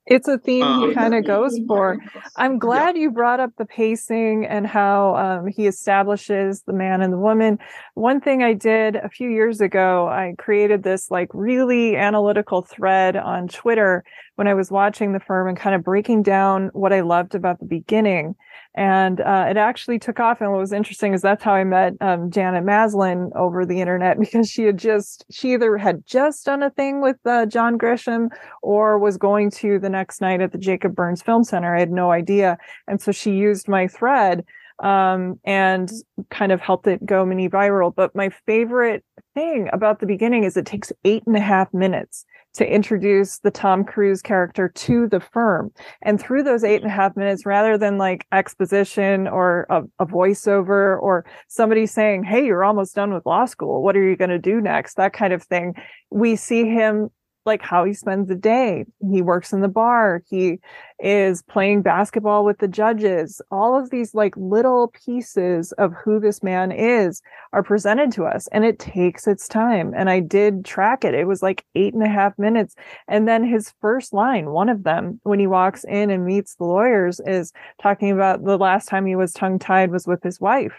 It's 0.05 0.27
a 0.27 0.37
theme 0.37 0.63
um, 0.63 0.89
he 0.89 0.93
kind 0.93 1.15
of 1.15 1.25
goes 1.25 1.57
for. 1.65 1.97
I'm 2.35 2.59
glad 2.59 2.95
yeah. 2.95 3.03
you 3.03 3.11
brought 3.11 3.39
up 3.39 3.51
the 3.57 3.65
pacing 3.65 4.45
and 4.45 4.67
how 4.67 5.15
um, 5.15 5.47
he 5.47 5.65
establishes 5.65 6.63
the 6.63 6.73
man 6.73 7.01
and 7.01 7.13
the 7.13 7.17
woman. 7.17 7.57
One 7.93 8.19
thing 8.19 8.43
I 8.43 8.53
did 8.53 8.97
a 8.97 9.07
few 9.07 9.29
years 9.29 9.61
ago, 9.61 10.07
I 10.07 10.33
created 10.37 10.83
this 10.83 11.09
like 11.09 11.29
really 11.33 11.95
analytical 11.95 12.63
thread 12.63 13.15
on 13.15 13.47
Twitter 13.47 14.03
when 14.35 14.47
I 14.47 14.53
was 14.53 14.71
watching 14.71 15.13
the 15.13 15.19
firm 15.19 15.47
and 15.47 15.57
kind 15.57 15.75
of 15.75 15.83
breaking 15.83 16.23
down 16.23 16.69
what 16.73 16.93
I 16.93 17.01
loved 17.01 17.35
about 17.35 17.59
the 17.59 17.65
beginning 17.65 18.35
and 18.75 19.21
uh, 19.21 19.45
it 19.49 19.57
actually 19.57 19.99
took 19.99 20.19
off. 20.19 20.41
And 20.41 20.51
what 20.51 20.59
was 20.59 20.73
interesting 20.73 21.13
is 21.13 21.21
that's 21.21 21.43
how 21.43 21.53
I 21.53 21.63
met 21.63 21.93
um, 22.01 22.31
Janet 22.31 22.63
Maslin 22.63 23.31
over 23.35 23.65
the 23.65 23.79
internet 23.79 24.19
because 24.19 24.49
she 24.49 24.63
had 24.63 24.77
just 24.77 25.25
she 25.31 25.53
either 25.53 25.77
had 25.77 26.05
just 26.05 26.45
done 26.45 26.63
a 26.63 26.71
thing 26.71 27.01
with 27.01 27.17
uh, 27.25 27.45
John 27.45 27.77
Grisham 27.77 28.29
or 28.61 28.97
was 28.97 29.17
going 29.17 29.51
to 29.51 29.79
the 29.79 29.89
next 29.89 30.21
night 30.21 30.41
at 30.41 30.51
the 30.51 30.57
Jacob 30.57 30.95
Burns 30.95 31.21
Film 31.21 31.43
Center. 31.43 31.75
I 31.75 31.79
had 31.79 31.91
no 31.91 32.11
idea, 32.11 32.57
and 32.87 33.01
so 33.01 33.11
she 33.11 33.31
used 33.31 33.67
my 33.67 33.87
thread 33.87 34.43
um, 34.79 35.39
and 35.43 35.91
kind 36.29 36.51
of 36.51 36.59
helped 36.59 36.87
it 36.87 37.05
go 37.05 37.25
mini 37.25 37.47
viral. 37.47 37.93
But 37.93 38.15
my 38.15 38.29
favorite 38.47 39.03
thing 39.35 39.69
about 39.71 39.99
the 39.99 40.07
beginning 40.07 40.43
is 40.43 40.57
it 40.57 40.65
takes 40.65 40.91
eight 41.05 41.23
and 41.27 41.35
a 41.35 41.41
half 41.41 41.71
minutes 41.73 42.25
to 42.53 42.71
introduce 42.71 43.39
the 43.39 43.51
Tom 43.51 43.83
Cruise 43.83 44.21
character 44.21 44.69
to 44.69 45.07
the 45.07 45.19
firm. 45.19 45.71
And 46.01 46.19
through 46.19 46.43
those 46.43 46.63
eight 46.63 46.81
and 46.81 46.91
a 46.91 46.93
half 46.93 47.15
minutes, 47.15 47.45
rather 47.45 47.77
than 47.77 47.97
like 47.97 48.27
exposition 48.31 49.27
or 49.27 49.65
a, 49.69 49.83
a 49.99 50.05
voiceover 50.05 51.01
or 51.01 51.25
somebody 51.47 51.85
saying, 51.85 52.23
Hey, 52.23 52.45
you're 52.45 52.63
almost 52.63 52.95
done 52.95 53.13
with 53.13 53.25
law 53.25 53.45
school. 53.45 53.81
What 53.81 53.95
are 53.97 54.03
you 54.03 54.15
going 54.15 54.29
to 54.29 54.39
do 54.39 54.61
next? 54.61 54.95
That 54.95 55.13
kind 55.13 55.33
of 55.33 55.43
thing. 55.43 55.73
We 56.09 56.35
see 56.35 56.65
him 56.65 57.09
like 57.45 57.62
how 57.62 57.84
he 57.84 57.93
spends 57.93 58.27
the 58.27 58.36
day. 58.36 58.86
He 59.12 59.21
works 59.21 59.51
in 59.51 59.62
the 59.62 59.67
bar. 59.67 60.23
He 60.29 60.60
is 60.99 61.41
playing 61.43 61.82
basketball 61.82 62.45
with 62.45 62.60
the 62.60 62.67
judges. 62.67 63.41
All 63.51 63.77
of 63.77 63.89
these 63.89 64.13
like 64.13 64.36
little 64.38 64.93
pieces 65.06 65.71
of 65.73 65.93
who 65.93 66.19
this 66.19 66.41
man 66.41 66.71
is 66.71 67.21
are 67.51 67.63
presented 67.63 68.12
to 68.13 68.25
us 68.25 68.47
and 68.51 68.63
it 68.63 68.79
takes 68.79 69.27
its 69.27 69.47
time. 69.47 69.93
And 69.95 70.10
I 70.10 70.19
did 70.19 70.63
track 70.63 71.03
it. 71.03 71.13
It 71.13 71.27
was 71.27 71.43
like 71.43 71.65
eight 71.75 71.93
and 71.93 72.03
a 72.03 72.10
half 72.10 72.38
minutes. 72.39 72.75
And 73.08 73.27
then 73.27 73.43
his 73.43 73.73
first 73.82 74.13
line, 74.13 74.51
one 74.51 74.69
of 74.69 74.84
them, 74.84 75.19
when 75.23 75.39
he 75.39 75.47
walks 75.47 75.84
in 75.84 76.10
and 76.10 76.25
meets 76.25 76.56
the 76.56 76.65
lawyers 76.65 77.19
is 77.25 77.51
talking 77.82 78.12
about 78.12 78.43
the 78.43 78.58
last 78.58 78.88
time 78.88 79.06
he 79.06 79.15
was 79.15 79.34
tongue 79.34 79.60
tied 79.60 79.91
was 79.91 80.08
with 80.08 80.23
his 80.23 80.39
wife 80.39 80.73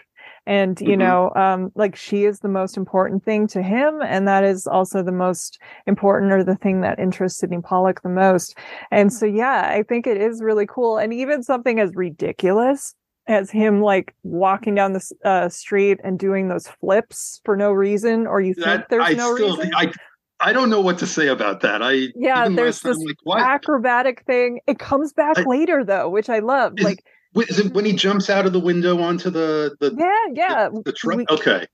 and 0.45 0.79
you 0.81 0.89
mm-hmm. 0.89 0.99
know 0.99 1.31
um, 1.35 1.71
like 1.75 1.95
she 1.95 2.25
is 2.25 2.39
the 2.39 2.47
most 2.47 2.77
important 2.77 3.23
thing 3.23 3.47
to 3.47 3.61
him 3.61 4.01
and 4.01 4.27
that 4.27 4.43
is 4.43 4.67
also 4.67 5.01
the 5.01 5.11
most 5.11 5.59
important 5.87 6.31
or 6.31 6.43
the 6.43 6.55
thing 6.55 6.81
that 6.81 6.99
interests 6.99 7.39
Sydney 7.39 7.61
Pollack 7.61 8.01
the 8.01 8.09
most 8.09 8.57
and 8.91 9.11
so 9.11 9.25
yeah 9.25 9.69
I 9.71 9.83
think 9.83 10.07
it 10.07 10.17
is 10.17 10.41
really 10.41 10.67
cool 10.67 10.97
and 10.97 11.13
even 11.13 11.43
something 11.43 11.79
as 11.79 11.95
ridiculous 11.95 12.93
as 13.27 13.49
him 13.49 13.81
like 13.81 14.13
walking 14.23 14.75
down 14.75 14.93
the 14.93 15.13
uh, 15.23 15.49
street 15.49 15.99
and 16.03 16.19
doing 16.19 16.47
those 16.47 16.67
flips 16.67 17.41
for 17.43 17.57
no 17.57 17.71
reason 17.71 18.27
or 18.27 18.39
you 18.39 18.53
think 18.53 18.83
there's 18.89 19.03
I 19.03 19.13
no 19.13 19.31
reason 19.31 19.71
I, 19.75 19.91
I 20.39 20.53
don't 20.53 20.69
know 20.69 20.81
what 20.81 20.97
to 20.99 21.07
say 21.07 21.27
about 21.27 21.61
that. 21.61 21.81
I 21.81 22.09
yeah, 22.15 22.49
there's 22.49 22.81
this 22.81 22.97
like, 23.23 23.41
acrobatic 23.41 24.23
thing. 24.25 24.59
It 24.67 24.79
comes 24.79 25.13
back 25.13 25.37
I, 25.37 25.43
later 25.43 25.83
though, 25.83 26.09
which 26.09 26.29
I 26.29 26.39
love. 26.39 26.73
Is, 26.77 26.83
like 26.83 27.03
when 27.35 27.83
he 27.83 27.93
jumps 27.93 28.29
out 28.29 28.45
of 28.45 28.53
the 28.53 28.59
window 28.59 29.01
onto 29.01 29.29
the 29.29 29.75
the 29.81 29.93
yeah 29.97 30.33
yeah 30.33 30.69
the, 30.69 30.81
the 30.83 30.93
truck? 30.93 31.17
We, 31.17 31.25
okay. 31.29 31.67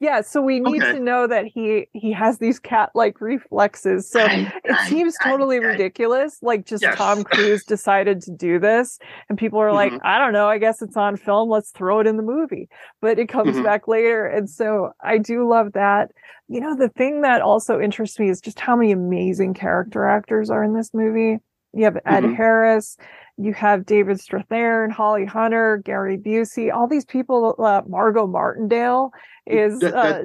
Yeah, 0.00 0.22
so 0.22 0.40
we 0.40 0.58
need 0.58 0.82
okay. 0.82 0.92
to 0.92 1.00
know 1.00 1.26
that 1.26 1.46
he 1.46 1.86
he 1.92 2.12
has 2.12 2.38
these 2.38 2.58
cat 2.58 2.90
like 2.94 3.20
reflexes. 3.20 4.10
So 4.10 4.26
it 4.26 4.88
seems 4.88 5.14
totally 5.22 5.60
ridiculous. 5.60 6.38
Like 6.42 6.64
just 6.64 6.82
yes. 6.82 6.96
Tom 6.96 7.24
Cruise 7.24 7.64
decided 7.64 8.22
to 8.22 8.30
do 8.30 8.58
this, 8.58 8.98
and 9.28 9.38
people 9.38 9.58
are 9.58 9.72
like, 9.72 9.92
mm-hmm. 9.92 10.06
I 10.06 10.18
don't 10.18 10.32
know. 10.32 10.48
I 10.48 10.58
guess 10.58 10.80
it's 10.80 10.96
on 10.96 11.16
film. 11.16 11.50
Let's 11.50 11.70
throw 11.70 12.00
it 12.00 12.06
in 12.06 12.16
the 12.16 12.22
movie. 12.22 12.68
But 13.00 13.18
it 13.18 13.28
comes 13.28 13.54
mm-hmm. 13.54 13.64
back 13.64 13.86
later, 13.86 14.26
and 14.26 14.48
so 14.48 14.92
I 15.02 15.18
do 15.18 15.48
love 15.48 15.72
that. 15.74 16.10
You 16.48 16.60
know, 16.60 16.74
the 16.74 16.88
thing 16.88 17.20
that 17.22 17.42
also 17.42 17.80
interests 17.80 18.18
me 18.18 18.30
is 18.30 18.40
just 18.40 18.58
how 18.58 18.76
many 18.76 18.92
amazing 18.92 19.54
character 19.54 20.06
actors 20.06 20.50
are 20.50 20.64
in 20.64 20.74
this 20.74 20.92
movie. 20.92 21.38
You 21.72 21.84
have 21.84 21.96
Ed 22.04 22.22
mm-hmm. 22.22 22.34
Harris 22.34 22.96
you 23.38 23.52
have 23.54 23.86
David 23.86 24.18
Strathairn, 24.18 24.90
Holly 24.90 25.24
Hunter, 25.24 25.82
Gary 25.84 26.18
Busey, 26.18 26.72
all 26.72 26.86
these 26.86 27.04
people. 27.04 27.54
Uh, 27.58 27.82
Margo 27.88 28.26
Martindale 28.26 29.10
is, 29.46 29.78
that, 29.80 29.92
that, 29.92 30.20
uh, 30.20 30.24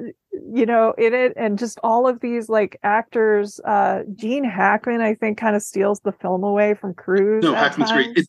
you 0.52 0.66
know, 0.66 0.94
in 0.98 1.14
it, 1.14 1.32
and 1.36 1.58
just 1.58 1.78
all 1.82 2.06
of 2.06 2.20
these 2.20 2.48
like 2.48 2.78
actors. 2.82 3.60
Uh, 3.64 4.02
Gene 4.14 4.44
Hackman, 4.44 5.00
I 5.00 5.14
think, 5.14 5.38
kind 5.38 5.56
of 5.56 5.62
steals 5.62 6.00
the 6.00 6.12
film 6.12 6.44
away 6.44 6.74
from 6.74 6.94
Cruise. 6.94 7.42
No, 7.42 7.54
Hackman's 7.54 7.90
times. 7.90 8.06
great. 8.06 8.18
It, 8.18 8.26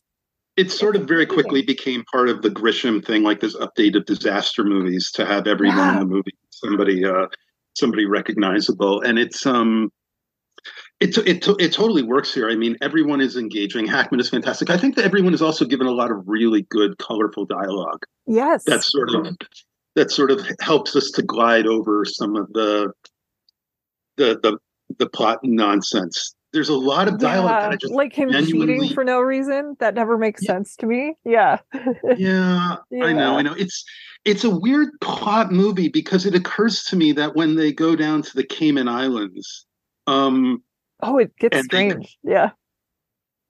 it 0.56 0.70
sort 0.70 0.96
of 0.96 1.06
very 1.06 1.26
quickly 1.26 1.62
became 1.62 2.04
part 2.12 2.28
of 2.28 2.42
the 2.42 2.50
Grisham 2.50 3.04
thing, 3.04 3.22
like 3.22 3.40
this 3.40 3.56
update 3.56 3.96
of 3.96 4.04
disaster 4.06 4.64
movies 4.64 5.10
to 5.12 5.24
have 5.24 5.46
everyone 5.46 5.76
yeah. 5.76 5.92
in 5.92 5.98
the 6.00 6.04
movie 6.06 6.32
somebody 6.50 7.04
uh 7.04 7.26
somebody 7.74 8.04
recognizable, 8.04 9.00
and 9.00 9.18
it's 9.18 9.46
um 9.46 9.90
it, 11.00 11.16
it, 11.18 11.48
it 11.58 11.72
totally 11.72 12.02
works 12.02 12.32
here. 12.32 12.50
I 12.50 12.56
mean, 12.56 12.76
everyone 12.82 13.22
is 13.22 13.36
engaging. 13.36 13.86
Hackman 13.86 14.20
is 14.20 14.28
fantastic. 14.28 14.68
I 14.68 14.76
think 14.76 14.96
that 14.96 15.04
everyone 15.04 15.32
is 15.32 15.40
also 15.40 15.64
given 15.64 15.86
a 15.86 15.92
lot 15.92 16.10
of 16.10 16.28
really 16.28 16.62
good, 16.62 16.98
colorful 16.98 17.46
dialogue. 17.46 18.04
Yes, 18.26 18.64
that 18.64 18.82
sort 18.82 19.14
of 19.14 19.36
that 19.96 20.10
sort 20.10 20.30
of 20.30 20.46
helps 20.60 20.94
us 20.94 21.10
to 21.12 21.22
glide 21.22 21.66
over 21.66 22.04
some 22.04 22.36
of 22.36 22.52
the 22.52 22.92
the 24.18 24.38
the, 24.42 24.58
the 24.98 25.08
plot 25.08 25.40
nonsense. 25.42 26.34
There's 26.52 26.68
a 26.68 26.76
lot 26.76 27.08
of 27.08 27.18
dialogue 27.18 27.78
yeah, 27.80 27.94
like 27.94 28.12
him 28.12 28.30
genuinely... 28.30 28.74
cheating 28.74 28.94
for 28.94 29.04
no 29.04 29.20
reason. 29.20 29.76
That 29.78 29.94
never 29.94 30.18
makes 30.18 30.42
yeah. 30.42 30.48
sense 30.48 30.76
to 30.76 30.86
me. 30.86 31.14
Yeah. 31.24 31.60
yeah, 31.72 32.76
yeah, 32.90 33.04
I 33.04 33.12
know. 33.12 33.38
I 33.38 33.42
know. 33.42 33.54
It's 33.54 33.84
it's 34.26 34.44
a 34.44 34.50
weird 34.50 34.90
plot 35.00 35.50
movie 35.50 35.88
because 35.88 36.26
it 36.26 36.34
occurs 36.34 36.84
to 36.84 36.96
me 36.96 37.12
that 37.12 37.36
when 37.36 37.54
they 37.54 37.72
go 37.72 37.96
down 37.96 38.20
to 38.22 38.34
the 38.34 38.44
Cayman 38.44 38.88
Islands, 38.88 39.64
um, 40.06 40.62
Oh, 41.02 41.18
it 41.18 41.36
gets 41.38 41.56
and 41.56 41.64
strange. 41.64 42.18
They, 42.24 42.32
yeah. 42.32 42.50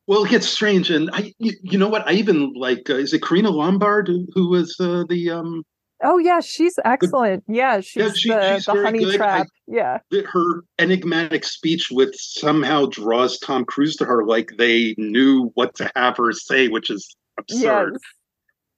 Well, 0.06 0.24
it 0.24 0.30
gets 0.30 0.48
strange, 0.48 0.90
and 0.90 1.08
I, 1.12 1.32
you, 1.38 1.52
you 1.62 1.78
know 1.78 1.88
what? 1.88 2.06
I 2.08 2.12
even 2.12 2.52
like. 2.54 2.90
Uh, 2.90 2.94
is 2.94 3.12
it 3.12 3.22
Karina 3.22 3.50
Lombard 3.50 4.08
who, 4.08 4.26
who 4.34 4.48
was 4.48 4.74
uh, 4.80 5.04
the 5.08 5.30
um, 5.30 5.62
Oh 6.02 6.18
yeah, 6.18 6.40
she's 6.40 6.78
excellent. 6.84 7.44
Yeah, 7.46 7.80
she's 7.80 7.96
yeah, 7.96 8.12
she, 8.14 8.28
the, 8.30 8.56
she's 8.56 8.64
the 8.64 8.72
honey 8.72 9.04
good. 9.04 9.16
trap. 9.16 9.46
I, 9.46 9.48
yeah. 9.66 9.98
Her 10.32 10.64
enigmatic 10.78 11.44
speech 11.44 11.88
with 11.90 12.14
somehow 12.14 12.86
draws 12.86 13.38
Tom 13.38 13.64
Cruise 13.64 13.96
to 13.96 14.04
her 14.06 14.24
like 14.24 14.52
they 14.56 14.94
knew 14.96 15.50
what 15.54 15.74
to 15.76 15.90
have 15.94 16.16
her 16.16 16.32
say, 16.32 16.68
which 16.68 16.90
is 16.90 17.14
absurd. 17.38 17.92
Yes. 17.92 18.00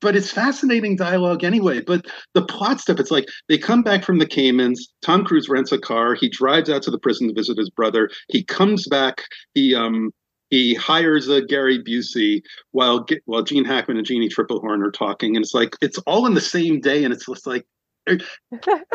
But 0.02 0.16
it's 0.16 0.30
fascinating 0.30 0.96
dialogue 0.96 1.44
anyway. 1.44 1.80
But 1.80 2.06
the 2.34 2.44
plot 2.44 2.80
stuff, 2.80 2.98
it's 3.00 3.12
like 3.12 3.28
they 3.48 3.56
come 3.56 3.82
back 3.82 4.04
from 4.04 4.18
the 4.18 4.26
Caymans. 4.26 4.92
Tom 5.00 5.24
Cruise 5.24 5.48
rents 5.48 5.72
a 5.72 5.78
car. 5.78 6.14
He 6.14 6.28
drives 6.28 6.68
out 6.68 6.82
to 6.82 6.90
the 6.90 6.98
prison 6.98 7.28
to 7.28 7.34
visit 7.34 7.56
his 7.56 7.70
brother. 7.70 8.10
He 8.28 8.44
comes 8.44 8.86
back. 8.88 9.22
He 9.54 9.74
um 9.74 10.10
he 10.50 10.74
hires 10.74 11.28
a 11.28 11.40
Gary 11.40 11.82
Busey 11.82 12.42
while 12.72 13.06
while 13.24 13.42
Gene 13.42 13.64
Hackman 13.64 13.96
and 13.96 14.04
Jeanne 14.04 14.28
Tripplehorn 14.28 14.84
are 14.84 14.90
talking, 14.90 15.36
and 15.36 15.44
it's 15.44 15.54
like 15.54 15.76
it's 15.80 15.98
all 15.98 16.26
in 16.26 16.34
the 16.34 16.40
same 16.40 16.80
day, 16.80 17.04
and 17.04 17.14
it's 17.14 17.26
just 17.26 17.46
like. 17.46 17.64
Eh, 18.08 18.18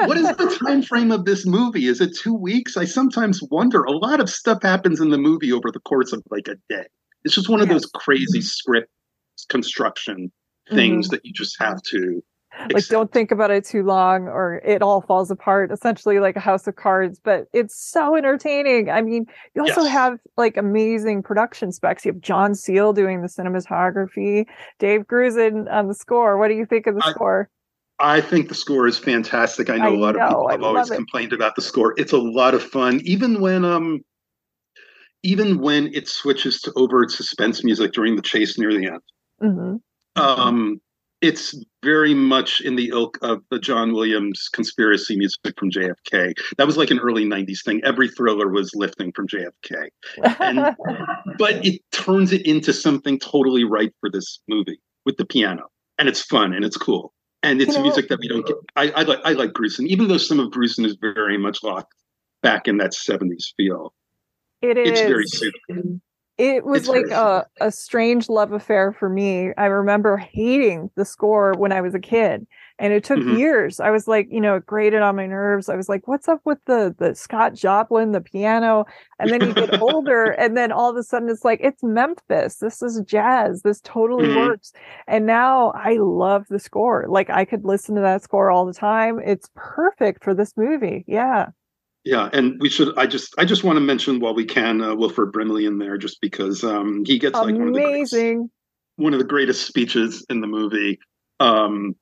what 0.03 0.17
is 0.17 0.27
the 0.35 0.59
time 0.65 0.81
frame 0.81 1.13
of 1.13 1.23
this 1.23 1.45
movie? 1.45 1.87
Is 1.87 2.01
it 2.01 2.13
two 2.13 2.33
weeks? 2.33 2.75
I 2.75 2.83
sometimes 2.83 3.41
wonder. 3.49 3.83
A 3.83 3.97
lot 3.97 4.19
of 4.19 4.29
stuff 4.29 4.61
happens 4.61 4.99
in 4.99 5.11
the 5.11 5.17
movie 5.17 5.53
over 5.53 5.71
the 5.71 5.79
course 5.79 6.11
of 6.11 6.21
like 6.29 6.49
a 6.49 6.55
day. 6.67 6.85
It's 7.23 7.33
just 7.33 7.47
one 7.47 7.61
of 7.61 7.69
yes. 7.69 7.83
those 7.83 7.91
crazy 7.93 8.41
script 8.41 8.89
construction 9.47 10.29
things 10.71 11.07
mm-hmm. 11.07 11.15
that 11.15 11.25
you 11.25 11.33
just 11.33 11.59
have 11.59 11.81
to 11.81 12.23
like 12.73 12.87
don't 12.87 13.11
think 13.11 13.31
about 13.31 13.51
it 13.51 13.63
too 13.63 13.83
long 13.83 14.27
or 14.27 14.61
it 14.65 14.81
all 14.81 15.01
falls 15.01 15.29
apart 15.29 15.71
essentially 15.71 16.19
like 16.19 16.35
a 16.35 16.39
house 16.39 16.65
of 16.67 16.75
cards 16.75 17.19
but 17.23 17.47
it's 17.53 17.75
so 17.75 18.15
entertaining 18.15 18.89
i 18.89 19.01
mean 19.01 19.25
you 19.53 19.61
also 19.61 19.81
yes. 19.81 19.91
have 19.91 20.17
like 20.37 20.57
amazing 20.57 21.21
production 21.21 21.71
specs 21.71 22.05
you 22.05 22.11
have 22.11 22.21
john 22.21 22.55
seale 22.55 22.93
doing 22.93 23.21
the 23.21 23.27
cinematography 23.27 24.45
dave 24.79 25.01
grusin 25.01 25.71
on 25.71 25.87
the 25.87 25.93
score 25.93 26.37
what 26.37 26.47
do 26.47 26.55
you 26.55 26.65
think 26.65 26.87
of 26.87 26.95
the 26.95 27.05
I, 27.05 27.11
score 27.11 27.49
I 27.99 28.21
think 28.21 28.47
the 28.47 28.53
score 28.53 28.85
is 28.85 28.99
fantastic. 28.99 29.71
I 29.71 29.77
know 29.77 29.85
I 29.85 29.87
a 29.87 29.97
lot 29.97 30.15
know, 30.15 30.21
of 30.21 30.29
people 30.29 30.49
have 30.49 30.63
always 30.63 30.91
it. 30.91 30.95
complained 30.95 31.33
about 31.33 31.55
the 31.55 31.63
score. 31.63 31.95
It's 31.97 32.11
a 32.11 32.17
lot 32.19 32.53
of 32.53 32.61
fun, 32.61 33.01
even 33.05 33.41
when 33.41 33.65
um, 33.65 34.01
even 35.23 35.59
when 35.59 35.91
it 35.95 36.07
switches 36.07 36.61
to 36.61 36.73
overt 36.75 37.09
suspense 37.09 37.63
music 37.63 37.93
during 37.93 38.15
the 38.15 38.21
chase 38.21 38.59
near 38.59 38.71
the 38.71 38.85
end. 38.85 39.01
Mm-hmm. 39.41 39.75
Um, 40.17 40.81
it's 41.21 41.55
very 41.83 42.13
much 42.13 42.61
in 42.61 42.75
the 42.75 42.89
ilk 42.89 43.17
of 43.21 43.41
the 43.49 43.59
John 43.59 43.93
Williams 43.93 44.49
conspiracy 44.53 45.17
music 45.17 45.53
from 45.57 45.71
JFK. 45.71 46.33
That 46.57 46.67
was 46.67 46.77
like 46.77 46.91
an 46.91 46.99
early 46.99 47.25
90s 47.25 47.63
thing. 47.63 47.81
Every 47.83 48.07
thriller 48.07 48.49
was 48.49 48.71
lifting 48.75 49.11
from 49.13 49.27
JFK. 49.27 49.87
And, 50.39 50.75
but 51.37 51.65
it 51.65 51.81
turns 51.91 52.33
it 52.33 52.45
into 52.45 52.71
something 52.71 53.17
totally 53.19 53.63
right 53.63 53.91
for 53.99 54.09
this 54.11 54.39
movie 54.47 54.79
with 55.05 55.17
the 55.17 55.25
piano. 55.25 55.63
And 55.97 56.07
it's 56.07 56.21
fun 56.21 56.53
and 56.53 56.63
it's 56.63 56.77
cool. 56.77 57.13
And 57.41 57.61
it's 57.61 57.71
you 57.71 57.77
know, 57.77 57.83
music 57.83 58.09
that 58.09 58.19
we 58.19 58.27
don't 58.27 58.45
get. 58.45 58.57
I, 58.75 58.89
I, 58.91 59.03
like 59.03 59.19
I 59.23 59.31
like 59.33 59.51
Grusin, 59.51 59.87
even 59.87 60.07
though 60.07 60.17
some 60.17 60.39
of 60.39 60.51
Grusin 60.51 60.85
is 60.85 60.97
very 60.99 61.37
much 61.37 61.63
locked 61.63 61.93
back 62.43 62.67
in 62.67 62.77
that 62.77 62.91
70s 62.91 63.53
feel. 63.55 63.93
It 64.61 64.77
is. 64.77 64.89
It's 64.89 65.01
very 65.01 65.25
soothing. 65.27 66.01
It 66.37 66.65
was 66.65 66.81
it's 66.81 66.89
like 66.89 67.07
a, 67.07 67.47
a 67.59 67.71
strange 67.71 68.29
love 68.29 68.51
affair 68.51 68.93
for 68.93 69.09
me. 69.09 69.53
I 69.57 69.65
remember 69.65 70.17
hating 70.17 70.91
the 70.95 71.03
score 71.03 71.53
when 71.57 71.71
I 71.71 71.81
was 71.81 71.95
a 71.95 71.99
kid. 71.99 72.45
And 72.79 72.93
it 72.93 73.03
took 73.03 73.17
mm-hmm. 73.17 73.37
years. 73.37 73.79
I 73.79 73.89
was 73.89 74.07
like, 74.07 74.27
you 74.29 74.39
know, 74.39 74.57
it 74.57 74.65
grated 74.67 75.01
on 75.01 75.15
my 75.15 75.25
nerves. 75.25 75.67
I 75.67 75.75
was 75.75 75.89
like, 75.89 76.07
what's 76.07 76.27
up 76.27 76.41
with 76.45 76.59
the 76.67 76.95
the 76.99 77.15
Scott 77.15 77.55
Joplin, 77.55 78.11
the 78.11 78.21
piano? 78.21 78.85
And 79.17 79.31
then 79.31 79.41
you 79.41 79.53
get 79.55 79.81
older, 79.81 80.25
and 80.25 80.55
then 80.55 80.71
all 80.71 80.91
of 80.91 80.95
a 80.95 81.01
sudden 81.01 81.27
it's 81.27 81.43
like, 81.43 81.59
it's 81.63 81.81
Memphis. 81.81 82.57
This 82.57 82.83
is 82.83 83.01
jazz. 83.07 83.63
This 83.63 83.81
totally 83.81 84.27
mm-hmm. 84.27 84.37
works. 84.37 84.73
And 85.07 85.25
now 85.25 85.71
I 85.71 85.97
love 85.99 86.45
the 86.49 86.59
score. 86.59 87.07
Like 87.09 87.31
I 87.31 87.45
could 87.45 87.65
listen 87.65 87.95
to 87.95 88.01
that 88.01 88.21
score 88.21 88.51
all 88.51 88.67
the 88.67 88.73
time. 88.73 89.19
It's 89.25 89.49
perfect 89.55 90.23
for 90.23 90.35
this 90.35 90.55
movie. 90.55 91.03
Yeah. 91.07 91.47
Yeah, 92.07 92.29
and 92.31 92.55
we 92.61 92.69
should. 92.69 92.97
I 92.97 93.05
just, 93.05 93.35
I 93.37 93.43
just 93.43 93.65
want 93.65 93.75
to 93.75 93.81
mention 93.81 94.21
while 94.21 94.33
we 94.33 94.45
can 94.45 94.81
uh, 94.81 94.95
Wilford 94.95 95.33
Brimley 95.33 95.65
in 95.65 95.77
there, 95.77 95.97
just 95.97 96.21
because 96.21 96.63
um, 96.63 97.03
he 97.05 97.19
gets 97.19 97.35
like 97.35 97.53
amazing. 97.53 97.59
One 97.65 97.67
of, 97.67 97.73
greatest, 97.73 98.51
one 98.95 99.13
of 99.13 99.19
the 99.19 99.25
greatest 99.25 99.67
speeches 99.67 100.25
in 100.29 100.39
the 100.39 100.47
movie. 100.47 100.99
Um, 101.41 101.95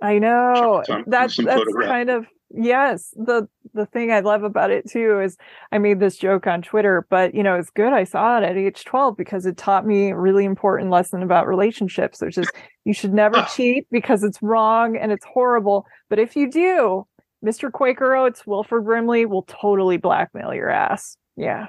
I 0.00 0.18
know 0.18 0.82
that's 1.06 1.36
that's 1.36 1.74
kind 1.84 2.08
of 2.08 2.24
yes. 2.48 3.12
The 3.16 3.48
the 3.74 3.84
thing 3.84 4.10
I 4.10 4.20
love 4.20 4.44
about 4.44 4.70
it 4.70 4.90
too 4.90 5.20
is 5.20 5.36
I 5.72 5.76
made 5.78 6.00
this 6.00 6.16
joke 6.16 6.46
on 6.46 6.62
Twitter, 6.62 7.06
but 7.10 7.34
you 7.34 7.42
know 7.42 7.56
it's 7.56 7.68
good. 7.68 7.92
I 7.92 8.04
saw 8.04 8.38
it 8.38 8.44
at 8.44 8.56
age 8.56 8.84
twelve 8.86 9.18
because 9.18 9.44
it 9.44 9.58
taught 9.58 9.86
me 9.86 10.08
a 10.08 10.16
really 10.16 10.46
important 10.46 10.90
lesson 10.90 11.22
about 11.22 11.46
relationships, 11.46 12.22
which 12.22 12.38
is 12.38 12.48
you 12.86 12.94
should 12.94 13.12
never 13.12 13.46
cheat 13.54 13.86
because 13.90 14.24
it's 14.24 14.40
wrong 14.40 14.96
and 14.96 15.12
it's 15.12 15.26
horrible. 15.26 15.84
But 16.08 16.18
if 16.18 16.34
you 16.34 16.50
do, 16.50 17.06
Mr. 17.44 17.72
Quaker 17.72 18.14
Oats, 18.14 18.46
Wilford 18.46 18.84
Brimley 18.84 19.26
will 19.26 19.42
totally 19.42 19.96
blackmail 19.96 20.54
your 20.54 20.70
ass. 20.70 21.16
Yeah. 21.36 21.68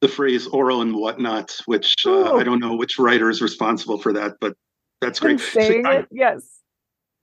The 0.00 0.08
phrase 0.08 0.46
oral 0.46 0.82
and 0.82 0.94
whatnot, 0.94 1.58
which 1.66 1.94
uh, 2.06 2.34
I 2.34 2.42
don't 2.42 2.60
know 2.60 2.74
which 2.74 2.98
writer 2.98 3.28
is 3.30 3.42
responsible 3.42 3.98
for 3.98 4.12
that, 4.14 4.36
but 4.40 4.56
that's 5.00 5.20
great. 5.20 5.40
Saying 5.40 5.84
See, 5.84 5.90
it, 5.90 6.06
yes. 6.10 6.60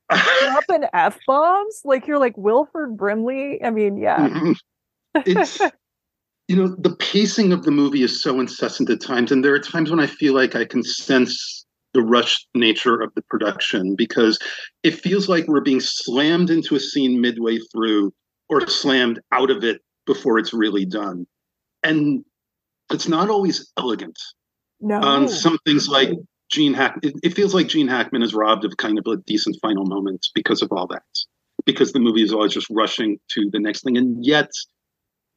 Dropping 0.09 0.87
F 0.93 1.17
bombs? 1.27 1.81
Like 1.83 2.07
you're 2.07 2.19
like 2.19 2.37
Wilford 2.37 2.97
Brimley? 2.97 3.63
I 3.63 3.69
mean, 3.69 3.97
yeah. 3.97 4.27
Mm-hmm. 4.27 4.51
It's, 5.25 5.59
you 6.47 6.55
know, 6.55 6.67
the 6.67 6.95
pacing 6.95 7.51
of 7.51 7.63
the 7.63 7.71
movie 7.71 8.03
is 8.03 8.21
so 8.21 8.39
incessant 8.39 8.89
at 8.89 9.01
times. 9.01 9.31
And 9.31 9.43
there 9.43 9.53
are 9.53 9.59
times 9.59 9.89
when 9.89 9.99
I 9.99 10.07
feel 10.07 10.33
like 10.33 10.55
I 10.55 10.65
can 10.65 10.83
sense 10.83 11.56
the 11.97 12.03
rushed 12.03 12.47
nature 12.53 13.01
of 13.01 13.11
the 13.15 13.23
production 13.23 13.95
because 13.95 14.37
it 14.83 14.91
feels 14.91 15.27
like 15.27 15.47
we're 15.47 15.61
being 15.61 15.79
slammed 15.79 16.51
into 16.51 16.75
a 16.75 16.79
scene 16.79 17.19
midway 17.19 17.57
through 17.73 18.13
or 18.49 18.67
slammed 18.67 19.19
out 19.31 19.49
of 19.49 19.63
it 19.63 19.81
before 20.05 20.37
it's 20.37 20.53
really 20.53 20.85
done. 20.85 21.25
And 21.81 22.23
it's 22.91 23.07
not 23.07 23.31
always 23.31 23.73
elegant. 23.77 24.15
No. 24.79 25.01
Um, 25.01 25.27
some 25.27 25.57
things 25.65 25.89
like 25.89 26.11
Gene 26.51 26.75
Hack, 26.75 26.99
it, 27.01 27.15
it, 27.23 27.33
feels 27.33 27.55
like 27.55 27.67
Gene 27.67 27.87
Hackman 27.87 28.21
is 28.21 28.35
robbed 28.35 28.63
of 28.63 28.77
kind 28.77 28.99
of 28.99 29.07
a 29.07 29.17
decent 29.17 29.57
final 29.59 29.85
moment 29.87 30.23
because 30.35 30.61
of 30.61 30.71
all 30.71 30.85
that, 30.87 31.01
because 31.65 31.93
the 31.93 31.99
movie 31.99 32.21
is 32.21 32.31
always 32.31 32.53
just 32.53 32.69
rushing 32.69 33.17
to 33.31 33.49
the 33.51 33.59
next 33.59 33.83
thing. 33.83 33.97
And 33.97 34.23
yet 34.23 34.51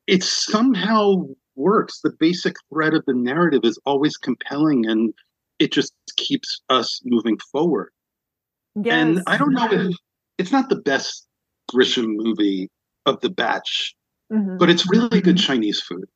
it 0.06 0.22
somehow 0.22 1.24
works. 1.56 2.00
The 2.02 2.12
basic 2.20 2.56
thread 2.70 2.92
of 2.92 3.02
the 3.06 3.14
narrative 3.14 3.62
is 3.64 3.78
always 3.86 4.18
compelling 4.18 4.84
and 4.86 5.14
it 5.60 5.72
just 5.72 5.92
keeps 6.16 6.62
us 6.70 7.00
moving 7.04 7.38
forward. 7.52 7.92
Yes. 8.74 8.94
And 8.94 9.22
I 9.26 9.36
don't 9.36 9.52
know 9.52 9.68
if 9.70 9.94
it's 10.38 10.50
not 10.50 10.68
the 10.70 10.76
best 10.76 11.28
Grisham 11.70 12.16
movie 12.16 12.70
of 13.06 13.20
the 13.20 13.30
batch, 13.30 13.94
mm-hmm. 14.32 14.56
but 14.56 14.70
it's 14.70 14.90
really 14.90 15.20
good 15.20 15.38
Chinese 15.38 15.80
food. 15.80 16.06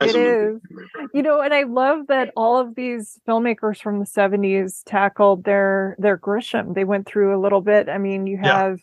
It 0.00 0.14
is. 0.14 0.60
You 1.14 1.22
know, 1.22 1.40
and 1.40 1.54
I 1.54 1.62
love 1.62 2.08
that 2.08 2.30
all 2.36 2.58
of 2.58 2.74
these 2.74 3.18
filmmakers 3.26 3.80
from 3.80 3.98
the 3.98 4.04
70s 4.04 4.82
tackled 4.84 5.44
their 5.44 5.96
their 5.98 6.18
Grisham. 6.18 6.74
They 6.74 6.84
went 6.84 7.06
through 7.06 7.34
a 7.34 7.40
little 7.40 7.62
bit. 7.62 7.88
I 7.88 7.96
mean, 7.96 8.26
you 8.26 8.36
have, 8.36 8.78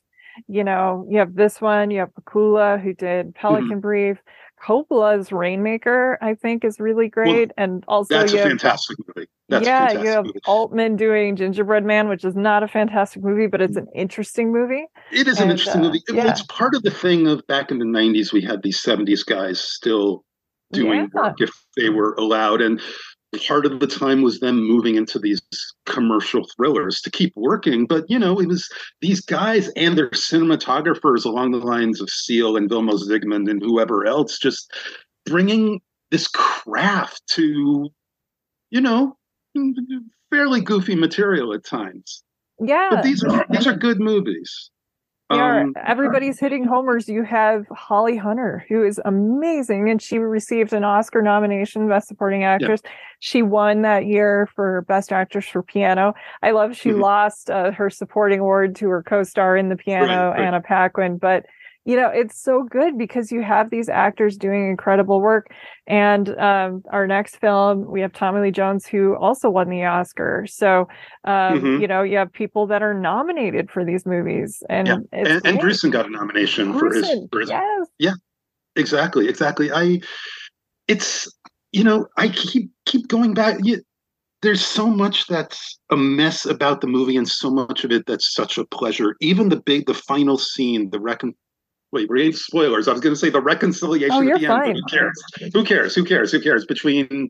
yeah. 0.47 0.57
you 0.57 0.63
know, 0.63 1.05
you 1.07 1.19
have 1.19 1.36
this 1.36 1.61
one, 1.61 1.91
you 1.91 1.99
have 1.99 2.13
Pakula 2.13 2.82
who 2.82 2.93
did 2.93 3.36
Pelican 3.36 3.69
mm-hmm. 3.69 3.80
Brief. 3.80 4.17
Coppola's 4.64 5.32
Rainmaker, 5.32 6.18
I 6.22 6.36
think, 6.36 6.64
is 6.64 6.80
really 6.80 7.09
great. 7.09 7.49
Well, 7.49 7.66
and 7.66 7.84
also, 7.88 8.18
that's 8.18 8.34
a 8.34 8.38
have, 8.38 8.47
fantastic 8.47 8.97
movie. 9.07 9.28
That's 9.49 9.66
yeah, 9.66 9.91
you 9.91 10.07
have 10.07 10.26
movie. 10.26 10.39
Altman 10.45 10.95
doing 10.95 11.36
Gingerbread 11.36 11.84
Man, 11.84 12.07
which 12.07 12.24
is 12.24 12.36
not 12.36 12.64
a 12.64 12.68
fantastic 12.68 13.22
movie, 13.24 13.47
but 13.47 13.61
it's 13.61 13.76
an 13.76 13.88
interesting 13.93 14.53
movie. 14.53 14.86
It 15.11 15.28
is 15.28 15.39
and, 15.39 15.45
an 15.45 15.51
interesting 15.51 15.82
uh, 15.82 15.86
movie. 15.86 16.01
Yeah. 16.07 16.30
It's 16.30 16.43
part 16.43 16.76
of 16.76 16.84
the 16.84 16.91
thing 16.91 17.28
of 17.28 17.45
back 17.47 17.72
in 17.72 17.80
the 17.80 17.86
90s, 17.86 18.32
we 18.32 18.41
had 18.41 18.64
these 18.64 18.82
70s 18.82 19.26
guys 19.26 19.59
still 19.59 20.24
doing 20.72 21.09
yeah. 21.14 21.22
work 21.22 21.41
if 21.41 21.51
they 21.76 21.89
were 21.89 22.14
allowed. 22.14 22.61
And 22.61 22.82
part 23.39 23.65
of 23.65 23.79
the 23.79 23.88
time 23.88 24.21
was 24.21 24.39
them 24.39 24.67
moving 24.67 24.95
into 24.95 25.19
these 25.19 25.41
commercial 25.86 26.47
thrillers 26.55 27.01
to 27.01 27.11
keep 27.11 27.34
working. 27.36 27.86
But 27.86 28.09
you 28.09 28.19
know, 28.19 28.39
it 28.39 28.47
was 28.47 28.69
these 29.01 29.21
guys 29.21 29.69
and 29.75 29.97
their 29.97 30.09
cinematographers 30.11 31.25
along 31.25 31.51
the 31.51 31.57
lines 31.57 32.01
of 32.01 32.09
Seale 32.09 32.57
and 32.57 32.69
Vilmos 32.69 33.07
Zsigmond 33.07 33.49
and 33.49 33.61
whoever 33.61 34.05
else 34.05 34.38
just 34.38 34.71
bringing 35.25 35.81
this 36.11 36.27
craft 36.27 37.21
to, 37.27 37.89
you 38.69 38.81
know, 38.81 39.17
fairly 40.29 40.61
goofy 40.61 40.95
material 40.95 41.53
at 41.53 41.65
times. 41.65 42.23
Yeah, 42.59 42.89
but 42.91 43.03
these 43.03 43.23
are 43.23 43.45
these 43.49 43.67
are 43.67 43.75
good 43.75 43.99
movies. 43.99 44.69
Yeah, 45.36 45.61
um, 45.61 45.73
everybody's 45.86 46.39
hitting 46.39 46.65
homers. 46.65 47.07
You 47.07 47.23
have 47.23 47.65
Holly 47.69 48.17
Hunter, 48.17 48.65
who 48.69 48.84
is 48.84 48.99
amazing, 49.05 49.89
and 49.89 50.01
she 50.01 50.17
received 50.17 50.73
an 50.73 50.84
Oscar 50.84 51.21
nomination, 51.21 51.88
Best 51.88 52.07
Supporting 52.07 52.43
Actress. 52.43 52.81
Yeah. 52.84 52.91
She 53.19 53.41
won 53.41 53.81
that 53.84 54.05
year 54.05 54.49
for 54.55 54.81
Best 54.81 55.11
Actress 55.11 55.45
for 55.45 55.63
Piano. 55.63 56.13
I 56.41 56.51
love 56.51 56.75
she 56.75 56.89
mm-hmm. 56.89 57.01
lost 57.01 57.49
uh, 57.49 57.71
her 57.71 57.89
supporting 57.89 58.39
award 58.39 58.75
to 58.77 58.89
her 58.89 59.03
co-star 59.03 59.57
in 59.57 59.69
the 59.69 59.75
piano, 59.75 60.29
right, 60.29 60.29
right. 60.29 60.39
Anna 60.41 60.61
Paquin, 60.61 61.17
but 61.17 61.45
you 61.86 61.95
know 61.95 62.07
it's 62.07 62.41
so 62.41 62.63
good 62.63 62.97
because 62.97 63.31
you 63.31 63.41
have 63.41 63.69
these 63.69 63.89
actors 63.89 64.38
doing 64.38 64.69
incredible 64.69 65.21
work. 65.21 65.47
And 65.86 66.29
um, 66.39 66.84
our 66.91 67.07
next 67.07 67.38
film 67.38 67.91
we 67.91 68.01
have 68.01 68.13
tommy 68.13 68.41
lee 68.41 68.51
jones 68.51 68.86
who 68.86 69.15
also 69.15 69.49
won 69.49 69.69
the 69.69 69.84
oscar. 69.84 70.45
So 70.47 70.88
um, 71.25 71.59
mm-hmm. 71.59 71.81
you 71.81 71.88
know 71.88 72.03
you 72.03 72.17
have 72.17 72.31
people 72.31 72.67
that 72.67 72.81
are 72.81 72.93
nominated 72.93 73.69
for 73.69 73.84
these 73.84 74.05
movies 74.05 74.63
and 74.69 74.88
yeah. 74.88 74.97
and, 75.11 75.45
and 75.45 75.91
got 75.91 76.05
a 76.05 76.09
nomination 76.09 76.77
for 76.77 76.93
his, 76.93 77.09
for 77.31 77.39
his 77.41 77.49
yes. 77.49 77.88
yeah. 77.99 78.13
Exactly 78.75 79.27
exactly. 79.27 79.71
I 79.71 80.01
it's 80.88 81.31
you 81.71 81.84
know 81.84 82.07
i 82.17 82.27
keep 82.29 82.71
keep 82.86 83.07
going 83.07 83.34
back. 83.34 83.57
You, 83.61 83.81
there's 84.41 84.65
so 84.65 84.88
much 84.88 85.27
that's 85.27 85.79
a 85.89 85.95
mess 85.95 86.45
about 86.45 86.81
the 86.81 86.88
movie 86.88 87.15
and 87.15 87.27
so 87.27 87.49
much 87.49 87.86
of 87.86 87.91
it 87.91 88.05
that's 88.05 88.34
such 88.34 88.57
a 88.57 88.65
pleasure. 88.65 89.15
Even 89.21 89.49
the 89.49 89.61
big 89.61 89.86
the 89.86 89.93
final 89.93 90.38
scene 90.38 90.89
the 90.89 90.99
recon 90.99 91.34
wait, 91.94 92.10
read 92.10 92.36
spoilers. 92.36 92.88
I 92.88 92.91
was 92.91 93.00
going 93.00 93.16
to 93.16 93.20
say 93.20 93.30
the 93.30 93.41
reconciliation 93.41 94.12
oh, 94.16 94.34
at 94.34 94.41
the 94.41 94.48
fine. 94.48 94.70
end. 94.72 94.80
Who 94.80 94.98
cares? 94.98 95.24
Who 95.54 95.64
cares? 95.64 95.96
Who 95.96 96.04
cares? 96.04 96.32
Who 96.32 96.41
cares? 96.41 96.66
Between 96.66 97.30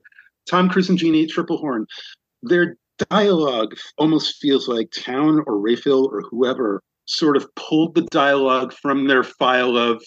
Tom 0.49 0.69
Cruise 0.69 0.89
and 0.89 0.97
Jeanne 0.97 1.27
Tripplehorn, 1.27 1.85
their 2.41 2.77
dialogue 3.09 3.75
almost 3.97 4.37
feels 4.37 4.67
like 4.67 4.91
Towne 4.91 5.43
or 5.45 5.57
Rayfiel 5.57 6.07
or 6.11 6.21
whoever 6.21 6.81
sort 7.05 7.35
of 7.35 7.53
pulled 7.55 7.95
the 7.95 8.03
dialogue 8.03 8.73
from 8.73 9.07
their 9.07 9.23
file 9.23 9.77
of 9.77 10.01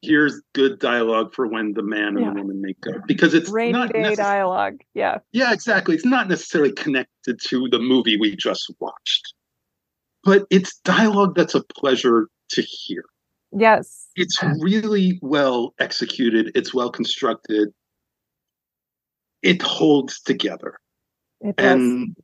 here's 0.00 0.40
good 0.54 0.78
dialogue 0.78 1.34
for 1.34 1.46
when 1.46 1.72
the 1.74 1.82
man 1.82 2.16
and 2.16 2.20
yeah. 2.20 2.30
the 2.30 2.40
woman 2.40 2.60
make 2.60 2.76
up 2.88 3.06
because 3.06 3.34
it's 3.34 3.50
rainy 3.50 3.72
not 3.72 3.92
day 3.92 4.02
necess- 4.02 4.16
dialogue. 4.16 4.80
Yeah. 4.94 5.18
Yeah, 5.32 5.52
exactly. 5.52 5.94
It's 5.94 6.04
not 6.04 6.28
necessarily 6.28 6.72
connected 6.72 7.40
to 7.48 7.68
the 7.70 7.78
movie 7.78 8.18
we 8.18 8.36
just 8.36 8.72
watched. 8.80 9.34
But 10.22 10.46
it's 10.50 10.78
dialogue 10.84 11.34
that's 11.36 11.54
a 11.54 11.62
pleasure 11.62 12.28
to 12.50 12.62
hear. 12.62 13.04
Yes. 13.56 14.08
It's 14.16 14.42
really 14.60 15.18
well 15.22 15.74
executed, 15.78 16.52
it's 16.54 16.74
well 16.74 16.90
constructed. 16.90 17.68
It 19.42 19.60
holds 19.62 20.20
together. 20.20 20.78
It 21.40 21.54
and 21.58 22.16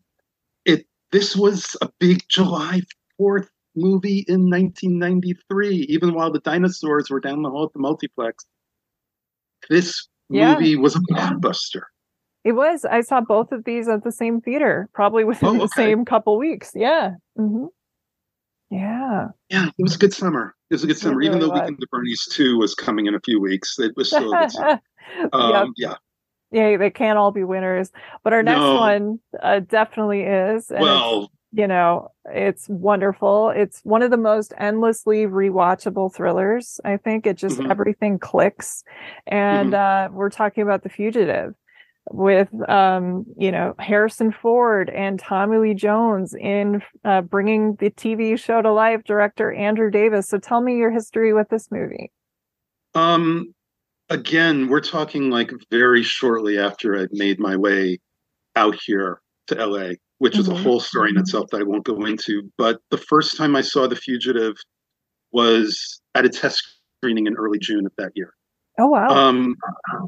it 0.65 0.87
this 1.13 1.37
was 1.37 1.77
a 1.83 1.91
big 1.99 2.23
July 2.29 2.81
4th 3.21 3.49
movie 3.77 4.25
in 4.27 4.49
1993, 4.49 5.87
even 5.89 6.15
while 6.15 6.33
the 6.33 6.41
dinosaurs 6.41 7.11
were 7.11 7.21
down 7.21 7.43
the 7.43 7.51
hall 7.51 7.65
at 7.65 7.73
the 7.73 7.79
multiplex. 7.79 8.45
This 9.69 10.09
yeah. 10.31 10.55
movie 10.55 10.77
was 10.77 10.97
a 10.97 11.01
blockbuster. 11.01 11.83
It 12.43 12.53
was. 12.53 12.87
I 12.87 13.03
saw 13.03 13.21
both 13.21 13.53
of 13.53 13.65
these 13.65 13.87
at 13.87 14.03
the 14.03 14.13
same 14.13 14.41
theater, 14.41 14.89
probably 14.95 15.25
within 15.25 15.49
oh, 15.49 15.55
okay. 15.57 15.61
the 15.61 15.69
same 15.69 16.05
couple 16.05 16.39
weeks. 16.39 16.73
Yeah. 16.75 17.13
Mm-hmm. 17.39 17.67
Yeah. 18.71 19.29
Yeah, 19.49 19.67
it 19.67 19.83
was 19.83 19.97
a 19.97 19.99
good 19.99 20.15
summer. 20.15 20.55
It 20.71 20.75
was 20.75 20.85
a 20.85 20.87
good 20.87 20.99
summer. 20.99 21.17
Really 21.17 21.29
Even 21.29 21.41
though 21.41 21.51
was. 21.51 21.61
Weekend 21.61 21.83
at 21.83 21.91
Bernie's 21.91 22.25
2 22.31 22.57
was 22.57 22.75
coming 22.75 23.07
in 23.07 23.15
a 23.15 23.21
few 23.21 23.41
weeks, 23.41 23.79
it 23.79 23.97
was 23.97 24.09
still 24.09 24.33
a 24.33 24.41
good 24.41 24.51
summer. 24.53 24.81
Um, 25.33 25.75
yep. 25.77 25.97
Yeah. 26.53 26.71
Yeah, 26.71 26.77
they 26.77 26.91
can't 26.91 27.19
all 27.19 27.33
be 27.33 27.43
winners. 27.43 27.91
But 28.23 28.33
our 28.33 28.45
next 28.45 28.61
no. 28.61 28.75
one 28.77 29.21
uh, 29.43 29.59
definitely 29.61 30.23
is. 30.23 30.71
well, 30.71 31.33
you 31.53 31.67
know, 31.67 32.09
it's 32.27 32.69
wonderful. 32.69 33.51
It's 33.51 33.81
one 33.83 34.03
of 34.03 34.13
the 34.13 34.17
most 34.17 34.53
endlessly 34.57 35.27
rewatchable 35.27 36.15
thrillers. 36.15 36.79
I 36.85 36.97
think 36.97 37.27
it 37.27 37.37
just 37.37 37.59
mm-hmm. 37.59 37.71
everything 37.71 38.19
clicks. 38.21 38.85
And 39.27 39.73
mm-hmm. 39.73 40.15
uh, 40.15 40.17
we're 40.17 40.31
talking 40.31 40.63
about 40.63 40.85
The 40.85 40.91
Fugitive 40.91 41.55
with 42.13 42.49
um, 42.69 43.25
you 43.39 43.53
know 43.53 43.75
Harrison 43.79 44.33
Ford 44.33 44.91
and 44.91 45.19
Tommy 45.19 45.59
Lee 45.59 45.75
Jones 45.75 46.35
in 46.35 46.83
uh, 47.05 47.23
bringing 47.23 47.77
the 47.77 47.91
TV 47.91 48.39
show 48.39 48.63
to 48.63 48.73
life. 48.73 49.03
Director 49.05 49.53
Andrew 49.53 49.91
Davis. 49.91 50.29
So 50.29 50.39
tell 50.39 50.61
me 50.61 50.77
your 50.77 50.91
history 50.91 51.33
with 51.33 51.49
this 51.49 51.69
movie. 51.71 52.11
Um, 52.95 53.55
again, 54.09 54.69
we're 54.69 54.81
talking 54.81 55.31
like 55.31 55.53
very 55.71 56.03
shortly 56.03 56.59
after 56.59 56.99
I'd 56.99 57.13
made 57.13 57.39
my 57.39 57.57
way 57.57 57.99
out 58.57 58.75
here 58.75 59.21
to 59.47 59.55
LA, 59.55 59.91
which 60.19 60.33
mm-hmm. 60.33 60.41
is 60.41 60.49
a 60.49 60.53
mm-hmm. 60.53 60.63
whole 60.63 60.81
story 60.81 61.11
in 61.11 61.19
itself 61.19 61.47
that 61.51 61.61
I 61.61 61.65
won't 61.65 61.85
go 61.85 62.05
into. 62.05 62.51
But 62.59 62.81
the 62.91 62.99
first 62.99 63.37
time 63.37 63.57
I 63.57 63.61
saw 63.61 63.87
The 63.87 63.97
Fugitive 63.97 64.57
was 65.33 66.01
at 66.15 66.25
a 66.25 66.29
test 66.29 66.63
screening 66.99 67.27
in 67.27 67.35
early 67.37 67.59
June 67.59 67.87
of 67.87 67.93
that 67.99 68.13
year. 68.15 68.35
Oh 68.79 68.87
wow! 68.87 69.09
Um, 69.09 69.57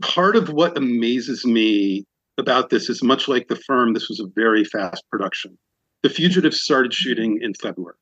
part 0.01 0.37
of 0.37 0.49
what 0.51 0.77
amazes 0.77 1.45
me 1.45 2.05
about 2.39 2.71
this 2.71 2.89
is 2.89 3.03
much 3.03 3.29
like 3.29 3.49
the 3.49 3.57
firm. 3.57 3.93
This 3.93 4.09
was 4.09 4.21
a 4.21 4.27
very 4.35 4.65
fast 4.65 5.05
production. 5.11 5.59
The 6.03 6.11
Fugitive 6.11 6.55
started 6.55 6.93
shooting 6.93 7.41
in 7.43 7.55
February, 7.55 7.97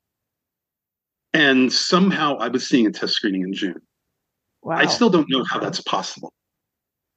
and 1.34 1.72
somehow 1.72 2.36
I 2.36 2.48
was 2.48 2.66
seeing 2.66 2.86
a 2.86 2.90
test 2.90 3.14
screening 3.14 3.42
in 3.42 3.52
June. 3.52 3.80
Wow! 4.62 4.76
I 4.76 4.86
still 4.86 5.10
don't 5.10 5.28
know 5.28 5.44
how 5.44 5.58
that's 5.58 5.80
possible. 5.80 6.32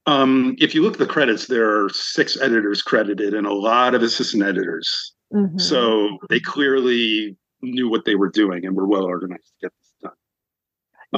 Um, 0.06 0.54
if 0.58 0.74
you 0.74 0.82
look 0.82 0.94
at 0.94 0.98
the 0.98 1.06
credits, 1.06 1.46
there 1.46 1.84
are 1.84 1.88
six 1.88 2.38
editors 2.40 2.82
credited 2.82 3.34
and 3.34 3.46
a 3.46 3.54
lot 3.54 3.94
of 3.94 4.02
assistant 4.02 4.42
editors. 4.42 5.14
Mm-hmm. 5.32 5.58
So 5.58 6.18
they 6.28 6.40
clearly 6.40 7.36
knew 7.62 7.88
what 7.88 8.04
they 8.04 8.14
were 8.14 8.28
doing 8.28 8.66
and 8.66 8.76
were 8.76 8.86
well 8.86 9.04
organized 9.04 9.46
to 9.46 9.66
get 9.66 9.72
this 9.80 9.92
done. 10.02 10.12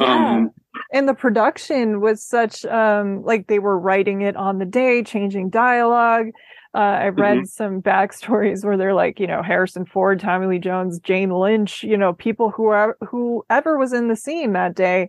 Yeah. 0.00 0.30
Um, 0.30 0.50
and 0.96 1.08
the 1.08 1.14
production 1.14 2.00
was 2.00 2.22
such 2.22 2.64
um 2.64 3.22
like 3.22 3.46
they 3.46 3.58
were 3.58 3.78
writing 3.78 4.22
it 4.22 4.36
on 4.36 4.58
the 4.58 4.64
day 4.64 5.02
changing 5.02 5.50
dialogue 5.50 6.28
uh, 6.76 6.78
I 7.04 7.08
read 7.08 7.38
mm-hmm. 7.38 7.44
some 7.46 7.80
backstories 7.80 8.62
where 8.62 8.76
they're 8.76 8.92
like, 8.92 9.18
you 9.18 9.26
know, 9.26 9.42
Harrison 9.42 9.86
Ford, 9.86 10.20
Tommy 10.20 10.46
Lee 10.46 10.58
Jones, 10.58 11.00
Jane 11.00 11.30
Lynch, 11.30 11.82
you 11.82 11.96
know, 11.96 12.12
people 12.12 12.50
who 12.50 12.66
are 12.66 12.98
whoever 13.08 13.78
was 13.78 13.94
in 13.94 14.08
the 14.08 14.16
scene 14.16 14.52
that 14.52 14.74
day 14.74 15.08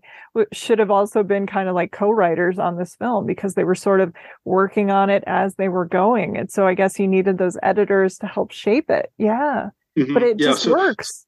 should 0.53 0.79
have 0.79 0.91
also 0.91 1.23
been 1.23 1.45
kind 1.45 1.67
of 1.67 1.75
like 1.75 1.91
co-writers 1.91 2.57
on 2.57 2.77
this 2.77 2.95
film 2.95 3.25
because 3.25 3.55
they 3.55 3.65
were 3.65 3.75
sort 3.75 3.99
of 3.99 4.13
working 4.45 4.91
on 4.91 5.09
it 5.09 5.25
as 5.27 5.55
they 5.55 5.67
were 5.67 5.83
going. 5.83 6.37
And 6.37 6.49
so 6.49 6.65
I 6.65 6.73
guess 6.73 6.95
he 6.95 7.05
needed 7.05 7.37
those 7.37 7.57
editors 7.61 8.17
to 8.19 8.27
help 8.27 8.51
shape 8.51 8.89
it. 8.89 9.11
Yeah, 9.17 9.71
mm-hmm. 9.99 10.13
but 10.13 10.23
it 10.23 10.39
yeah, 10.39 10.47
just 10.47 10.63
so, 10.63 10.71
works 10.71 11.26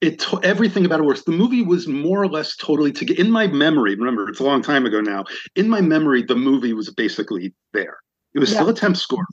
it 0.00 0.24
everything 0.44 0.84
about 0.86 1.00
it 1.00 1.04
works. 1.04 1.22
The 1.24 1.32
movie 1.32 1.62
was 1.62 1.88
more 1.88 2.22
or 2.22 2.28
less 2.28 2.56
totally 2.56 2.92
to 2.92 3.04
get 3.04 3.18
in 3.18 3.30
my 3.30 3.46
memory. 3.48 3.94
Remember, 3.94 4.28
it's 4.28 4.40
a 4.40 4.44
long 4.44 4.62
time 4.62 4.86
ago 4.86 5.00
now. 5.00 5.24
In 5.56 5.68
my 5.68 5.80
memory, 5.80 6.22
the 6.22 6.36
movie 6.36 6.72
was 6.72 6.90
basically 6.90 7.52
there. 7.72 7.98
It 8.34 8.38
was 8.38 8.50
yeah. 8.50 8.58
still 8.58 8.68
a 8.68 8.74
temp 8.74 8.96
score, 8.96 9.26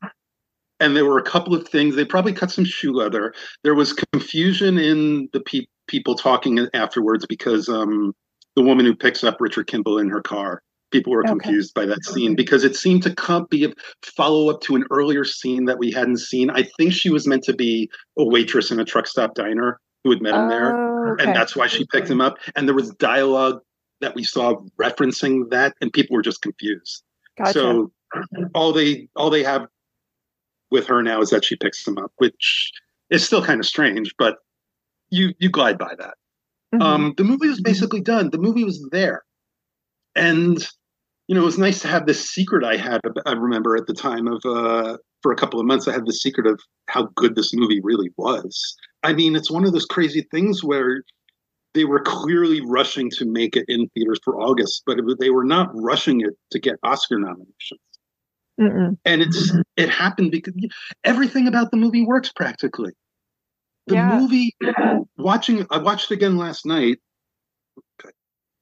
and 0.79 0.95
there 0.95 1.05
were 1.05 1.19
a 1.19 1.23
couple 1.23 1.53
of 1.53 1.67
things. 1.67 1.95
They 1.95 2.05
probably 2.05 2.33
cut 2.33 2.51
some 2.51 2.65
shoe 2.65 2.93
leather. 2.93 3.33
There 3.63 3.75
was 3.75 3.93
confusion 3.93 4.77
in 4.79 5.29
the 5.33 5.41
pe- 5.41 5.67
people 5.87 6.15
talking 6.15 6.67
afterwards 6.73 7.25
because 7.27 7.69
um, 7.69 8.13
the 8.55 8.63
woman 8.63 8.85
who 8.85 8.95
picks 8.95 9.23
up 9.23 9.37
Richard 9.39 9.67
Kimball 9.67 9.99
in 9.99 10.09
her 10.09 10.21
car. 10.21 10.61
People 10.91 11.11
were 11.11 11.23
confused 11.23 11.77
okay. 11.77 11.85
by 11.85 11.93
that 11.93 12.05
scene 12.05 12.35
because 12.35 12.63
it 12.63 12.75
seemed 12.75 13.03
to 13.03 13.13
come, 13.13 13.47
be 13.49 13.65
a 13.65 13.73
follow 14.01 14.49
up 14.49 14.61
to 14.61 14.75
an 14.75 14.85
earlier 14.91 15.25
scene 15.25 15.65
that 15.65 15.77
we 15.77 15.91
hadn't 15.91 16.19
seen. 16.19 16.49
I 16.51 16.69
think 16.77 16.93
she 16.93 17.09
was 17.09 17.27
meant 17.27 17.43
to 17.45 17.53
be 17.53 17.89
a 18.17 18.23
waitress 18.23 18.71
in 18.71 18.79
a 18.79 18.85
truck 18.85 19.07
stop 19.07 19.33
diner 19.33 19.79
who 20.05 20.11
had 20.11 20.21
met 20.21 20.35
him 20.35 20.47
there, 20.47 20.77
oh, 20.77 21.13
okay. 21.13 21.23
and 21.25 21.35
that's 21.35 21.55
why 21.55 21.65
she 21.65 21.85
picked 21.87 22.07
him 22.07 22.21
up. 22.21 22.37
And 22.55 22.67
there 22.67 22.75
was 22.75 22.91
dialogue 22.91 23.59
that 24.01 24.13
we 24.13 24.23
saw 24.23 24.61
referencing 24.79 25.49
that, 25.49 25.73
and 25.81 25.91
people 25.91 26.15
were 26.15 26.21
just 26.21 26.43
confused. 26.43 27.03
Gotcha. 27.37 27.53
So 27.53 27.91
all 28.53 28.71
they 28.71 29.09
all 29.15 29.31
they 29.31 29.43
have 29.43 29.67
with 30.69 30.85
her 30.87 31.01
now 31.01 31.21
is 31.21 31.31
that 31.31 31.43
she 31.43 31.55
picks 31.55 31.85
him 31.85 31.97
up, 31.97 32.11
which 32.17 32.71
is 33.09 33.25
still 33.25 33.43
kind 33.43 33.59
of 33.59 33.65
strange, 33.65 34.13
but 34.19 34.37
you 35.09 35.33
you 35.39 35.49
glide 35.49 35.79
by 35.79 35.93
that. 35.97 36.13
Mm-hmm. 36.73 36.81
Um, 36.81 37.13
the 37.17 37.23
movie 37.23 37.47
was 37.47 37.61
basically 37.61 38.01
done. 38.01 38.29
The 38.29 38.37
movie 38.37 38.63
was 38.63 38.87
there, 38.91 39.23
and 40.15 40.57
you 41.27 41.33
know 41.33 41.41
it 41.41 41.45
was 41.45 41.57
nice 41.57 41.79
to 41.79 41.87
have 41.87 42.05
this 42.05 42.29
secret 42.29 42.63
I 42.63 42.77
had. 42.77 43.01
I 43.25 43.31
remember 43.31 43.75
at 43.75 43.87
the 43.87 43.95
time 43.95 44.27
of 44.27 44.45
uh, 44.45 44.97
for 45.23 45.31
a 45.31 45.35
couple 45.35 45.59
of 45.59 45.65
months, 45.65 45.87
I 45.87 45.93
had 45.93 46.05
the 46.05 46.13
secret 46.13 46.45
of 46.45 46.59
how 46.87 47.09
good 47.15 47.35
this 47.35 47.51
movie 47.53 47.81
really 47.81 48.11
was. 48.17 48.75
I 49.05 49.13
mean, 49.13 49.35
it's 49.35 49.51
one 49.51 49.65
of 49.65 49.71
those 49.71 49.85
crazy 49.85 50.25
things 50.31 50.63
where 50.63 51.03
they 51.75 51.85
were 51.85 52.01
clearly 52.01 52.61
rushing 52.61 53.11
to 53.11 53.25
make 53.25 53.55
it 53.55 53.65
in 53.67 53.87
theaters 53.89 54.19
for 54.23 54.41
August, 54.41 54.81
but 54.87 54.97
it, 54.97 55.05
they 55.19 55.29
were 55.29 55.43
not 55.43 55.69
rushing 55.73 56.21
it 56.21 56.33
to 56.51 56.59
get 56.59 56.77
Oscar 56.81 57.19
nominations. 57.19 57.81
Mm-mm. 58.59 58.97
And 59.05 59.21
it's 59.21 59.51
it 59.77 59.89
happened 59.89 60.31
because 60.31 60.55
everything 61.03 61.47
about 61.47 61.69
the 61.69 61.77
movie 61.77 62.03
works 62.03 62.31
practically. 62.31 62.93
The 63.85 63.95
yeah. 63.95 64.19
movie, 64.19 64.55
watching, 65.17 65.67
I 65.69 65.77
watched 65.77 66.09
it 66.09 66.15
again 66.15 66.37
last 66.37 66.65
night. 66.65 66.97
I've 68.03 68.11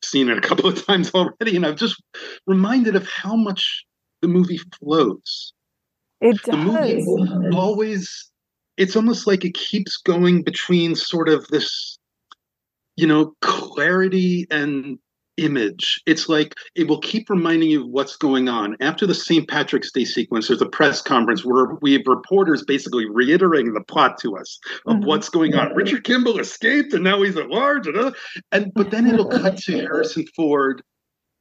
seen 0.04 0.30
it 0.30 0.38
a 0.38 0.42
couple 0.42 0.68
of 0.68 0.86
times 0.86 1.12
already, 1.12 1.56
and 1.56 1.66
I'm 1.66 1.78
just 1.78 2.02
reminded 2.48 2.98
of 2.98 3.08
how 3.08 3.38
much 3.38 3.86
the 4.22 4.28
movie 4.28 4.60
flows. 4.80 5.54
It 6.20 6.42
does. 6.42 6.46
The 6.46 6.58
movie 6.58 7.56
always, 7.56 8.32
it's 8.78 8.96
almost 8.96 9.28
like 9.28 9.46
it 9.46 9.54
keeps 9.54 9.98
going 9.98 10.44
between 10.44 10.96
sort 10.96 11.30
of 11.30 11.48
this, 11.48 11.98
you 12.96 13.08
know, 13.08 13.34
clarity 13.42 14.48
and 14.50 14.98
image. 15.38 16.02
It's 16.06 16.30
like 16.30 16.54
it 16.76 16.88
will 16.88 17.00
keep 17.00 17.30
reminding 17.30 17.70
you 17.70 17.82
of 17.82 17.90
what's 17.90 18.16
going 18.16 18.50
on. 18.50 18.78
After 18.82 19.08
the 19.08 19.16
St. 19.16 19.48
Patrick's 19.48 19.92
Day 19.92 20.06
sequence, 20.06 20.48
there's 20.48 20.62
a 20.62 20.70
press 20.70 21.02
conference 21.02 21.44
where 21.44 21.76
we 21.82 21.94
have 21.94 22.04
reporters 22.06 22.64
basically 22.64 23.10
reiterating 23.10 23.74
the 23.74 23.82
plot 23.82 24.18
to 24.20 24.38
us 24.38 24.60
of 24.86 24.98
mm-hmm. 24.98 25.06
what's 25.06 25.30
going 25.30 25.56
on. 25.56 25.74
Richard 25.76 26.04
Kimball 26.04 26.40
escaped 26.40 26.94
and 26.94 27.04
now 27.04 27.22
he's 27.22 27.38
at 27.38 27.50
large. 27.50 27.88
And, 27.88 28.16
and 28.52 28.72
but 28.74 28.92
then 28.92 29.08
it'll 29.08 29.30
cut 29.30 29.58
to 29.58 29.78
Harrison 29.78 30.26
Ford 30.36 30.84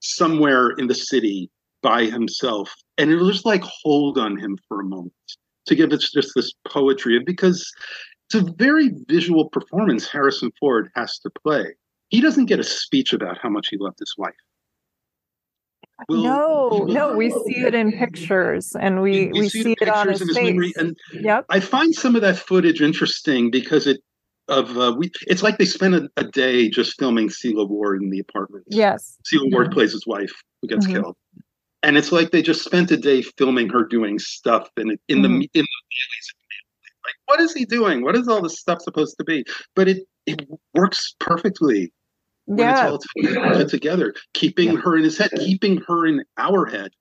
somewhere 0.01 0.71
in 0.71 0.87
the 0.87 0.95
city 0.95 1.51
by 1.83 2.07
himself. 2.07 2.75
And 2.97 3.11
it'll 3.11 3.31
just 3.31 3.47
like 3.47 3.63
hold 3.63 4.19
on 4.19 4.39
him 4.39 4.57
for 4.69 4.81
a 4.81 4.85
moment 4.85 5.13
to 5.67 5.75
give 5.75 5.93
it 5.93 6.01
just 6.01 6.33
this 6.35 6.53
poetry 6.69 7.17
and 7.17 7.25
because 7.25 7.71
it's 8.27 8.35
a 8.35 8.53
very 8.57 8.91
visual 9.09 9.49
performance 9.49 10.09
Harrison 10.09 10.51
Ford 10.61 10.91
has 10.95 11.19
to 11.21 11.31
play 11.31 11.75
he 12.13 12.21
doesn't 12.21 12.45
get 12.45 12.61
a 12.61 12.65
speech 12.65 13.13
about 13.15 13.39
how 13.43 13.49
much 13.49 13.69
he 13.69 13.79
loved 13.79 13.99
his 13.99 14.15
wife. 14.17 14.35
Well, 16.09 16.23
no, 16.23 16.85
no, 16.85 17.17
we 17.17 17.31
see 17.47 17.61
it 17.61 17.75
in 17.75 17.91
pictures, 17.91 18.77
and 18.79 19.01
we 19.01 19.29
we, 19.29 19.41
we 19.41 19.49
see, 19.49 19.63
see 19.63 19.77
it 19.81 19.89
on 19.89 20.09
his, 20.09 20.21
his 20.21 20.37
face. 20.37 20.45
Memory, 20.45 20.75
and 20.77 20.97
yep. 21.13 21.47
I 21.49 21.59
find 21.59 21.95
some 21.95 22.15
of 22.15 22.21
that 22.21 22.37
footage 22.37 22.83
interesting 22.83 23.51
because 23.51 23.87
it 23.87 24.01
of 24.49 24.77
uh, 24.77 24.95
we. 24.97 25.11
It's 25.23 25.43
like 25.43 25.57
they 25.57 25.65
spent 25.65 25.95
a, 25.95 26.09
a, 26.19 26.25
day 26.25 26.69
just 26.69 26.99
filming 26.99 27.29
Sela 27.29 27.67
Ward 27.67 28.03
in 28.03 28.11
the 28.11 28.19
apartment. 28.19 28.65
Yes, 28.69 29.17
Sela 29.33 29.51
Ward 29.51 29.69
mm-hmm. 29.69 29.75
plays 29.75 29.93
his 29.93 30.07
wife 30.07 30.33
who 30.61 30.69
gets 30.69 30.87
mm-hmm. 30.87 31.03
killed, 31.03 31.17
and 31.83 31.97
it's 31.97 32.13
like 32.13 32.31
they 32.31 32.43
just 32.43 32.65
spent 32.65 32.91
a 32.91 32.97
day 32.97 33.23
filming 33.23 33.69
her 33.71 33.85
doing 33.85 34.19
stuff 34.19 34.69
in 34.77 34.91
in 35.09 35.23
mm-hmm. 35.23 35.23
the 35.23 35.51
in 35.55 35.65
the 35.65 35.67
like 37.05 37.15
what 37.27 37.41
is 37.41 37.53
he 37.53 37.65
doing? 37.65 38.03
What 38.03 38.17
is 38.17 38.29
all 38.29 38.43
this 38.43 38.59
stuff 38.59 38.81
supposed 38.83 39.17
to 39.19 39.25
be? 39.25 39.45
But 39.75 39.89
it 39.89 40.07
it 40.27 40.49
works 40.75 41.15
perfectly 41.19 41.93
yeah. 42.47 42.95
it's 42.95 43.07
all 43.17 43.55
put 43.55 43.69
together, 43.69 44.15
keeping 44.35 44.73
yeah. 44.73 44.81
her 44.81 44.97
in 44.97 45.05
his 45.05 45.19
head, 45.19 45.31
keeping 45.37 45.83
her 45.89 46.07
in 46.07 46.25
our 46.39 46.67
head 46.67 46.93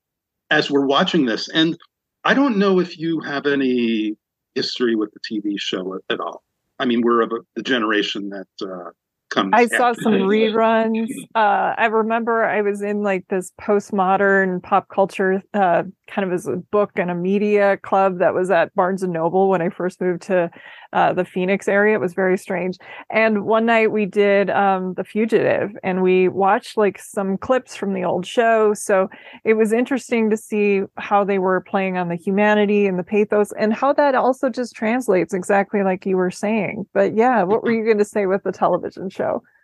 as 0.49 0.69
we're 0.69 0.85
watching 0.85 1.25
this. 1.25 1.49
And 1.49 1.77
I 2.23 2.33
don't 2.33 2.57
know 2.57 2.79
if 2.79 2.97
you 2.97 3.19
have 3.21 3.45
any 3.45 4.15
history 4.55 4.95
with 4.95 5.11
the 5.13 5.19
TV 5.19 5.55
show 5.57 5.99
at, 6.09 6.19
all. 6.19 6.43
I 6.79 6.85
mean, 6.85 7.01
we're 7.01 7.21
of 7.21 7.31
the 7.55 7.63
generation 7.63 8.29
that 8.29 8.47
uh, 8.61 8.91
comes. 9.31 9.51
I 9.53 9.65
saw 9.67 9.93
some 9.93 10.13
reruns. 10.13 11.09
Uh, 11.33 11.73
I 11.77 11.87
remember 11.87 12.43
I 12.43 12.61
was 12.61 12.81
in 12.81 13.01
like 13.01 13.27
this 13.29 13.51
postmodern 13.59 14.61
pop 14.61 14.87
culture 14.89 15.41
uh, 15.53 15.83
kind 16.07 16.27
of 16.27 16.33
as 16.33 16.45
a 16.47 16.57
book 16.57 16.91
and 16.95 17.09
a 17.09 17.15
media 17.15 17.77
club 17.77 18.19
that 18.19 18.33
was 18.33 18.51
at 18.51 18.73
Barnes 18.75 19.01
and 19.01 19.13
Noble 19.13 19.49
when 19.49 19.61
I 19.61 19.69
first 19.69 19.99
moved 20.01 20.21
to 20.23 20.51
uh, 20.93 21.13
the 21.13 21.23
Phoenix 21.23 21.67
area. 21.67 21.95
It 21.95 22.01
was 22.01 22.13
very 22.13 22.37
strange. 22.37 22.77
And 23.09 23.45
one 23.45 23.65
night 23.65 23.91
we 23.91 24.05
did 24.05 24.49
um, 24.49 24.93
The 24.95 25.05
Fugitive 25.05 25.71
and 25.83 26.01
we 26.01 26.27
watched 26.27 26.77
like 26.77 26.99
some 26.99 27.37
clips 27.37 27.75
from 27.75 27.93
the 27.93 28.03
old 28.03 28.25
show. 28.25 28.73
So 28.73 29.09
it 29.45 29.53
was 29.53 29.71
interesting 29.71 30.29
to 30.29 30.37
see 30.37 30.81
how 30.97 31.23
they 31.23 31.39
were 31.39 31.61
playing 31.61 31.97
on 31.97 32.09
the 32.09 32.15
humanity 32.15 32.87
and 32.87 32.99
the 32.99 33.03
pathos 33.03 33.53
and 33.57 33.73
how 33.73 33.93
that 33.93 34.15
also 34.15 34.49
just 34.49 34.75
translates 34.75 35.33
exactly 35.33 35.81
like 35.81 36.05
you 36.05 36.17
were 36.17 36.31
saying. 36.31 36.85
But 36.93 37.15
yeah, 37.15 37.43
what 37.43 37.63
were 37.63 37.71
you 37.71 37.85
going 37.85 37.97
to 37.99 38.05
say 38.05 38.25
with 38.25 38.43
the 38.43 38.51
television 38.51 39.09
show? 39.09 39.20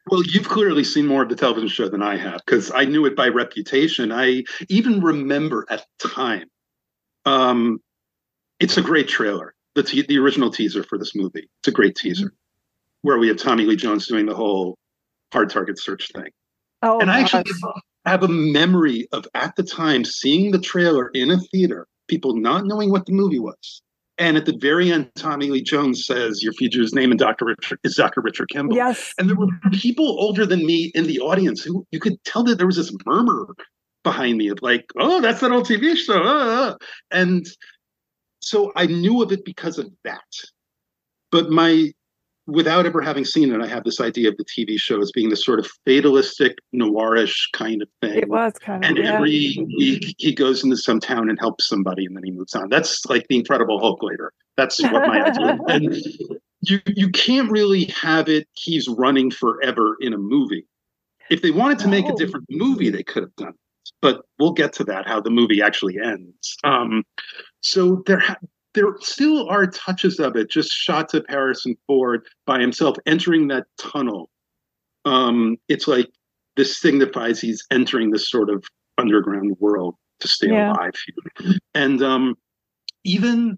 Well, 0.10 0.24
you've 0.24 0.48
clearly 0.48 0.86
seen 0.86 1.06
more 1.06 1.24
of 1.24 1.30
the 1.30 1.36
television 1.36 1.68
show 1.68 1.90
than 1.90 2.02
I 2.02 2.16
have 2.16 2.42
because 2.46 2.72
I 2.72 2.86
knew 2.86 3.06
it 3.06 3.16
by 3.16 3.28
reputation. 3.28 4.12
I 4.12 4.44
even 4.70 5.02
remember 5.02 5.66
at 5.70 5.86
the 6.00 6.08
time. 6.08 6.50
Um, 7.26 7.80
it's 8.60 8.78
a 8.78 8.82
great 8.82 9.08
trailer 9.10 9.54
the 9.78 9.84
te- 9.84 10.02
the 10.02 10.18
original 10.18 10.50
teaser 10.50 10.84
for 10.84 10.98
this 10.98 11.16
movie. 11.16 11.48
It's 11.60 11.68
a 11.68 11.72
great 11.72 11.96
teaser 11.96 12.26
mm-hmm. 12.26 13.08
where 13.08 13.18
we 13.18 13.28
have 13.30 13.38
Tommy 13.38 13.64
Lee 13.66 13.76
Jones 13.76 14.08
doing 14.08 14.26
the 14.26 14.36
whole 14.36 14.78
hard 15.32 15.50
target 15.52 15.80
search 15.80 16.12
thing. 16.14 16.32
Oh, 16.82 17.00
and 17.00 17.10
I 17.10 17.22
actually 17.22 17.44
have 18.06 18.24
a 18.24 18.28
memory 18.28 19.08
of 19.12 19.28
at 19.36 19.56
the 19.56 19.64
time 19.64 20.04
seeing 20.04 20.52
the 20.52 20.60
trailer 20.60 21.10
in 21.14 21.32
a 21.32 21.38
theater, 21.38 21.88
people 22.08 22.36
not 22.36 22.66
knowing 22.66 22.90
what 22.90 23.06
the 23.06 23.14
movie 23.14 23.40
was. 23.40 23.82
And 24.20 24.36
at 24.36 24.46
the 24.46 24.58
very 24.60 24.92
end, 24.92 25.12
Tommy 25.16 25.50
Lee 25.50 25.62
Jones 25.62 26.06
says, 26.06 26.42
"Your 26.42 26.54
fugitive 26.54 26.94
name 26.94 27.12
and 27.12 27.20
Dr. 27.20 27.46
Richard 27.46 27.80
is 27.84 27.96
Dr. 27.96 28.22
Richard 28.22 28.50
Kimball." 28.50 28.76
Yes. 28.76 29.14
And 29.18 29.30
there 29.30 29.36
were 29.36 29.48
people 29.74 30.06
older 30.20 30.46
than 30.46 30.66
me 30.66 30.92
in 30.96 31.06
the 31.06 31.20
audience 31.20 31.64
who 31.64 31.86
you 31.92 32.00
could 32.00 32.24
tell 32.24 32.44
that 32.46 32.58
there 32.58 32.68
was 32.68 32.78
this 32.78 32.92
murmur 33.06 33.48
behind 34.04 34.38
me 34.38 34.48
of 34.48 34.60
like, 34.62 34.86
"Oh, 34.98 35.22
that's 35.22 35.42
that 35.42 35.52
old 35.52 35.66
TV 35.66 35.96
show." 35.96 36.22
Uh, 36.22 36.76
and 37.12 37.46
so 38.40 38.72
I 38.76 38.88
knew 38.88 39.22
of 39.22 39.32
it 39.32 39.46
because 39.46 39.78
of 39.78 39.92
that. 40.04 40.24
But 41.32 41.50
my 41.52 41.92
without 42.48 42.86
ever 42.86 43.02
having 43.02 43.26
seen 43.26 43.54
it, 43.54 43.62
I 43.62 43.68
have 43.68 43.84
this 43.84 44.00
idea 44.00 44.30
of 44.30 44.38
the 44.38 44.46
TV 44.46 44.80
show 44.80 45.00
as 45.02 45.12
being 45.12 45.30
this 45.30 45.44
sort 45.44 45.60
of 45.60 45.70
fatalistic, 45.86 46.58
noirish 46.74 47.52
kind 47.54 47.82
of 47.82 47.90
thing. 48.02 48.18
It 48.18 48.30
was 48.30 48.54
kind 48.54 48.84
of. 48.84 48.90
And 48.90 48.98
yeah. 48.98 49.16
every 49.16 49.58
week 49.78 50.16
he 50.18 50.34
goes 50.34 50.64
into 50.64 50.78
some 50.78 51.00
town 51.00 51.30
and 51.30 51.38
helps 51.40 51.68
somebody, 51.68 52.06
and 52.06 52.16
then 52.16 52.24
he 52.24 52.32
moves 52.32 52.56
on. 52.56 52.70
That's 52.70 53.06
like 53.06 53.28
the 53.28 53.38
Incredible 53.38 53.80
Hulk 53.80 54.02
later. 54.02 54.32
That's 54.56 54.82
what 54.82 54.94
my 54.94 55.24
idea. 55.24 55.60
And 55.68 55.96
you 56.62 56.80
you 56.88 57.10
can't 57.10 57.52
really 57.52 57.86
have 57.86 58.28
it. 58.30 58.48
He's 58.54 58.88
running 58.88 59.30
forever 59.30 59.98
in 60.00 60.14
a 60.14 60.18
movie. 60.18 60.66
If 61.30 61.42
they 61.42 61.52
wanted 61.52 61.80
to 61.80 61.88
make 61.88 62.08
a 62.08 62.16
different 62.16 62.46
movie, 62.50 62.90
they 62.90 63.04
could 63.04 63.24
have 63.24 63.36
done. 63.36 63.50
It. 63.50 63.56
But 64.02 64.22
we'll 64.40 64.54
get 64.54 64.74
to 64.74 64.84
that. 64.86 65.06
How 65.06 65.20
the 65.20 65.30
movie 65.30 65.62
actually 65.62 65.98
ends. 66.04 66.58
Um, 66.64 67.04
so 67.62 68.02
there, 68.06 68.20
ha- 68.20 68.38
there 68.78 68.96
still 69.00 69.50
are 69.50 69.66
touches 69.66 70.20
of 70.20 70.36
it, 70.36 70.52
just 70.52 70.72
shots 70.72 71.16
of 71.16 71.26
Harrison 71.28 71.76
Ford 71.88 72.28
by 72.46 72.62
himself 72.62 72.96
entering 73.08 73.48
that 73.48 73.66
tunnel. 73.80 74.30
Um, 75.04 75.58
it's 75.68 75.88
like 75.88 76.08
this 76.58 76.80
signifies 76.80 77.42
he's 77.42 77.66
entering 77.72 78.12
this 78.12 78.30
sort 78.30 78.52
of 78.52 78.64
underground 79.00 79.58
world 79.60 79.96
to 80.20 80.28
stay 80.28 80.50
yeah. 80.50 80.74
alive. 80.74 80.92
And 81.74 82.04
um, 82.04 82.36
even 83.04 83.58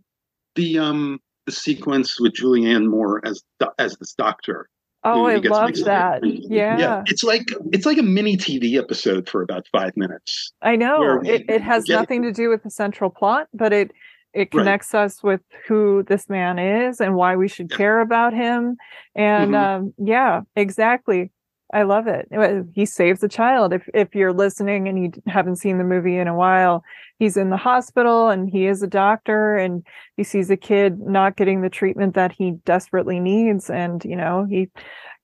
the 0.56 0.80
um, 0.80 1.20
the 1.46 1.52
sequence 1.52 2.18
with 2.18 2.34
Julianne 2.34 2.88
Moore 2.88 3.20
as 3.26 3.44
as 3.78 3.98
this 3.98 4.14
doctor. 4.14 4.70
Oh, 5.04 5.28
I 5.28 5.36
love 5.36 5.76
that. 5.86 6.22
Yeah. 6.24 6.78
yeah. 6.78 7.04
It's 7.08 7.24
like 7.24 7.48
it's 7.74 7.86
like 7.86 7.98
a 7.98 8.04
mini 8.04 8.38
TV 8.38 8.78
episode 8.78 9.28
for 9.28 9.42
about 9.42 9.66
five 9.72 9.96
minutes. 9.98 10.54
I 10.62 10.78
know. 10.78 11.22
It, 11.24 11.50
it 11.50 11.62
has 11.62 11.88
nothing 11.90 12.22
to 12.24 12.32
do 12.32 12.50
with 12.50 12.64
the 12.64 12.70
central 12.70 13.10
plot, 13.10 13.48
but 13.54 13.74
it 13.74 13.92
it 14.40 14.52
connects 14.52 14.94
right. 14.94 15.04
us 15.04 15.22
with 15.22 15.42
who 15.68 16.04
this 16.04 16.30
man 16.30 16.58
is 16.58 17.02
and 17.02 17.16
why 17.16 17.36
we 17.36 17.48
should 17.48 17.70
care 17.70 18.00
about 18.00 18.34
him. 18.34 18.78
And 19.16 19.52
mm-hmm. 19.52 19.84
um, 19.84 19.94
yeah, 19.98 20.42
exactly. 20.56 21.32
I 21.72 21.84
love 21.84 22.08
it. 22.08 22.28
He 22.74 22.86
saves 22.86 23.24
a 23.24 23.28
child. 23.28 23.74
If 23.74 23.88
if 23.94 24.16
you're 24.16 24.34
listening 24.34 24.88
and 24.88 25.04
you 25.04 25.12
haven't 25.28 25.58
seen 25.58 25.78
the 25.78 25.84
movie 25.84 26.18
in 26.18 26.28
a 26.28 26.36
while, 26.36 26.84
he's 27.20 27.38
in 27.38 27.52
the 27.52 27.58
hospital 27.58 28.30
and 28.30 28.50
he 28.50 28.66
is 28.66 28.82
a 28.82 28.88
doctor 28.88 29.56
and 29.56 29.86
he 30.18 30.24
sees 30.24 30.50
a 30.50 30.58
kid 30.58 31.00
not 31.00 31.36
getting 31.36 31.62
the 31.62 31.70
treatment 31.70 32.16
that 32.16 32.32
he 32.32 32.52
desperately 32.66 33.20
needs 33.20 33.70
and 33.70 34.04
you 34.04 34.16
know, 34.16 34.48
he 34.50 34.70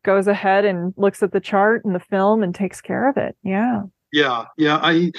goes 0.04 0.28
ahead 0.28 0.66
and 0.66 0.94
looks 0.98 1.24
at 1.24 1.32
the 1.32 1.40
chart 1.40 1.84
and 1.84 1.96
the 1.96 2.00
film 2.00 2.44
and 2.44 2.54
takes 2.54 2.80
care 2.80 3.10
of 3.10 3.18
it. 3.18 3.36
Yeah. 3.44 3.82
Yeah, 4.14 4.46
yeah, 4.58 4.80
I 4.82 5.12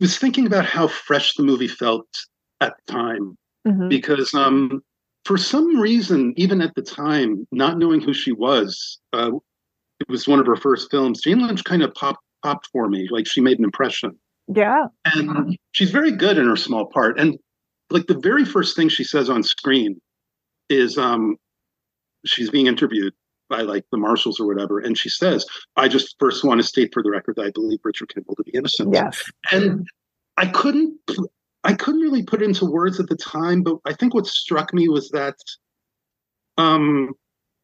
was 0.00 0.18
thinking 0.18 0.46
about 0.46 0.64
how 0.64 0.88
fresh 0.88 1.34
the 1.34 1.42
movie 1.42 1.68
felt 1.68 2.08
at 2.60 2.74
the 2.86 2.92
time 2.92 3.36
mm-hmm. 3.66 3.88
because 3.88 4.32
um, 4.34 4.82
for 5.24 5.36
some 5.36 5.78
reason, 5.78 6.34
even 6.36 6.60
at 6.60 6.74
the 6.74 6.82
time, 6.82 7.46
not 7.52 7.78
knowing 7.78 8.00
who 8.00 8.12
she 8.12 8.32
was, 8.32 8.98
uh, 9.12 9.30
it 10.00 10.08
was 10.08 10.26
one 10.26 10.40
of 10.40 10.46
her 10.46 10.56
first 10.56 10.90
films. 10.90 11.20
Jane 11.22 11.46
Lynch 11.46 11.64
kind 11.64 11.82
of 11.82 11.92
popped 11.94 12.24
popped 12.42 12.68
for 12.72 12.88
me, 12.88 13.06
like 13.10 13.26
she 13.26 13.40
made 13.40 13.58
an 13.58 13.64
impression. 13.64 14.18
Yeah, 14.48 14.86
and 15.04 15.56
she's 15.72 15.90
very 15.90 16.10
good 16.10 16.38
in 16.38 16.46
her 16.46 16.56
small 16.56 16.86
part. 16.86 17.18
And 17.20 17.38
like 17.90 18.06
the 18.06 18.18
very 18.18 18.44
first 18.44 18.74
thing 18.74 18.88
she 18.88 19.04
says 19.04 19.28
on 19.28 19.42
screen 19.42 20.00
is 20.68 20.96
um, 20.96 21.36
she's 22.24 22.50
being 22.50 22.66
interviewed 22.66 23.12
by 23.48 23.60
like 23.60 23.84
the 23.92 23.98
marshals 23.98 24.40
or 24.40 24.46
whatever, 24.46 24.78
and 24.78 24.96
she 24.96 25.08
says, 25.08 25.44
"I 25.76 25.88
just 25.88 26.16
first 26.18 26.44
want 26.44 26.60
to 26.60 26.66
state 26.66 26.90
for 26.92 27.02
the 27.02 27.10
record 27.10 27.36
that 27.36 27.46
I 27.46 27.50
believe 27.50 27.80
Richard 27.84 28.12
Kimball 28.12 28.36
to 28.36 28.42
be 28.42 28.52
innocent." 28.52 28.94
Yes, 28.94 29.22
and 29.52 29.86
I 30.36 30.46
couldn't 30.46 30.98
I 31.64 31.74
couldn't 31.74 32.00
really 32.00 32.22
put 32.22 32.42
into 32.42 32.64
words 32.64 32.98
at 33.00 33.08
the 33.08 33.16
time, 33.16 33.62
but 33.62 33.76
I 33.84 33.92
think 33.92 34.14
what 34.14 34.26
struck 34.26 34.72
me 34.72 34.88
was 34.88 35.10
that 35.10 35.36
um, 36.56 37.12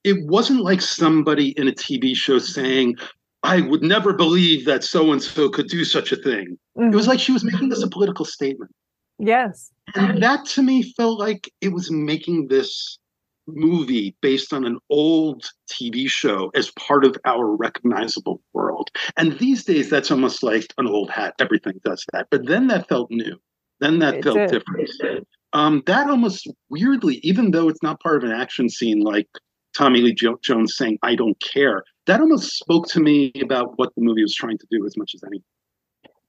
it 0.04 0.26
wasn't 0.26 0.60
like 0.60 0.80
somebody 0.80 1.50
in 1.58 1.68
a 1.68 1.72
TV 1.72 2.14
show 2.14 2.38
saying, 2.38 2.96
I 3.42 3.60
would 3.60 3.82
never 3.82 4.12
believe 4.12 4.64
that 4.66 4.84
so 4.84 5.12
and 5.12 5.22
so 5.22 5.48
could 5.48 5.68
do 5.68 5.84
such 5.84 6.12
a 6.12 6.16
thing. 6.16 6.58
Mm-hmm. 6.76 6.92
It 6.92 6.94
was 6.94 7.04
mm-hmm. 7.04 7.10
like 7.10 7.20
she 7.20 7.32
was 7.32 7.44
making 7.44 7.68
this 7.68 7.82
a 7.82 7.88
political 7.88 8.24
statement. 8.24 8.70
Yes. 9.18 9.70
And 9.94 10.22
that 10.22 10.44
to 10.46 10.62
me 10.62 10.82
felt 10.82 11.18
like 11.18 11.50
it 11.60 11.72
was 11.72 11.90
making 11.90 12.48
this 12.48 12.98
movie 13.46 14.16
based 14.20 14.52
on 14.52 14.64
an 14.64 14.78
old 14.90 15.48
TV 15.70 16.08
show 16.08 16.50
as 16.54 16.70
part 16.72 17.04
of 17.04 17.16
our 17.24 17.54
recognizable 17.54 18.42
world. 18.52 18.90
And 19.16 19.38
these 19.38 19.64
days, 19.64 19.88
that's 19.88 20.10
almost 20.10 20.42
like 20.42 20.74
an 20.78 20.86
old 20.86 21.10
hat. 21.10 21.34
Everything 21.38 21.80
does 21.84 22.04
that. 22.12 22.26
But 22.30 22.46
then 22.46 22.66
that 22.68 22.88
felt 22.88 23.10
new. 23.10 23.38
Then 23.80 23.98
that 24.00 24.22
felt 24.22 24.50
different. 24.50 24.90
Um, 25.52 25.82
that 25.86 26.10
almost 26.10 26.48
weirdly, 26.70 27.20
even 27.22 27.50
though 27.50 27.68
it's 27.68 27.82
not 27.82 28.00
part 28.00 28.16
of 28.16 28.24
an 28.24 28.32
action 28.36 28.68
scene 28.68 29.00
like 29.00 29.28
Tommy 29.76 30.00
Lee 30.00 30.14
jo- 30.14 30.38
Jones 30.42 30.76
saying, 30.76 30.98
I 31.02 31.14
don't 31.14 31.38
care, 31.40 31.84
that 32.06 32.20
almost 32.20 32.56
spoke 32.56 32.88
to 32.88 33.00
me 33.00 33.32
about 33.42 33.78
what 33.78 33.94
the 33.94 34.02
movie 34.02 34.22
was 34.22 34.34
trying 34.34 34.58
to 34.58 34.66
do 34.70 34.86
as 34.86 34.96
much 34.96 35.12
as 35.14 35.22
anything. 35.24 35.44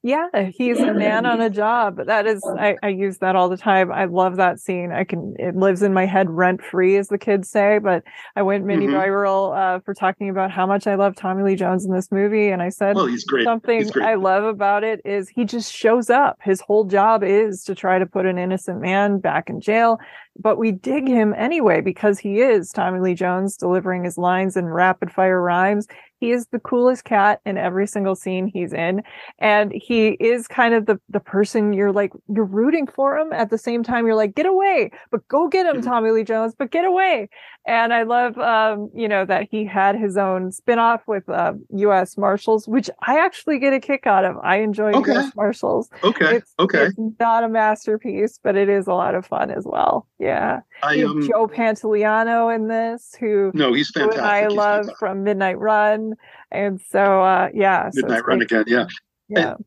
Yeah, 0.04 0.52
he's 0.54 0.80
a 0.80 0.94
man 0.94 1.26
on 1.26 1.42
a 1.42 1.50
job. 1.50 1.98
That 2.06 2.28
is, 2.28 2.42
I, 2.46 2.76
I 2.84 2.90
use 2.90 3.18
that 3.18 3.36
all 3.36 3.50
the 3.50 3.58
time. 3.58 3.92
I 3.92 4.06
love 4.06 4.36
that 4.38 4.60
scene. 4.60 4.92
I 4.92 5.04
can, 5.04 5.36
it 5.40 5.56
lives 5.56 5.82
in 5.82 5.92
my 5.92 6.06
head 6.06 6.30
rent 6.30 6.64
free, 6.64 6.98
as 6.98 7.08
the 7.08 7.18
kids 7.18 7.50
say. 7.50 7.80
But 7.80 8.04
I 8.36 8.44
went 8.44 8.64
mini 8.64 8.86
mm-hmm. 8.86 8.96
viral 8.96 9.58
uh, 9.58 9.80
for 9.80 9.94
talking 9.94 10.30
about 10.30 10.52
how 10.52 10.66
much 10.66 10.86
I 10.86 10.96
love 10.96 11.16
Tommy 11.16 11.44
Lee 11.44 11.56
Jones 11.56 11.84
in 11.84 11.92
this 11.92 12.12
movie. 12.12 12.50
And 12.50 12.62
I 12.62 12.70
said, 12.70 12.96
well, 12.96 13.08
he's 13.08 13.26
great. 13.26 13.44
something 13.44 13.80
he's 13.80 13.92
great. 13.92 14.06
I 14.06 14.16
love 14.16 14.44
about 14.44 14.84
it 14.84 15.02
is 15.04 15.30
he 15.30 15.46
just 15.46 15.74
shows 15.74 16.10
up. 16.10 16.38
His 16.44 16.62
whole 16.62 16.86
job 16.86 17.24
is 17.24 17.64
to 17.64 17.76
try 17.76 17.98
to 17.98 18.06
put 18.06 18.26
an 18.26 18.38
innocent 18.38 18.80
man 18.80 19.20
back 19.20 19.50
in 19.50 19.60
jail 19.60 20.00
but 20.40 20.58
we 20.58 20.72
dig 20.72 21.08
him 21.08 21.34
anyway 21.38 21.82
because 21.82 22.20
he 22.20 22.42
is 22.42 22.70
Tommy 22.72 23.00
Lee 23.00 23.14
Jones 23.14 23.58
delivering 23.58 24.04
his 24.04 24.18
lines 24.18 24.58
in 24.58 24.66
rapid 24.66 25.12
fire 25.12 25.42
rhymes. 25.42 25.88
He 26.20 26.32
is 26.32 26.48
the 26.48 26.60
coolest 26.60 27.04
cat 27.04 27.42
in 27.46 27.58
every 27.58 27.86
single 27.86 28.16
scene 28.16 28.48
he's 28.48 28.74
in. 28.74 29.04
And 29.40 29.72
he 29.72 30.10
is 30.20 30.48
kind 30.48 30.74
of 30.74 30.88
the, 30.88 31.00
the 31.10 31.20
person 31.20 31.74
you're 31.74 31.92
like, 31.92 32.12
you're 32.28 32.46
rooting 32.46 32.88
for 32.88 33.18
him. 33.18 33.32
At 33.34 33.50
the 33.50 33.58
same 33.58 33.84
time, 33.84 34.06
you're 34.06 34.16
like, 34.16 34.34
get 34.34 34.48
away, 34.48 34.92
but 35.12 35.28
go 35.28 35.48
get 35.48 35.68
him, 35.68 35.78
mm-hmm. 35.78 35.90
Tommy 35.90 36.12
Lee 36.12 36.24
Jones, 36.24 36.56
but 36.58 36.72
get 36.72 36.86
away. 36.86 37.30
And 37.68 37.94
I 37.94 38.04
love, 38.04 38.38
um, 38.38 38.90
you 38.96 39.08
know, 39.08 39.26
that 39.26 39.48
he 39.52 39.66
had 39.66 39.96
his 39.96 40.18
own 40.18 40.52
spinoff 40.52 41.02
with 41.06 41.28
uh, 41.30 41.54
U.S. 41.76 42.18
Marshals, 42.18 42.68
which 42.68 42.90
I 43.06 43.20
actually 43.20 43.60
get 43.60 43.74
a 43.74 43.80
kick 43.80 44.08
out 44.08 44.26
of. 44.26 44.38
I 44.42 44.60
enjoy 44.60 44.92
okay. 44.94 45.12
U.S. 45.12 45.32
Marshals. 45.36 45.90
Okay. 46.04 46.38
It's, 46.38 46.54
okay. 46.60 46.86
It's 46.86 46.96
not 47.20 47.44
a 47.44 47.50
masterpiece, 47.50 48.40
but 48.42 48.56
it 48.56 48.70
is 48.70 48.88
a 48.88 48.94
lot 48.94 49.16
of 49.16 49.26
fun 49.26 49.52
as 49.52 49.66
well. 49.66 50.08
Yeah. 50.18 50.27
I, 50.84 51.02
um, 51.04 51.28
Joe 51.28 51.48
Pantoliano 51.48 52.54
in 52.54 52.68
this, 52.68 53.16
who 53.20 53.52
no, 53.54 53.74
he's 53.74 53.90
fantastic. 53.90 54.24
I 54.24 54.44
he's 54.44 54.54
love 54.54 54.86
fantastic. 54.86 54.98
from 55.00 55.24
Midnight 55.24 55.60
Run, 55.60 56.16
and 56.52 56.80
so 56.90 57.22
uh, 57.22 57.50
yeah, 57.54 57.90
Midnight 57.94 58.20
so 58.20 58.26
Run 58.26 58.42
again, 58.42 58.66
yeah. 58.68 58.86
Yeah. 59.30 59.54
And 59.56 59.66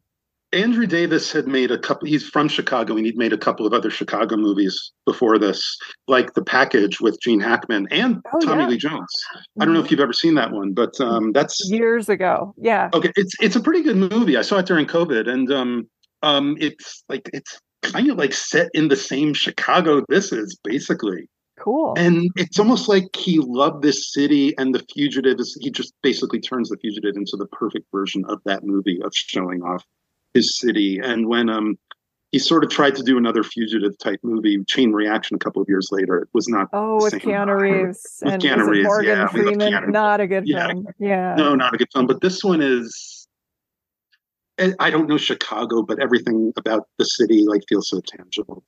Andrew 0.53 0.87
Davis 0.87 1.31
had 1.31 1.47
made 1.47 1.71
a 1.71 1.79
couple. 1.79 2.09
He's 2.09 2.29
from 2.29 2.49
Chicago, 2.49 2.97
and 2.97 3.07
he'd 3.07 3.17
made 3.17 3.33
a 3.33 3.39
couple 3.39 3.67
of 3.67 3.73
other 3.73 3.91
Chicago 3.91 4.37
movies 4.37 4.93
before 5.07 5.39
this, 5.39 5.79
like 6.09 6.35
The 6.35 6.43
Package 6.43 7.01
with 7.01 7.21
Gene 7.21 7.39
Hackman 7.39 7.87
and 7.93 8.21
oh, 8.33 8.41
Tommy 8.41 8.63
yeah. 8.63 8.69
Lee 8.69 8.77
Jones. 8.79 9.25
I 9.61 9.65
don't 9.65 9.75
know 9.75 9.81
if 9.81 9.87
Mm-hmm. 9.87 9.93
you've 9.93 10.01
ever 10.01 10.13
seen 10.13 10.35
that 10.35 10.51
one, 10.51 10.73
but 10.73 11.01
um, 11.01 11.33
that's 11.33 11.71
years 11.71 12.09
ago. 12.09 12.53
Yeah. 12.57 12.91
okay. 12.93 13.13
It's 13.17 13.35
it's 13.41 13.55
a 13.55 13.61
pretty 13.61 13.83
good 13.83 13.97
movie. 13.97 14.37
I 14.37 14.43
saw 14.43 14.59
it 14.59 14.67
during 14.67 14.87
COVID, 14.87 15.29
and 15.29 15.53
um, 15.53 15.89
um, 16.23 16.57
it's 16.61 17.05
like 17.09 17.31
it's 17.33 17.61
kind 17.83 18.11
of 18.11 18.17
like 18.19 18.33
set 18.33 18.71
in 18.75 18.89
the 18.89 18.97
same 18.97 19.35
Chicago 19.35 20.05
this 20.09 20.33
is 20.33 20.57
basically. 20.63 21.29
Cool. 21.59 21.93
And 21.99 22.31
it's 22.37 22.59
almost 22.59 22.89
like 22.89 23.15
he 23.15 23.39
loved 23.39 23.83
this 23.83 24.13
city 24.13 24.55
and 24.57 24.75
the 24.75 24.85
fugitive 24.95 25.39
is 25.39 25.59
he 25.61 25.71
just 25.71 25.93
basically 26.03 26.41
turns 26.41 26.71
the 26.71 26.79
fugitive 26.79 27.17
into 27.17 27.37
the 27.37 27.47
perfect 27.47 27.87
version 27.93 28.25
of 28.29 28.41
that 28.47 28.65
movie 28.65 28.99
of 29.05 29.15
showing 29.15 29.63
off 29.63 29.85
his 30.33 30.59
city. 30.59 30.99
And 31.03 31.29
when 31.29 31.51
um 31.51 31.79
he 32.33 32.39
sort 32.39 32.63
of 32.63 32.71
tried 32.71 32.95
to 32.95 33.03
do 33.03 33.19
another 33.19 33.43
fugitive 33.43 33.99
type 33.99 34.21
movie, 34.23 34.63
Chain 34.69 34.93
Reaction, 34.93 35.35
a 35.35 35.39
couple 35.39 35.61
of 35.61 35.69
years 35.69 35.89
later, 35.91 36.17
it 36.19 36.29
was 36.33 36.49
not. 36.49 36.69
Oh, 36.73 37.03
with. 37.03 37.15
Keanu 37.15 37.61
Reeves 37.61 38.21
With 38.23 38.35
and 38.35 38.43
Keanu 38.43 38.69
Reeves, 38.69 38.87
Morgan 38.87 39.19
yeah, 39.19 39.27
Freeman. 39.27 39.91
Not 39.91 40.21
a 40.21 40.29
good 40.29 40.47
Yeah. 40.47 40.69
film. 40.69 40.87
Yeah. 41.01 41.35
No, 41.35 41.57
not 41.57 41.75
a 41.75 41.77
good 41.77 41.89
film. 41.93 42.07
But 42.07 42.21
this 42.21 42.45
one 42.45 42.63
is. 42.63 43.20
I- 44.79 44.91
don't 44.91 45.09
know 45.09 45.17
Chicago, 45.17 45.83
but 45.83 46.01
everything 46.01 46.53
about 46.57 46.87
the 46.99 47.05
city 47.05 47.45
like 47.47 47.63
feels 47.69 47.89
so 47.89 48.01
tangible. 48.01 48.65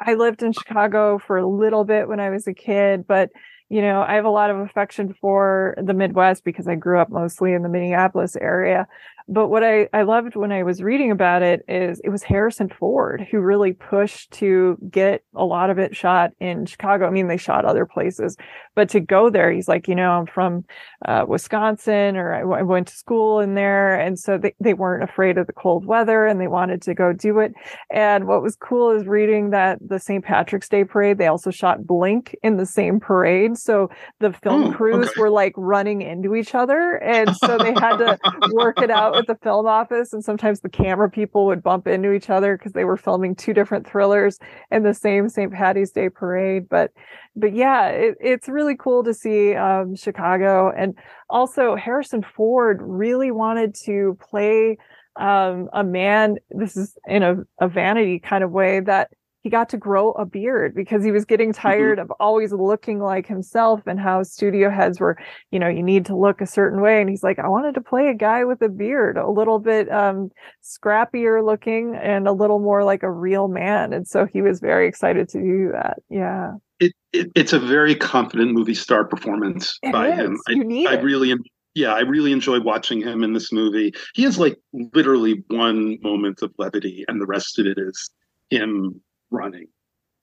I 0.00 0.14
lived 0.14 0.42
in 0.42 0.52
Chicago 0.52 1.18
for 1.18 1.36
a 1.36 1.46
little 1.46 1.84
bit 1.84 2.08
when 2.08 2.20
I 2.20 2.30
was 2.30 2.46
a 2.46 2.54
kid, 2.54 3.06
but 3.06 3.30
you 3.70 3.80
know, 3.80 4.02
I 4.02 4.14
have 4.14 4.24
a 4.24 4.30
lot 4.30 4.50
of 4.50 4.58
affection 4.58 5.14
for 5.20 5.74
the 5.82 5.94
Midwest 5.94 6.44
because 6.44 6.68
I 6.68 6.74
grew 6.74 7.00
up 7.00 7.10
mostly 7.10 7.54
in 7.54 7.62
the 7.62 7.68
Minneapolis 7.68 8.36
area. 8.36 8.86
But 9.26 9.48
what 9.48 9.64
I, 9.64 9.88
I 9.94 10.02
loved 10.02 10.36
when 10.36 10.52
I 10.52 10.62
was 10.64 10.82
reading 10.82 11.10
about 11.10 11.42
it 11.42 11.64
is 11.66 11.98
it 12.04 12.10
was 12.10 12.22
Harrison 12.22 12.68
Ford 12.68 13.26
who 13.30 13.40
really 13.40 13.72
pushed 13.72 14.30
to 14.32 14.76
get 14.90 15.22
a 15.34 15.44
lot 15.44 15.70
of 15.70 15.78
it 15.78 15.96
shot 15.96 16.32
in 16.40 16.66
Chicago. 16.66 17.06
I 17.06 17.10
mean, 17.10 17.28
they 17.28 17.38
shot 17.38 17.64
other 17.64 17.86
places, 17.86 18.36
but 18.74 18.90
to 18.90 19.00
go 19.00 19.30
there, 19.30 19.50
he's 19.50 19.66
like, 19.66 19.88
you 19.88 19.94
know, 19.94 20.10
I'm 20.10 20.26
from 20.26 20.64
uh, 21.06 21.24
Wisconsin 21.26 22.16
or 22.18 22.34
I, 22.34 22.40
w- 22.40 22.58
I 22.58 22.62
went 22.62 22.88
to 22.88 22.94
school 22.96 23.40
in 23.40 23.54
there. 23.54 23.98
And 23.98 24.18
so 24.18 24.36
they, 24.36 24.54
they 24.60 24.74
weren't 24.74 25.04
afraid 25.04 25.38
of 25.38 25.46
the 25.46 25.52
cold 25.54 25.86
weather 25.86 26.26
and 26.26 26.38
they 26.38 26.48
wanted 26.48 26.82
to 26.82 26.94
go 26.94 27.14
do 27.14 27.38
it. 27.38 27.52
And 27.90 28.26
what 28.26 28.42
was 28.42 28.56
cool 28.56 28.90
is 28.90 29.06
reading 29.06 29.50
that 29.50 29.78
the 29.80 29.98
St. 29.98 30.22
Patrick's 30.22 30.68
Day 30.68 30.84
parade, 30.84 31.16
they 31.16 31.28
also 31.28 31.50
shot 31.50 31.86
Blink 31.86 32.36
in 32.42 32.58
the 32.58 32.66
same 32.66 33.00
parade. 33.00 33.56
So 33.56 33.88
the 34.20 34.32
film 34.32 34.64
Oh, 34.64 34.72
crews 34.72 35.08
okay. 35.08 35.20
were 35.20 35.30
like 35.30 35.52
running 35.56 36.02
into 36.02 36.34
each 36.34 36.54
other. 36.54 36.96
And 37.02 37.34
so 37.36 37.56
they 37.58 37.72
had 37.72 37.96
to 37.96 38.18
work 38.52 38.80
it 38.82 38.90
out 38.90 39.13
with 39.14 39.26
the 39.26 39.36
film 39.36 39.66
office. 39.66 40.12
And 40.12 40.24
sometimes 40.24 40.60
the 40.60 40.68
camera 40.68 41.10
people 41.10 41.46
would 41.46 41.62
bump 41.62 41.86
into 41.86 42.12
each 42.12 42.30
other 42.30 42.56
because 42.56 42.72
they 42.72 42.84
were 42.84 42.96
filming 42.96 43.34
two 43.34 43.52
different 43.52 43.86
thrillers 43.86 44.38
in 44.70 44.82
the 44.82 44.94
same 44.94 45.28
St. 45.28 45.52
Patty's 45.52 45.90
Day 45.90 46.08
parade. 46.08 46.68
But 46.68 46.92
but 47.36 47.54
yeah, 47.54 47.88
it, 47.88 48.16
it's 48.20 48.48
really 48.48 48.76
cool 48.76 49.02
to 49.04 49.14
see 49.14 49.54
um, 49.54 49.96
Chicago. 49.96 50.72
And 50.76 50.96
also 51.30 51.76
Harrison 51.76 52.22
Ford 52.22 52.78
really 52.82 53.30
wanted 53.30 53.74
to 53.84 54.18
play 54.20 54.78
um, 55.16 55.68
a 55.72 55.84
man. 55.84 56.36
This 56.50 56.76
is 56.76 56.96
in 57.06 57.22
a, 57.22 57.36
a 57.60 57.68
vanity 57.68 58.18
kind 58.18 58.44
of 58.44 58.50
way 58.50 58.80
that 58.80 59.10
he 59.44 59.50
got 59.50 59.68
to 59.68 59.76
grow 59.76 60.12
a 60.12 60.24
beard 60.24 60.74
because 60.74 61.04
he 61.04 61.12
was 61.12 61.26
getting 61.26 61.52
tired 61.52 61.98
of 61.98 62.10
always 62.18 62.50
looking 62.50 62.98
like 62.98 63.26
himself 63.26 63.82
and 63.86 64.00
how 64.00 64.22
studio 64.22 64.70
heads 64.70 64.98
were, 64.98 65.18
you 65.50 65.58
know, 65.58 65.68
you 65.68 65.82
need 65.82 66.06
to 66.06 66.16
look 66.16 66.40
a 66.40 66.46
certain 66.46 66.80
way. 66.80 66.98
And 66.98 67.10
he's 67.10 67.22
like, 67.22 67.38
I 67.38 67.46
wanted 67.46 67.74
to 67.74 67.82
play 67.82 68.08
a 68.08 68.14
guy 68.14 68.44
with 68.44 68.62
a 68.62 68.70
beard, 68.70 69.18
a 69.18 69.28
little 69.28 69.58
bit 69.58 69.92
um, 69.92 70.30
scrappier 70.62 71.44
looking 71.44 71.94
and 71.94 72.26
a 72.26 72.32
little 72.32 72.58
more 72.58 72.84
like 72.84 73.02
a 73.02 73.10
real 73.10 73.48
man. 73.48 73.92
And 73.92 74.08
so 74.08 74.24
he 74.24 74.40
was 74.40 74.60
very 74.60 74.88
excited 74.88 75.28
to 75.28 75.38
do 75.38 75.68
that. 75.72 75.98
Yeah. 76.08 76.54
It, 76.80 76.92
it 77.12 77.30
it's 77.36 77.52
a 77.52 77.60
very 77.60 77.94
confident 77.94 78.52
movie 78.52 78.74
star 78.74 79.04
performance 79.04 79.78
It 79.82 79.92
by 79.92 80.08
is. 80.08 80.18
him. 80.20 80.38
I, 80.48 80.52
You 80.52 80.64
need 80.64 80.86
I 80.86 80.94
it. 80.94 81.04
really 81.04 81.30
am. 81.32 81.42
Yeah, 81.74 81.92
I 81.92 82.00
really 82.00 82.32
enjoy 82.32 82.60
watching 82.60 83.02
him 83.02 83.22
in 83.22 83.34
this 83.34 83.52
movie. 83.52 83.92
He 84.14 84.22
has 84.22 84.38
like 84.38 84.56
literally 84.94 85.44
one 85.48 85.98
moment 86.02 86.40
of 86.40 86.52
levity, 86.56 87.04
and 87.08 87.20
the 87.20 87.26
rest 87.26 87.58
of 87.58 87.66
it 87.66 87.76
is 87.76 88.10
him 88.48 89.02
running, 89.34 89.66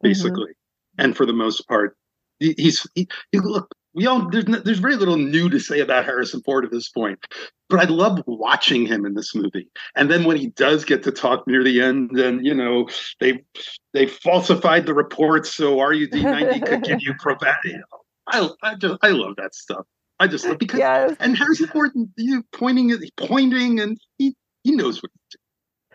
Mm-hmm. 0.03 0.07
basically. 0.07 0.51
And 0.97 1.16
for 1.16 1.26
the 1.26 1.34
most 1.34 1.68
part, 1.68 1.95
he, 2.39 2.53
he's 2.57 2.88
he, 2.95 3.07
he 3.32 3.39
look. 3.39 3.74
We 3.93 4.07
all 4.07 4.30
there's 4.30 4.45
there's 4.45 4.80
very 4.80 4.95
little 4.95 5.18
new 5.18 5.49
to 5.49 5.59
say 5.59 5.80
about 5.82 6.05
Harrison 6.05 6.41
Ford 6.43 6.64
at 6.66 6.72
this 6.72 6.89
point, 6.89 7.20
but 7.70 7.80
I 7.80 7.84
love 7.84 8.24
watching 8.26 8.86
him 8.86 9.05
in 9.05 9.14
this 9.16 9.36
movie. 9.36 9.68
And 9.95 10.09
then 10.09 10.24
when 10.24 10.38
he 10.38 10.47
does 10.47 10.86
get 10.86 11.03
to 11.03 11.12
talk 11.12 11.45
near 11.45 11.62
the 11.64 11.82
end, 11.82 12.12
and 12.18 12.45
you 12.45 12.53
know 12.53 12.88
they 13.20 13.43
they 13.93 14.07
falsified 14.07 14.86
the 14.86 14.93
reports 14.93 15.53
so 15.53 15.78
RDU 15.78 16.24
ninety 16.24 16.62
could 16.62 16.84
give 16.84 17.01
you 17.01 17.14
profanity. 17.20 17.76
I 18.28 18.49
I 18.64 18.76
just 18.76 18.97
I 19.01 19.09
love 19.09 19.36
that 19.38 19.53
stuff. 19.53 19.86
I 20.20 20.28
just 20.28 20.45
love 20.45 20.57
because 20.57 20.80
Yes. 20.80 21.16
and 21.20 21.38
Harrison 21.38 21.68
Ford, 21.68 21.91
you 22.16 22.43
pointing 22.53 22.91
at 22.91 22.99
pointing, 23.18 23.80
and 23.82 23.97
he 24.18 24.36
he 24.64 24.72
knows 24.72 25.01
what 25.03 25.12
he's 25.14 25.20
doing. 25.34 25.39
He 25.39 25.39
knows. 25.39 25.41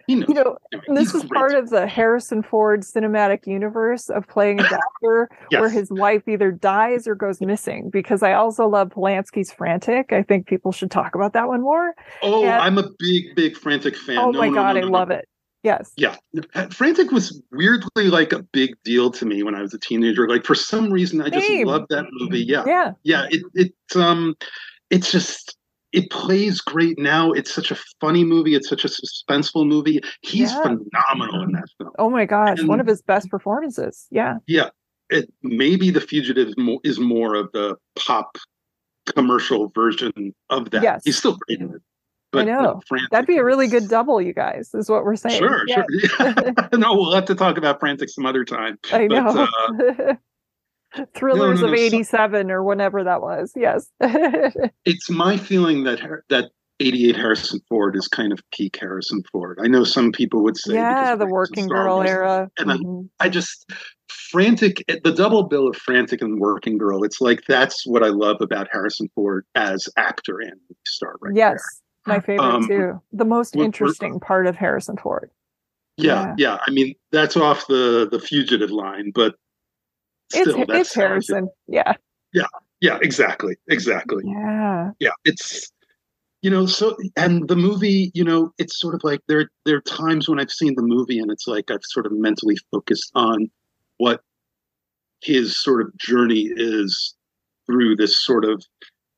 You 0.09 0.25
know, 0.35 0.57
this 0.89 1.15
is 1.15 1.25
part 1.25 1.55
of 1.55 1.71
the 1.71 1.87
Harrison 1.87 2.43
Ford 2.43 2.83
cinematic 2.83 3.47
universe 3.47 4.09
of 4.09 4.27
playing 4.29 4.61
a 4.61 4.69
doctor 4.69 5.29
Yes. 5.51 5.61
where 5.61 5.69
his 5.71 5.91
wife 5.91 6.29
either 6.29 6.53
dies 6.53 7.09
or 7.09 7.15
goes 7.15 7.41
missing. 7.41 7.91
Because 7.91 8.23
I 8.23 8.33
also 8.35 8.69
love 8.69 8.91
Polanski's 8.91 9.51
Frantic. 9.53 10.13
I 10.13 10.23
think 10.23 10.47
people 10.47 10.71
should 10.73 10.91
talk 10.91 11.15
about 11.17 11.33
that 11.33 11.49
one 11.49 11.63
more. 11.63 11.95
Oh, 12.23 12.43
and- 12.45 12.53
I'm 12.53 12.79
a 12.79 12.89
big 12.99 13.35
big 13.35 13.57
Frantic 13.57 13.97
fan. 13.97 14.19
oh 14.19 14.31
No, 14.31 14.39
my 14.39 14.49
no, 14.49 14.55
god, 14.55 14.77
no, 14.77 14.83
I 14.83 14.85
love 14.85 15.11
it. 15.11 15.27
Yes. 15.65 15.91
Yeah, 15.97 16.15
Frantic 16.71 17.11
was 17.11 17.43
weirdly 17.51 18.09
like 18.09 18.33
a 18.33 18.41
big 18.53 18.77
deal 18.85 19.11
to 19.11 19.27
me 19.27 19.43
when 19.43 19.57
I 19.57 19.63
was 19.63 19.75
a 19.75 19.79
teenager. 19.81 20.29
Like 20.29 20.45
for 20.45 20.55
some 20.55 20.93
reason, 20.93 21.21
I 21.21 21.29
just 21.31 21.49
Same. 21.49 21.67
loved 21.67 21.87
that 21.91 22.05
movie. 22.13 22.45
Yeah, 22.45 22.63
Yeah. 22.65 22.93
yeah. 23.03 23.27
It 23.31 23.43
it 23.55 23.73
um, 23.97 24.37
it's 24.91 25.11
just 25.11 25.56
it 25.93 26.11
plays 26.11 26.61
great 26.61 26.99
now. 26.99 27.33
It's 27.33 27.53
such 27.55 27.71
a 27.71 27.77
funny 28.01 28.25
movie. 28.25 28.55
It's 28.55 28.69
such 28.69 28.85
a 28.85 28.89
suspenseful 28.89 29.67
movie. 29.67 30.01
He's 30.23 30.53
Yeah. 30.53 30.63
phenomenal 30.63 31.43
in 31.43 31.53
that 31.53 31.65
film. 31.79 31.91
Oh 31.99 32.11
my 32.11 32.25
gosh, 32.27 32.63
one 32.63 32.81
of 32.81 32.87
his 32.87 33.03
best 33.03 33.31
performances. 33.31 34.07
Yeah. 34.11 34.37
Yeah, 34.47 34.71
it 35.11 35.33
maybe 35.43 35.91
the 35.91 36.01
fugitive 36.01 36.49
is 36.49 36.55
more, 36.59 36.81
is 36.85 36.99
more 36.99 37.35
of 37.35 37.51
the 37.53 37.77
pop 37.97 38.37
commercial 39.15 39.71
version 39.75 40.35
of 40.51 40.71
that. 40.71 40.83
Yes. 40.83 41.03
He's 41.05 41.17
still 41.17 41.37
great 41.47 41.61
in 41.61 41.71
it. 41.75 41.83
I 42.35 42.45
know. 42.45 42.83
That'd 43.11 43.27
be 43.27 43.39
a 43.39 43.45
really 43.45 43.67
good 43.67 43.89
double, 43.89 44.21
you 44.21 44.35
guys, 44.35 44.75
is 44.75 44.91
what 44.91 45.05
we're 45.05 45.17
saying. 45.17 45.39
Sure, 45.39 45.63
sure. 45.69 45.85
Yeah. 46.21 46.53
no, 46.75 46.95
we'll 46.95 47.15
have 47.15 47.25
to 47.27 47.35
talk 47.35 47.57
about 47.57 47.81
Frantic 47.81 48.11
some 48.11 48.27
other 48.27 48.45
time. 48.45 48.79
I 48.93 49.09
But, 49.09 49.23
know. 49.23 49.49
uh, 49.71 50.15
Thrillers 51.15 51.61
no, 51.61 51.67
of 51.67 51.73
no, 51.73 51.77
so- 51.77 51.83
87 51.83 52.51
or 52.51 52.63
whenever 52.63 53.05
that 53.05 53.21
was. 53.23 53.53
Yes. 53.57 53.89
it's 54.85 55.11
my 55.11 55.37
feeling 55.37 55.85
that 55.85 56.01
that 56.29 56.51
88 56.79 57.17
Harrison 57.17 57.61
Ford 57.71 57.97
is 57.97 58.07
kind 58.07 58.33
of 58.33 58.41
peak 58.53 58.77
Harrison 58.79 59.23
Ford. 59.33 59.59
I 59.63 59.67
know 59.67 59.83
some 59.85 60.13
people 60.13 60.43
would 60.45 60.59
say 60.59 60.75
yeah, 60.75 61.15
the 61.15 61.27
working 61.27 61.69
girl 61.69 61.97
Wars. 61.97 62.11
era. 62.11 62.51
And 62.59 62.71
I- 62.73 62.77
Mhm. 62.77 63.09
I 63.19 63.29
just 63.31 63.71
frantic 64.09 64.85
the 65.05 65.13
double 65.13 65.45
bill 65.45 65.69
of 65.69 65.77
frantic 65.77 66.21
and 66.21 66.41
working 66.41 66.79
girl 66.79 67.05
it's 67.05 67.21
like 67.21 67.43
that's 67.49 67.87
what 67.87 68.03
i 68.03 68.09
love 68.09 68.37
about 68.41 68.67
harrison 68.73 69.09
ford 69.15 69.45
as 69.55 69.89
actor 69.97 70.39
and 70.41 70.59
star 70.87 71.17
right 71.21 71.35
yes 71.37 71.63
there. 72.07 72.17
my 72.17 72.21
favorite 72.21 72.45
um, 72.45 72.67
too 72.67 73.01
the 73.13 73.25
most 73.25 73.55
interesting 73.57 74.19
part 74.19 74.47
of 74.47 74.57
harrison 74.57 74.97
ford 74.97 75.31
yeah, 75.97 76.27
yeah, 76.29 76.35
yeah 76.39 76.59
i 76.67 76.71
mean 76.71 76.95
that's 77.13 77.37
off 77.37 77.67
the 77.69 78.09
the 78.11 78.19
fugitive 78.19 78.71
line 78.71 79.11
but 79.15 79.35
still, 80.31 80.63
it's, 80.63 80.73
it's 80.73 80.95
harrison. 80.95 81.49
Yeah. 81.67 81.95
Yeah. 82.33 82.47
Yeah 82.81 82.99
exactly. 83.03 83.57
Exactly. 83.69 84.25
Yeah. 84.27 84.91
Yeah 85.01 85.11
it's 85.25 85.71
you 86.43 86.51
know 86.51 86.67
so 86.67 86.97
and 87.17 87.49
the 87.49 87.57
movie 87.57 88.11
you 88.15 88.23
know 88.23 88.53
it's 88.59 88.79
sort 88.79 88.95
of 88.95 89.03
like 89.03 89.21
there 89.27 89.51
there 89.65 89.77
are 89.77 89.81
times 89.81 90.29
when 90.29 90.39
i've 90.39 90.51
seen 90.51 90.75
the 90.77 90.83
movie 90.83 91.19
and 91.19 91.31
it's 91.31 91.47
like 91.49 91.71
i've 91.71 91.83
sort 91.83 92.05
of 92.05 92.13
mentally 92.13 92.57
focused 92.71 93.11
on 93.15 93.51
what 93.97 94.21
his 95.23 95.61
sort 95.61 95.81
of 95.81 95.97
journey 95.97 96.51
is 96.55 97.15
through 97.67 97.97
this 97.97 98.25
sort 98.25 98.45
of 98.45 98.65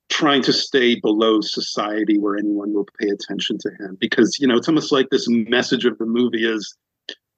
trying 0.08 0.42
to 0.42 0.52
stay 0.52 0.98
below 1.00 1.40
society 1.40 2.18
where 2.18 2.36
anyone 2.36 2.72
will 2.72 2.86
pay 2.98 3.08
attention 3.08 3.58
to 3.58 3.70
him. 3.78 3.96
Because 4.00 4.38
you 4.38 4.46
know 4.46 4.56
it's 4.56 4.68
almost 4.68 4.92
like 4.92 5.10
this 5.10 5.26
message 5.28 5.84
of 5.84 5.98
the 5.98 6.06
movie 6.06 6.44
is 6.44 6.76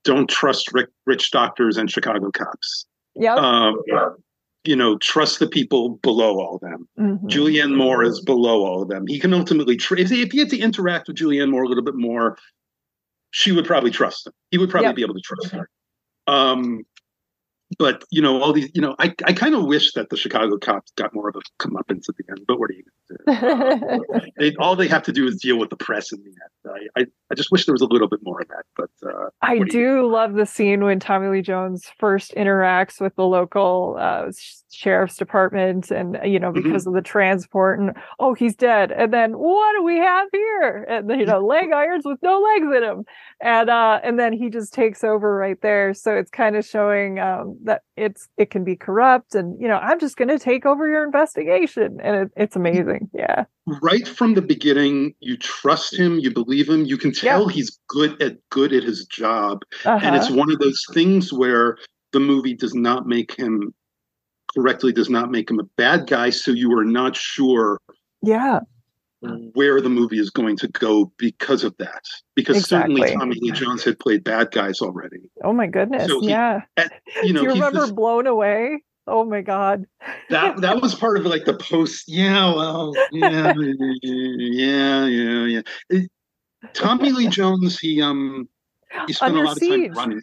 don't 0.05 0.31
trust 0.31 0.73
rich, 0.73 0.89
rich 1.05 1.31
doctors 1.31 1.77
and 1.77 1.91
chicago 1.91 2.31
cops 2.31 2.87
yeah 3.21 3.35
um, 3.35 3.81
you 4.65 4.75
know 4.75 4.99
trust 4.99 5.39
the 5.39 5.47
people 5.47 5.91
below 6.03 6.41
all 6.41 6.57
of 6.57 6.61
them. 6.61 6.89
Mm-hmm. 6.99 7.27
julianne 7.29 7.77
moore 7.77 8.03
is 8.03 8.21
below 8.21 8.65
all 8.65 8.83
of 8.83 8.89
them. 8.89 9.07
He 9.07 9.19
can 9.19 9.33
ultimately 9.33 9.77
tr- 9.77 9.97
if, 9.97 10.11
he, 10.11 10.23
if 10.23 10.33
he 10.33 10.39
had 10.39 10.51
to 10.51 10.59
interact 10.59 11.09
with 11.09 11.17
julianne 11.17 11.51
moore 11.51 11.63
a 11.63 11.69
little 11.69 11.85
bit 11.85 11.97
more 11.97 12.37
she 13.31 13.53
would 13.53 13.65
probably 13.65 13.91
trust 13.91 14.27
him. 14.27 14.33
He 14.51 14.59
would 14.59 14.71
probably 14.71 14.89
yep. 14.89 14.97
be 14.97 15.03
able 15.03 15.15
to 15.15 15.21
trust 15.21 15.53
her. 15.53 15.71
Um, 16.27 16.85
but 17.79 18.05
you 18.11 18.21
know 18.21 18.43
all 18.43 18.53
these 18.53 18.71
you 18.75 18.81
know 18.81 18.95
i, 18.99 19.15
I 19.25 19.33
kind 19.33 19.55
of 19.55 19.65
wish 19.65 19.93
that 19.93 20.11
the 20.11 20.17
chicago 20.17 20.59
cops 20.59 20.91
got 20.97 21.15
more 21.15 21.29
of 21.29 21.37
a 21.37 21.41
comeuppance 21.63 22.09
at 22.09 22.17
the 22.17 22.25
end 22.29 22.41
but 22.47 22.59
what 22.59 22.71
are 22.71 22.75
you 22.75 22.85
going 22.85 23.39
to 23.39 24.07
do? 24.07 24.21
They, 24.39 24.55
all 24.57 24.77
they 24.77 24.89
have 24.89 25.03
to 25.05 25.13
do 25.13 25.27
is 25.27 25.37
deal 25.37 25.59
with 25.59 25.71
the 25.71 25.77
press 25.77 26.13
in 26.13 26.23
the 26.23 26.29
end. 26.31 26.89
I, 26.97 27.01
I, 27.01 27.05
I 27.31 27.35
just 27.35 27.51
wish 27.51 27.67
there 27.67 27.75
was 27.75 27.83
a 27.83 27.87
little 27.87 28.09
bit 28.09 28.21
more 28.23 28.41
of 28.41 28.49
that 28.49 28.65
but 28.77 28.91
uh, 29.07 29.29
i 29.43 29.59
do, 29.59 30.11
love 30.11 30.35
the 30.35 30.47
scene 30.47 30.85
when 30.85 31.01
tommy 31.01 31.29
lee 31.29 31.43
jones 31.43 31.91
first 31.99 32.33
interacts 32.37 33.01
with 33.01 33.15
the 33.17 33.25
local 33.25 33.97
uh, 33.99 34.31
sheriff's 34.73 35.17
department 35.17 35.91
and 35.91 36.19
you 36.25 36.39
know 36.39 36.53
mm-hmm. 36.53 36.63
because 36.63 36.83
mm-hmm. 36.83 36.91
of 36.91 36.95
the 36.95 37.07
transport 37.07 37.81
and 37.81 37.97
oh 38.19 38.35
he's 38.35 38.55
dead. 38.55 38.93
And 38.93 39.13
then 39.13 39.33
what 39.33 39.77
do 39.77 39.83
we 39.83 39.97
have 39.97 40.29
here? 40.33 40.87
And 40.89 41.11
you 41.11 41.27
know 41.27 41.45
leg 41.45 41.73
irons 41.75 42.05
with 42.05 42.19
no 42.23 42.39
legs 42.39 42.77
in 42.77 42.83
them 42.83 43.05
and 43.41 43.71
uh 43.71 44.01
and 44.03 44.19
then 44.19 44.33
he 44.33 44.49
just 44.49 44.73
takes 44.73 45.03
over 45.05 45.35
right 45.35 45.61
there. 45.61 45.95
So 45.95 46.17
it's 46.17 46.31
kind 46.31 46.57
of 46.57 46.65
showing 46.65 47.19
um 47.19 47.59
that 47.65 47.83
it's 47.97 48.29
it 48.37 48.51
can 48.51 48.65
be 48.65 48.77
corrupt 48.77 49.35
and 49.35 49.61
you 49.61 49.69
know 49.69 49.77
i'm 49.77 49.99
just 49.99 50.17
going 50.17 50.29
to 50.29 50.39
take 50.39 50.67
over 50.67 50.89
your 50.89 51.05
investigation 51.05 51.99
and 52.03 52.17
it, 52.17 52.31
it's 52.37 52.57
amazing 52.57 53.09
yeah 53.13 53.45
right 53.83 54.09
from 54.09 54.35
the 54.35 54.43
beginning 54.43 55.15
you 55.21 55.37
trust 55.37 55.99
him 55.99 56.19
you 56.19 56.33
believe 56.33 56.69
him 56.69 56.85
you 56.85 56.97
can 56.97 57.13
tell 57.13 57.47
yeah. 57.47 57.55
he's 57.55 57.79
good 57.89 58.21
at 58.23 58.37
good 58.51 58.73
at 58.73 58.83
his 58.83 59.05
job 59.07 59.63
uh-huh. 59.85 60.01
and 60.03 60.17
it's 60.17 60.27
uh-huh. 60.27 60.37
one 60.37 60.51
of 60.51 60.59
those 60.59 60.85
things 60.93 61.33
where 61.33 61.77
the 62.13 62.21
movie 62.21 62.55
does 62.55 62.75
not 62.75 63.07
make 63.07 63.37
him 63.39 63.75
correctly 64.55 64.93
does 64.93 65.11
not 65.11 65.31
make 65.31 65.51
him 65.51 65.61
a 65.61 65.65
bad 65.77 66.07
guy 66.07 66.31
so 66.31 66.51
you 66.51 66.73
are 66.77 66.85
not 66.85 67.17
sure 67.17 67.79
yeah 68.23 68.61
where 69.21 69.81
the 69.81 69.89
movie 69.89 70.19
is 70.19 70.31
going 70.31 70.57
to 70.57 70.69
go 70.69 71.13
because 71.19 71.65
of 71.65 71.77
that. 71.79 72.05
Because 72.35 72.57
exactly. 72.57 72.97
certainly 73.03 73.17
Tommy 73.17 73.37
Lee 73.41 73.53
Jones 73.53 73.85
had 73.85 73.99
played 73.99 74.25
bad 74.25 74.51
guys 74.51 74.81
already. 74.81 75.19
Oh 75.45 75.53
my 75.53 75.67
goodness! 75.67 76.09
So 76.09 76.21
he, 76.21 76.29
yeah. 76.29 76.63
At, 76.77 76.93
you 77.23 77.33
know, 77.33 77.43
Do 77.43 77.49
you 77.49 77.55
remember 77.55 77.81
this, 77.81 77.93
Blown 77.93 78.27
Away? 78.27 78.83
Oh 79.07 79.25
my 79.25 79.41
god. 79.41 79.87
that 80.31 80.61
that 80.61 80.81
was 80.81 80.95
part 80.95 81.19
of 81.19 81.27
like 81.27 81.45
the 81.45 81.55
post. 81.55 82.05
Yeah, 82.07 82.55
well, 82.55 82.93
yeah, 83.13 83.53
yeah, 84.03 85.07
yeah, 85.07 85.45
yeah. 85.47 85.61
It, 85.89 86.11
Tommy 86.73 87.13
Lee 87.13 87.29
Jones, 87.29 87.79
he 87.79 88.01
um, 88.01 88.49
he 89.07 89.13
spent 89.13 89.33
Under 89.33 89.45
a 89.45 89.49
lot 89.49 89.59
Siege. 89.59 89.91
of 89.91 89.95
time 89.95 90.11
running. 90.11 90.23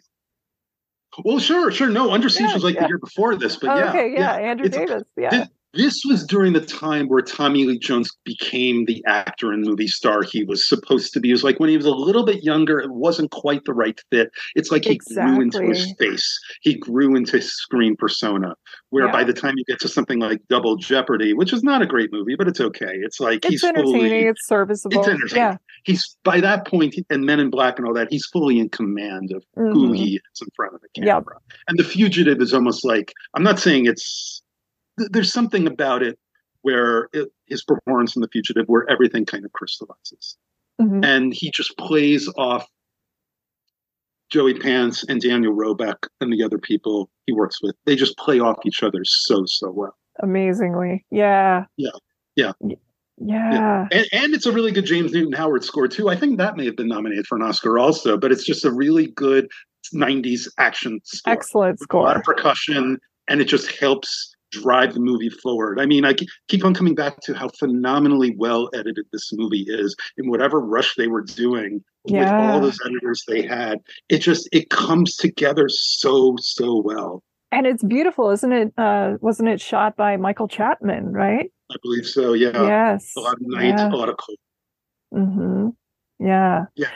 Well, 1.24 1.40
sure, 1.40 1.72
sure. 1.72 1.88
No, 1.88 2.12
Under 2.12 2.28
Siege 2.28 2.48
yeah, 2.48 2.54
was 2.54 2.64
like 2.64 2.76
yeah. 2.76 2.82
the 2.82 2.88
year 2.88 2.98
before 2.98 3.34
this, 3.34 3.56
but 3.56 3.70
oh, 3.70 3.78
yeah, 3.78 3.88
okay, 3.90 4.12
yeah, 4.12 4.38
yeah. 4.38 4.48
Andrew 4.50 4.66
it's, 4.66 4.76
Davis, 4.76 5.02
yeah 5.16 5.46
this 5.74 6.02
was 6.08 6.24
during 6.24 6.54
the 6.54 6.60
time 6.60 7.08
where 7.08 7.20
Tommy 7.20 7.64
Lee 7.64 7.78
Jones 7.78 8.10
became 8.24 8.86
the 8.86 9.04
actor 9.06 9.52
and 9.52 9.62
movie 9.62 9.86
star 9.86 10.22
he 10.22 10.42
was 10.44 10.66
supposed 10.66 11.12
to 11.12 11.20
be. 11.20 11.28
It 11.28 11.32
was 11.32 11.44
like 11.44 11.60
when 11.60 11.68
he 11.68 11.76
was 11.76 11.86
a 11.86 11.90
little 11.90 12.24
bit 12.24 12.42
younger, 12.42 12.80
it 12.80 12.90
wasn't 12.90 13.30
quite 13.30 13.64
the 13.64 13.74
right 13.74 14.00
fit. 14.10 14.30
It's 14.54 14.70
like 14.70 14.84
he 14.84 14.92
exactly. 14.92 15.34
grew 15.34 15.42
into 15.42 15.62
his 15.62 15.92
face. 15.98 16.38
He 16.62 16.74
grew 16.74 17.14
into 17.16 17.36
his 17.36 17.54
screen 17.54 17.96
persona. 17.96 18.54
Where 18.90 19.06
yeah. 19.06 19.12
by 19.12 19.24
the 19.24 19.34
time 19.34 19.54
you 19.58 19.64
get 19.66 19.78
to 19.80 19.88
something 19.88 20.18
like 20.18 20.40
Double 20.48 20.76
Jeopardy, 20.76 21.34
which 21.34 21.52
is 21.52 21.62
not 21.62 21.82
a 21.82 21.86
great 21.86 22.10
movie, 22.12 22.34
but 22.36 22.48
it's 22.48 22.60
okay. 22.60 22.94
It's 23.02 23.20
like 23.20 23.44
it's 23.44 23.48
he's 23.48 23.64
entertaining, 23.64 24.00
fully, 24.00 24.24
it's 24.24 24.46
serviceable. 24.46 24.98
It's 24.98 25.08
entertaining. 25.08 25.36
Yeah. 25.36 25.56
He's 25.84 26.16
by 26.24 26.40
that 26.40 26.66
point, 26.66 26.94
and 27.10 27.24
Men 27.26 27.40
in 27.40 27.50
Black 27.50 27.78
and 27.78 27.86
all 27.86 27.94
that, 27.94 28.08
he's 28.10 28.26
fully 28.26 28.58
in 28.58 28.70
command 28.70 29.32
of 29.32 29.44
mm-hmm. 29.56 29.72
who 29.72 29.92
he 29.92 30.14
is 30.14 30.40
in 30.40 30.48
front 30.56 30.74
of 30.74 30.80
the 30.80 30.88
camera. 31.00 31.36
Yep. 31.36 31.58
And 31.68 31.78
The 31.78 31.84
Fugitive 31.84 32.40
is 32.40 32.54
almost 32.54 32.84
like 32.84 33.12
I'm 33.34 33.42
not 33.42 33.58
saying 33.58 33.84
it's 33.84 34.42
there's 35.10 35.32
something 35.32 35.66
about 35.66 36.02
it 36.02 36.18
where 36.62 37.08
it, 37.12 37.28
his 37.46 37.64
performance 37.64 38.16
in 38.16 38.22
The 38.22 38.28
Fugitive, 38.28 38.66
where 38.66 38.88
everything 38.90 39.24
kind 39.24 39.44
of 39.44 39.52
crystallizes. 39.52 40.36
Mm-hmm. 40.80 41.04
And 41.04 41.34
he 41.34 41.50
just 41.50 41.76
plays 41.78 42.28
off 42.36 42.66
Joey 44.30 44.54
Pants 44.54 45.04
and 45.08 45.20
Daniel 45.20 45.52
Roebuck 45.52 46.08
and 46.20 46.32
the 46.32 46.42
other 46.44 46.58
people 46.58 47.10
he 47.26 47.32
works 47.32 47.62
with. 47.62 47.74
They 47.86 47.96
just 47.96 48.16
play 48.18 48.40
off 48.40 48.58
each 48.66 48.82
other 48.82 49.00
so, 49.04 49.44
so 49.46 49.70
well. 49.70 49.96
Amazingly. 50.20 51.04
Yeah. 51.10 51.64
Yeah. 51.76 51.90
Yeah. 52.36 52.52
Yeah. 52.60 52.76
yeah. 53.18 53.88
And, 53.90 54.06
and 54.12 54.34
it's 54.34 54.46
a 54.46 54.52
really 54.52 54.70
good 54.70 54.84
James 54.84 55.12
Newton 55.12 55.32
Howard 55.32 55.64
score, 55.64 55.88
too. 55.88 56.08
I 56.08 56.16
think 56.16 56.38
that 56.38 56.56
may 56.56 56.66
have 56.66 56.76
been 56.76 56.88
nominated 56.88 57.26
for 57.26 57.36
an 57.36 57.42
Oscar 57.42 57.78
also, 57.78 58.16
but 58.16 58.30
it's 58.30 58.44
just 58.44 58.64
a 58.64 58.70
really 58.70 59.08
good 59.08 59.48
90s 59.94 60.48
action 60.58 61.00
score. 61.04 61.32
Excellent 61.32 61.80
score. 61.80 62.02
A 62.02 62.04
lot 62.04 62.16
of 62.16 62.22
percussion, 62.22 62.98
and 63.28 63.40
it 63.40 63.46
just 63.46 63.72
helps 63.72 64.34
drive 64.50 64.94
the 64.94 65.00
movie 65.00 65.30
forward. 65.30 65.80
I 65.80 65.86
mean, 65.86 66.04
I 66.04 66.14
keep 66.48 66.64
on 66.64 66.74
coming 66.74 66.94
back 66.94 67.20
to 67.22 67.34
how 67.34 67.48
phenomenally 67.58 68.34
well 68.36 68.68
edited 68.74 69.06
this 69.12 69.30
movie 69.32 69.66
is 69.68 69.96
in 70.16 70.30
whatever 70.30 70.60
rush 70.60 70.94
they 70.96 71.08
were 71.08 71.22
doing 71.22 71.82
yeah. 72.06 72.20
with 72.20 72.50
all 72.54 72.60
those 72.60 72.78
editors 72.84 73.22
they 73.28 73.42
had. 73.42 73.78
It 74.08 74.18
just 74.18 74.48
it 74.52 74.70
comes 74.70 75.16
together 75.16 75.68
so 75.68 76.36
so 76.38 76.82
well. 76.84 77.22
And 77.50 77.66
it's 77.66 77.82
beautiful, 77.82 78.30
isn't 78.30 78.52
it? 78.52 78.72
Uh, 78.76 79.14
wasn't 79.20 79.48
it 79.48 79.60
shot 79.60 79.96
by 79.96 80.16
Michael 80.16 80.48
Chapman, 80.48 81.12
right? 81.12 81.50
I 81.70 81.76
believe 81.82 82.06
so. 82.06 82.34
Yeah. 82.34 82.62
Yes. 82.62 83.12
A 83.16 83.20
lot 83.20 83.34
of 83.34 83.42
night, 83.42 83.74
yeah. 83.78 83.88
a 83.88 83.96
lot 83.96 84.08
of 84.08 84.16
cold. 84.18 84.38
Mm-hmm. 85.14 85.68
Yeah. 86.26 86.64
Yeah. 86.76 86.88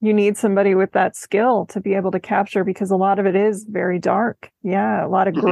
You 0.00 0.12
need 0.12 0.36
somebody 0.36 0.74
with 0.74 0.92
that 0.92 1.16
skill 1.16 1.64
to 1.70 1.80
be 1.80 1.94
able 1.94 2.10
to 2.10 2.20
capture 2.20 2.62
because 2.62 2.90
a 2.90 2.96
lot 2.96 3.18
of 3.18 3.24
it 3.24 3.34
is 3.34 3.64
very 3.66 3.98
dark. 3.98 4.50
Yeah, 4.62 5.06
a 5.06 5.08
lot 5.08 5.28
of 5.28 5.34
mm-hmm. 5.34 5.46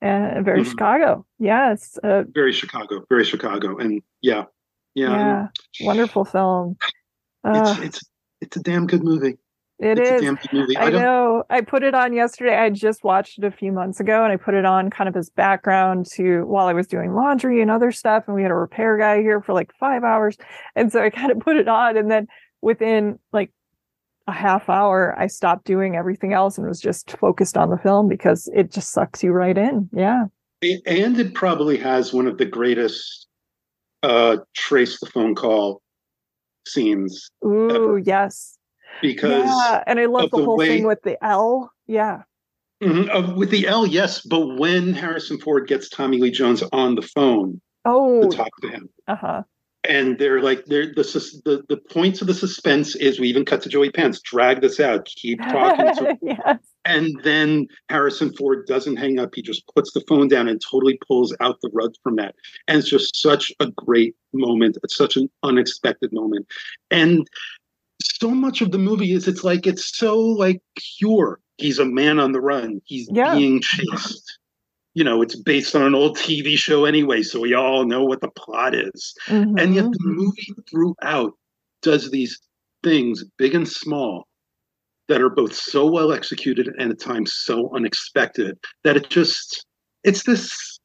Gray 0.00 0.10
uh, 0.10 0.42
very 0.42 0.60
mm-hmm. 0.60 0.70
Chicago. 0.70 1.26
Yes, 1.38 1.98
uh, 2.02 2.24
very 2.32 2.52
Chicago, 2.52 3.04
very 3.08 3.24
Chicago, 3.24 3.76
and 3.78 4.02
yeah, 4.22 4.44
yeah, 4.94 5.48
yeah. 5.80 5.86
wonderful 5.86 6.24
film. 6.24 6.76
Uh, 7.42 7.74
it's 7.76 7.80
it's 7.80 8.10
it's 8.40 8.56
a 8.56 8.60
damn 8.60 8.86
good 8.86 9.02
movie. 9.02 9.38
It 9.80 9.98
it's 9.98 10.22
is. 10.22 10.52
Movie. 10.52 10.76
I, 10.76 10.84
I 10.84 10.90
know. 10.90 11.42
I 11.50 11.60
put 11.60 11.82
it 11.82 11.94
on 11.94 12.12
yesterday. 12.12 12.56
I 12.56 12.70
just 12.70 13.02
watched 13.02 13.38
it 13.38 13.44
a 13.44 13.50
few 13.50 13.72
months 13.72 13.98
ago, 13.98 14.22
and 14.22 14.32
I 14.32 14.36
put 14.36 14.54
it 14.54 14.64
on 14.64 14.88
kind 14.88 15.08
of 15.08 15.16
as 15.16 15.30
background 15.30 16.06
to 16.12 16.44
while 16.44 16.66
I 16.66 16.72
was 16.72 16.86
doing 16.86 17.12
laundry 17.12 17.60
and 17.60 17.70
other 17.70 17.90
stuff. 17.90 18.24
And 18.26 18.36
we 18.36 18.42
had 18.42 18.52
a 18.52 18.56
repair 18.56 18.96
guy 18.96 19.20
here 19.20 19.40
for 19.40 19.52
like 19.52 19.72
five 19.78 20.04
hours, 20.04 20.36
and 20.76 20.92
so 20.92 21.02
I 21.02 21.10
kind 21.10 21.32
of 21.32 21.40
put 21.40 21.56
it 21.56 21.68
on, 21.68 21.96
and 21.96 22.10
then 22.10 22.28
within 22.62 23.18
like 23.32 23.50
a 24.26 24.32
half 24.32 24.68
hour, 24.68 25.14
I 25.18 25.26
stopped 25.26 25.66
doing 25.66 25.96
everything 25.96 26.32
else 26.32 26.56
and 26.56 26.66
was 26.66 26.80
just 26.80 27.16
focused 27.18 27.56
on 27.56 27.70
the 27.70 27.78
film 27.78 28.08
because 28.08 28.48
it 28.54 28.70
just 28.70 28.90
sucks 28.90 29.22
you 29.22 29.32
right 29.32 29.56
in. 29.56 29.88
Yeah. 29.92 30.24
And 30.86 31.18
it 31.18 31.34
probably 31.34 31.76
has 31.78 32.12
one 32.12 32.26
of 32.26 32.38
the 32.38 32.46
greatest 32.46 33.26
uh, 34.02 34.38
trace 34.54 34.98
the 34.98 35.06
phone 35.06 35.34
call 35.34 35.82
scenes. 36.66 37.30
Ooh, 37.44 37.70
ever. 37.70 37.98
yes. 37.98 38.58
Because 39.02 39.44
yeah, 39.44 39.82
and 39.86 40.00
I 40.00 40.06
love 40.06 40.30
the, 40.30 40.38
the, 40.38 40.44
whole 40.44 40.56
way, 40.56 40.68
thing 40.68 40.86
with 40.86 41.02
the 41.02 41.22
L. 41.22 41.70
Yeah. 41.86 42.22
Mm-hmm, 42.82 43.10
uh, 43.10 43.34
with 43.34 43.50
the 43.50 43.66
L, 43.66 43.86
yes, 43.86 44.20
but 44.20 44.58
when 44.58 44.94
Harrison 44.94 45.38
Ford 45.38 45.68
gets 45.68 45.88
Tommy 45.88 46.18
Lee 46.18 46.30
Jones 46.30 46.62
on 46.72 46.94
the 46.94 47.02
phone 47.02 47.60
oh, 47.84 48.28
to 48.28 48.36
talk 48.36 48.50
to 48.62 48.68
him, 48.68 48.88
uh-huh 49.06 49.42
and 49.88 50.18
they're 50.18 50.40
like 50.40 50.64
they're 50.66 50.86
the, 50.86 51.02
the 51.44 51.64
the 51.68 51.76
points 51.76 52.20
of 52.20 52.26
the 52.26 52.34
suspense 52.34 52.96
is 52.96 53.20
we 53.20 53.28
even 53.28 53.44
cut 53.44 53.62
to 53.62 53.68
Joey 53.68 53.90
Pants, 53.90 54.20
drag 54.20 54.60
this 54.60 54.80
out, 54.80 55.06
keep 55.06 55.38
talking. 55.42 55.94
To, 55.96 56.18
yes. 56.22 56.58
And 56.84 57.18
then 57.22 57.66
Harrison 57.88 58.32
Ford 58.34 58.66
doesn't 58.66 58.96
hang 58.96 59.18
up; 59.18 59.34
he 59.34 59.42
just 59.42 59.64
puts 59.74 59.92
the 59.92 60.02
phone 60.08 60.28
down 60.28 60.48
and 60.48 60.60
totally 60.60 60.98
pulls 61.06 61.34
out 61.40 61.58
the 61.62 61.70
rug 61.72 61.94
from 62.02 62.16
that. 62.16 62.34
And 62.68 62.78
it's 62.78 62.88
just 62.88 63.20
such 63.20 63.52
a 63.60 63.70
great 63.70 64.14
moment. 64.32 64.78
It's 64.82 64.96
such 64.96 65.16
an 65.16 65.30
unexpected 65.42 66.12
moment, 66.12 66.46
and 66.90 67.26
so 68.02 68.30
much 68.30 68.60
of 68.60 68.70
the 68.70 68.78
movie 68.78 69.12
is 69.12 69.28
it's 69.28 69.44
like 69.44 69.66
it's 69.66 69.96
so 69.96 70.18
like 70.18 70.60
pure 70.98 71.40
he's 71.58 71.78
a 71.78 71.84
man 71.84 72.18
on 72.18 72.32
the 72.32 72.40
run. 72.40 72.80
He's 72.84 73.08
Yeah. 73.12 73.34
being 73.34 73.60
chased. 73.60 74.38
You 74.94 75.04
know, 75.04 75.22
it's 75.22 75.36
based 75.36 75.74
on 75.74 75.82
an 75.82 75.94
old 75.94 76.16
TV 76.16 76.56
show 76.56 76.84
anyway, 76.84 77.22
so 77.22 77.40
we 77.40 77.54
all 77.54 77.84
know 77.84 78.04
what 78.04 78.20
the 78.20 78.30
plot 78.30 78.74
is. 78.74 79.14
Mm-hmm. 79.26 79.58
And 79.58 79.74
yet 79.74 79.84
the 79.84 79.98
movie 80.00 80.54
throughout 80.70 81.32
does 81.82 82.10
these 82.10 82.38
things, 82.82 83.24
big 83.36 83.54
and 83.54 83.68
small, 83.68 84.28
that 85.08 85.20
are 85.20 85.30
both 85.30 85.54
so 85.54 85.90
well 85.90 86.12
executed 86.12 86.68
and 86.78 86.92
at 86.92 87.00
times 87.00 87.34
so 87.34 87.74
unexpected 87.74 88.56
that 88.84 88.96
it 88.96 89.10
just 89.10 89.66
it's 90.02 90.24
this 90.24 90.78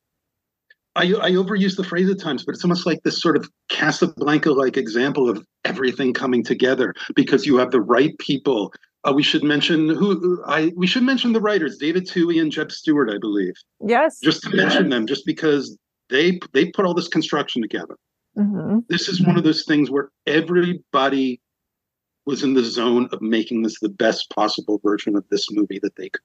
I, 0.96 1.04
I 1.04 1.32
overuse 1.32 1.78
the 1.78 1.84
phrase 1.84 2.10
at 2.10 2.20
times, 2.20 2.44
but 2.44 2.56
it's 2.56 2.64
almost 2.64 2.86
like 2.86 3.04
this 3.04 3.22
sort 3.22 3.38
of 3.38 3.48
Casablanca 3.70 4.52
like 4.52 4.76
example 4.76 5.30
of 5.30 5.46
everything 5.64 6.14
coming 6.14 6.44
together 6.44 6.94
because 7.16 7.46
you 7.46 7.58
have 7.58 7.72
the 7.72 7.80
right 7.80 8.18
people. 8.18 8.74
Uh, 9.08 9.14
we 9.14 9.24
should 9.24 9.44
mention 9.44 9.88
who 9.90 10.44
I 10.46 10.74
we 10.76 10.86
should 10.86 11.04
mention 11.04 11.32
the 11.32 11.40
writers, 11.40 11.78
David 11.78 12.06
Twohy 12.06 12.42
and 12.42 12.52
Jeb 12.52 12.72
Stewart, 12.72 13.10
I 13.10 13.18
believe, 13.18 13.54
yes. 13.86 14.20
just 14.20 14.44
to 14.44 14.56
mention 14.56 14.90
them, 14.90 15.08
just 15.08 15.26
because 15.26 15.78
they 16.10 16.40
they 16.54 16.66
put 16.66 16.86
all 16.86 16.94
this 16.94 17.08
construction 17.08 17.62
together. 17.62 17.96
Mhm. 18.38 18.84
This 18.90 19.08
is 19.08 19.26
one 19.26 19.38
of 19.38 19.44
those 19.44 19.64
things 19.64 19.90
where 19.90 20.10
everybody 20.28 21.40
was 22.26 22.44
in 22.44 22.54
the 22.54 22.64
zone 22.64 23.08
of 23.14 23.22
making 23.22 23.64
this 23.64 23.80
the 23.80 23.90
best 23.90 24.30
possible 24.36 24.80
version 24.84 25.16
of 25.16 25.24
this 25.30 25.50
movie 25.50 25.80
that 25.82 25.96
they 25.96 26.10
could. 26.10 26.22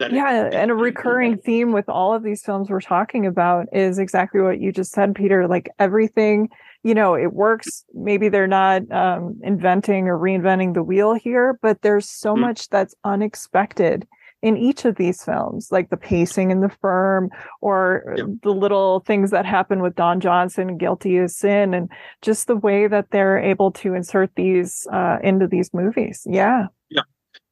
That 0.00 0.10
it- 0.12 0.16
Yeah, 0.16 0.48
and 0.52 0.70
a 0.70 0.74
recurring 0.74 1.36
theme 1.36 1.70
with 1.72 1.88
all 1.88 2.14
of 2.14 2.22
these 2.22 2.42
films 2.42 2.70
we're 2.70 2.80
talking 2.80 3.26
about 3.26 3.68
is 3.72 3.98
exactly 3.98 4.40
what 4.40 4.58
you 4.58 4.72
just 4.72 4.92
said, 4.92 5.14
Peter. 5.14 5.46
Like 5.46 5.68
everything, 5.78 6.48
you 6.84 6.94
know, 6.94 7.14
it 7.14 7.32
works. 7.32 7.84
Maybe 7.94 8.28
they're 8.28 8.46
not 8.46 8.82
um, 8.92 9.40
inventing 9.42 10.06
or 10.06 10.18
reinventing 10.18 10.74
the 10.74 10.82
wheel 10.82 11.14
here, 11.14 11.58
but 11.62 11.80
there's 11.82 12.08
so 12.08 12.34
Mm. 12.36 12.40
much 12.40 12.68
that's 12.68 12.94
unexpected 13.04 14.06
in 14.42 14.58
each 14.58 14.84
of 14.84 14.96
these 14.96 15.24
films, 15.24 15.68
like 15.72 15.88
the 15.88 15.96
pacing 15.96 16.50
in 16.50 16.60
the 16.60 16.68
firm 16.68 17.30
or 17.62 18.14
Yep. 18.18 18.26
the 18.42 18.50
little 18.52 19.00
things 19.00 19.30
that 19.30 19.46
happen 19.46 19.80
with 19.80 19.94
Don 19.94 20.20
Johnson, 20.20 20.76
Guilty 20.76 21.16
as 21.16 21.34
Sin, 21.34 21.72
and 21.72 21.88
just 22.20 22.46
the 22.46 22.56
way 22.56 22.86
that 22.86 23.10
they're 23.10 23.38
able 23.38 23.70
to 23.72 23.94
insert 23.94 24.30
these 24.36 24.86
uh, 24.92 25.16
into 25.22 25.46
these 25.46 25.72
movies. 25.72 26.26
Yeah. 26.28 26.66
Yeah. 26.90 27.02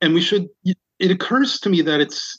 and 0.03 0.13
we 0.15 0.21
should 0.21 0.49
it 0.99 1.11
occurs 1.11 1.59
to 1.61 1.71
me 1.71 1.81
that 1.83 2.01
it's 2.01 2.37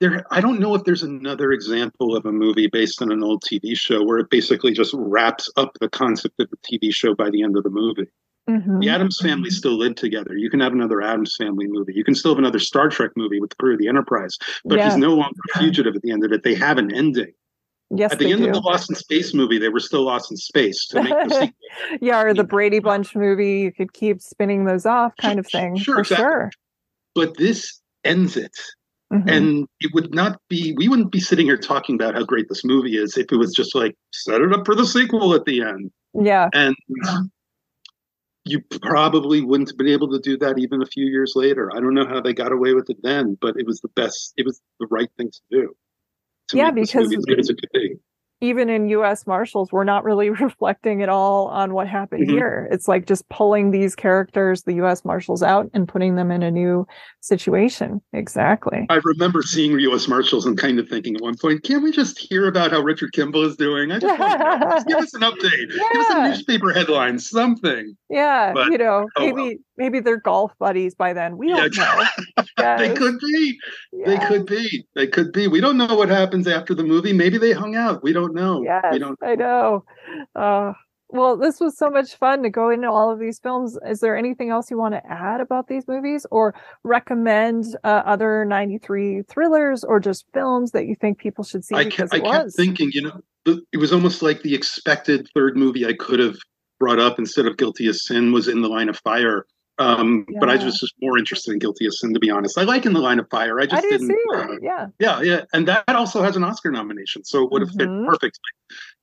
there 0.00 0.24
i 0.30 0.40
don't 0.40 0.58
know 0.58 0.74
if 0.74 0.84
there's 0.84 1.02
another 1.02 1.52
example 1.52 2.16
of 2.16 2.24
a 2.26 2.32
movie 2.32 2.66
based 2.66 3.00
on 3.02 3.12
an 3.12 3.22
old 3.22 3.42
tv 3.44 3.76
show 3.76 4.02
where 4.02 4.18
it 4.18 4.30
basically 4.30 4.72
just 4.72 4.94
wraps 4.96 5.50
up 5.56 5.72
the 5.80 5.88
concept 5.88 6.38
of 6.40 6.48
the 6.50 6.56
tv 6.58 6.92
show 6.92 7.14
by 7.14 7.30
the 7.30 7.42
end 7.42 7.56
of 7.56 7.62
the 7.62 7.70
movie 7.70 8.06
Mhm. 8.48 8.80
the 8.80 8.88
addams 8.88 9.18
family 9.20 9.50
still 9.50 9.76
live 9.76 9.94
together 9.96 10.34
you 10.36 10.48
can 10.50 10.60
have 10.60 10.72
another 10.72 11.02
addams 11.02 11.36
family 11.36 11.66
movie 11.68 11.92
you 11.94 12.02
can 12.02 12.14
still 12.14 12.32
have 12.32 12.38
another 12.38 12.58
star 12.58 12.88
trek 12.88 13.10
movie 13.14 13.38
with 13.38 13.50
the 13.50 13.56
crew 13.56 13.74
of 13.74 13.78
the 13.78 13.86
enterprise 13.86 14.38
but 14.64 14.78
Yeah. 14.78 14.86
he's 14.88 14.96
no 14.96 15.10
longer 15.14 15.38
a 15.54 15.58
fugitive 15.58 15.94
at 15.94 16.02
the 16.02 16.10
end 16.10 16.24
of 16.24 16.32
it 16.32 16.42
they 16.42 16.54
have 16.54 16.78
an 16.78 16.92
ending 16.92 17.32
Yes, 17.92 18.12
at 18.12 18.18
the 18.20 18.30
end 18.32 18.40
do. 18.42 18.46
of 18.48 18.54
the 18.54 18.60
lost 18.60 18.88
in 18.88 18.94
space 18.96 19.34
movie 19.34 19.58
they 19.58 19.68
were 19.68 19.80
still 19.80 20.04
lost 20.04 20.30
in 20.30 20.36
space 20.36 20.86
to 20.88 21.02
make 21.02 21.12
the 21.28 21.34
sequel 21.40 21.98
yeah, 22.00 22.22
or 22.22 22.32
the 22.32 22.44
Brady 22.44 22.78
Bunch 22.78 23.14
movie, 23.16 23.58
you 23.60 23.72
could 23.72 23.92
keep 23.92 24.20
spinning 24.22 24.64
those 24.64 24.86
off, 24.86 25.12
kind 25.20 25.38
of 25.40 25.46
thing. 25.46 25.76
Sure, 25.76 25.96
for 25.96 26.00
exactly. 26.02 26.24
sure. 26.24 26.50
but 27.16 27.36
this 27.36 27.80
ends 28.04 28.36
it 28.36 28.56
Mhm. 29.12 29.24
and 29.28 29.68
it 29.80 29.92
would 29.92 30.14
not 30.14 30.40
be 30.48 30.72
we 30.76 30.88
wouldn't 30.88 31.10
be 31.10 31.18
sitting 31.18 31.46
here 31.46 31.56
talking 31.56 31.96
about 31.96 32.14
how 32.14 32.22
great 32.24 32.48
this 32.48 32.64
movie 32.64 32.96
is 32.96 33.16
if 33.18 33.32
it 33.32 33.36
was 33.36 33.52
just 33.52 33.74
like 33.74 33.96
set 34.12 34.40
it 34.40 34.52
up 34.52 34.64
for 34.64 34.74
the 34.76 34.86
sequel 34.86 35.34
at 35.34 35.44
the 35.44 35.62
end. 35.62 35.90
Yeah, 36.14 36.48
and 36.54 36.76
you 38.44 38.60
probably 38.82 39.40
wouldn't 39.42 39.68
have 39.70 39.76
been 39.78 39.88
able 39.88 40.08
to 40.10 40.18
do 40.20 40.36
that 40.38 40.58
even 40.58 40.80
a 40.82 40.86
few 40.86 41.06
years 41.06 41.32
later. 41.34 41.70
I 41.74 41.80
don't 41.80 41.94
know 41.94 42.06
how 42.06 42.20
they 42.20 42.32
got 42.32 42.52
away 42.52 42.72
with 42.74 42.88
it 42.88 42.98
then 43.02 43.36
but 43.40 43.56
it 43.58 43.66
was 43.66 43.80
the 43.80 43.88
best 43.88 44.32
it 44.36 44.46
was 44.46 44.60
the 44.78 44.86
right 44.86 45.10
thing 45.16 45.30
to 45.30 45.40
do 45.50 45.74
to 46.48 46.56
Yeah, 46.56 46.70
because- 46.70 47.12
as 47.12 47.24
good 47.24 47.40
as 47.40 47.48
it 47.50 47.58
could 47.60 47.70
be 47.72 47.96
even 48.42 48.70
in 48.70 48.88
U.S. 48.88 49.26
Marshals, 49.26 49.70
we're 49.70 49.84
not 49.84 50.04
really 50.04 50.30
reflecting 50.46 51.02
at 51.02 51.08
all 51.08 51.48
on 51.48 51.74
what 51.74 51.86
happened 51.88 52.26
Mhm. 52.28 52.30
here. 52.32 52.68
It's 52.70 52.88
like 52.88 53.06
just 53.06 53.28
pulling 53.28 53.70
these 53.70 53.94
characters, 53.94 54.62
the 54.62 54.74
U.S. 54.74 55.04
Marshals, 55.04 55.42
out 55.42 55.68
and 55.74 55.86
putting 55.86 56.14
them 56.16 56.30
in 56.30 56.42
a 56.42 56.50
new 56.50 56.86
situation. 57.20 58.00
Exactly. 58.12 58.86
i 58.88 58.98
remember 59.04 59.42
seeing 59.42 59.72
us 59.80 60.08
marshals 60.08 60.46
and 60.46 60.56
kind 60.58 60.78
of 60.78 60.88
thinking 60.88 61.14
at 61.16 61.20
one 61.22 61.36
point 61.36 61.62
can't 61.62 61.82
we 61.82 61.90
just 61.92 62.18
hear 62.18 62.46
about 62.48 62.70
how 62.70 62.80
richard 62.80 63.12
kimball 63.12 63.44
is 63.44 63.56
doing 63.56 63.92
i 63.92 63.98
just 63.98 64.18
want 64.18 64.40
to. 64.40 64.68
Just 64.70 64.86
give 64.88 64.96
us 64.98 65.14
an 65.14 65.20
update 65.22 65.68
give 65.92 66.00
us 66.02 66.10
a 66.10 66.28
newspaper 66.28 66.72
headline 66.72 67.18
something 67.18 67.94
Yeah, 68.08 68.52
But- 68.54 68.70
you 68.72 68.78
know, 68.78 69.06
oh, 69.16 69.20
maybe 69.20 69.32
well. 69.42 69.52
maybe 69.76 70.00
they're 70.00 70.20
golf 70.20 70.52
buddies 70.58 70.94
by 70.94 71.12
then. 71.12 71.36
We 71.38 71.48
don't 71.48 71.76
know. 71.76 72.04
they 72.78 72.94
could 72.94 73.18
be 73.18 73.58
They 74.06 74.18
could 74.18 74.46
be. 74.46 74.84
They 74.94 75.06
could 75.06 75.32
be. 75.32 75.46
We 75.48 75.60
don't 75.60 75.76
know 75.76 75.94
what 75.94 76.08
happens 76.08 76.46
after 76.48 76.74
the 76.74 76.82
movie. 76.82 77.12
Maybe 77.12 77.38
they 77.38 77.52
hung 77.52 77.74
out. 77.76 78.02
We 78.02 78.12
don't 78.12 78.29
know. 78.34 78.62
Yes, 78.62 78.84
We 78.92 78.98
don't. 78.98 79.18
I 79.22 79.34
know. 79.34 79.84
Uh, 80.34 80.72
well, 81.12 81.36
this 81.36 81.60
was 81.60 81.76
so 81.76 81.90
much 81.90 82.14
fun 82.16 82.42
to 82.42 82.50
go 82.50 82.70
into 82.70 82.88
all 82.88 83.10
of 83.10 83.18
these 83.18 83.38
films. 83.40 83.76
Is 83.86 84.00
there 84.00 84.16
anything 84.16 84.50
else 84.50 84.70
you 84.70 84.78
want 84.78 84.94
to 84.94 85.02
add 85.10 85.40
about 85.40 85.66
these 85.66 85.88
movies 85.88 86.24
or 86.30 86.54
recommend 86.84 87.64
uh, 87.82 88.02
other 88.06 88.44
93 88.44 89.22
thrillers 89.22 89.82
or 89.82 89.98
just 89.98 90.24
films 90.32 90.70
that 90.70 90.86
you 90.86 90.94
think 90.94 91.18
people 91.18 91.42
should 91.42 91.64
see 91.64 91.74
I 91.74 91.86
kept, 91.86 92.14
I 92.14 92.20
kept 92.20 92.54
thinking, 92.54 92.90
you 92.92 93.02
know, 93.02 93.20
it 93.72 93.78
was 93.78 93.92
almost 93.92 94.22
like 94.22 94.42
the 94.42 94.54
expected 94.54 95.26
third 95.34 95.56
movie 95.56 95.86
I 95.86 95.94
could 95.94 96.20
have 96.20 96.36
brought 96.78 97.00
up 97.00 97.18
instead 97.18 97.46
of 97.46 97.56
Guilty 97.56 97.88
as 97.88 98.06
Sin 98.06 98.32
was 98.32 98.48
in 98.48 98.62
the 98.62 98.68
Line 98.68 98.88
of 98.88 98.98
Fire. 98.98 99.46
Um, 99.80 100.26
But 100.38 100.50
I 100.50 100.62
was 100.62 100.78
just 100.78 100.94
more 101.00 101.18
interested 101.18 101.52
in 101.52 101.58
Guilty 101.58 101.86
as 101.86 101.98
Sin, 102.00 102.12
to 102.14 102.20
be 102.20 102.30
honest. 102.30 102.58
I 102.58 102.62
like 102.64 102.84
in 102.86 102.92
the 102.92 103.00
Line 103.00 103.18
of 103.18 103.28
Fire. 103.30 103.58
I 103.58 103.62
I 103.62 103.66
just 103.66 103.82
do 103.82 103.88
didn't. 103.98 104.16
uh, 104.34 104.56
yeah. 104.60 104.86
yeah, 104.98 105.20
yeah, 105.22 105.44
and 105.54 105.66
that 105.68 105.84
also 105.88 106.22
has 106.22 106.36
an 106.36 106.44
Oscar 106.44 106.70
nomination, 106.70 107.24
so 107.24 107.42
it 107.44 107.50
would 107.50 107.62
have 107.62 107.70
Mhm. 107.70 107.78
fit 108.02 108.06
perfectly. 108.08 108.50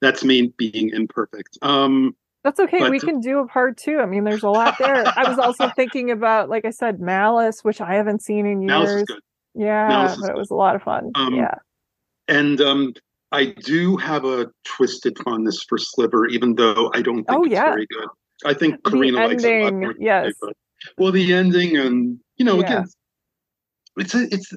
That's 0.02 0.24
me 0.24 0.54
being 0.58 0.90
imperfect. 0.90 1.58
Um, 1.64 2.16
That's 2.44 2.60
okay. 2.60 2.80
But- 2.80 2.92
we 2.92 3.00
can 3.00 3.20
do 3.20 3.40
a 3.40 3.48
part 3.48 3.76
two. 3.78 4.00
I 4.00 4.06
mean, 4.06 4.24
there's 4.24 4.44
a 4.44 4.50
lot 4.50 4.76
there. 4.78 5.04
I 5.18 5.28
was 5.28 5.40
also 5.40 5.68
thinking 5.76 6.12
about, 6.12 6.48
like 6.48 6.64
I 6.64 6.70
said, 6.70 7.00
Malice, 7.02 7.64
which 7.64 7.82
I 7.82 7.96
haven't 7.96 8.22
seen 8.22 8.46
in 8.46 8.62
years. 8.62 8.68
Malice 8.70 8.92
is 8.92 9.04
good. 9.04 9.20
Yeah, 9.56 10.16
but 10.22 10.30
it 10.30 10.36
was 10.38 10.52
a 10.52 10.56
lot 10.56 10.76
of 10.76 10.84
fun. 10.84 11.12
Um, 11.16 11.34
yeah. 11.34 11.56
And 12.28 12.62
um, 12.62 12.94
I 13.32 13.46
do 13.46 13.98
have 13.98 14.24
a 14.26 14.52
twisted 14.64 15.18
fondness 15.24 15.64
for 15.68 15.78
Sliver, 15.80 16.28
even 16.28 16.54
though 16.56 16.92
I 16.94 17.02
don't 17.02 17.24
think 17.26 17.32
Oh, 17.32 17.44
it's 17.44 17.54
yeah. 17.54 17.66
very 17.72 17.88
good. 17.90 18.08
I 18.46 18.54
think 18.54 18.84
The 18.84 18.92
Karina 18.92 19.18
likes 19.28 19.44
it 19.44 19.50
a 19.52 19.64
lot 19.64 19.68
ending, 19.74 19.80
more. 19.80 19.94
than 19.94 20.02
I 20.04 20.26
yes. 20.26 20.34
Well, 20.98 21.12
the 21.12 21.34
ending, 21.34 21.78
and 21.78 22.20
you 22.38 22.46
know, 22.46 22.56
Yeah. 22.60 22.66
again, 22.66 22.86
it's 23.98 24.16
a, 24.16 24.24
it's 24.34 24.54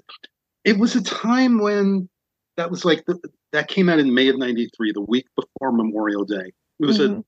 it 0.64 0.78
was 0.78 0.94
a 0.96 1.02
time 1.02 1.58
when 1.60 2.08
that 2.56 2.70
was 2.70 2.84
like 2.84 3.04
the, 3.06 3.18
that 3.52 3.68
came 3.68 3.88
out 3.88 3.98
in 3.98 4.12
May 4.14 4.28
of 4.28 4.38
'93, 4.38 4.92
the 4.92 5.00
week 5.02 5.26
before 5.36 5.72
Memorial 5.72 6.24
Day. 6.24 6.52
It 6.80 6.86
was 6.86 7.00
a 7.00 7.08
Mhm. 7.08 7.24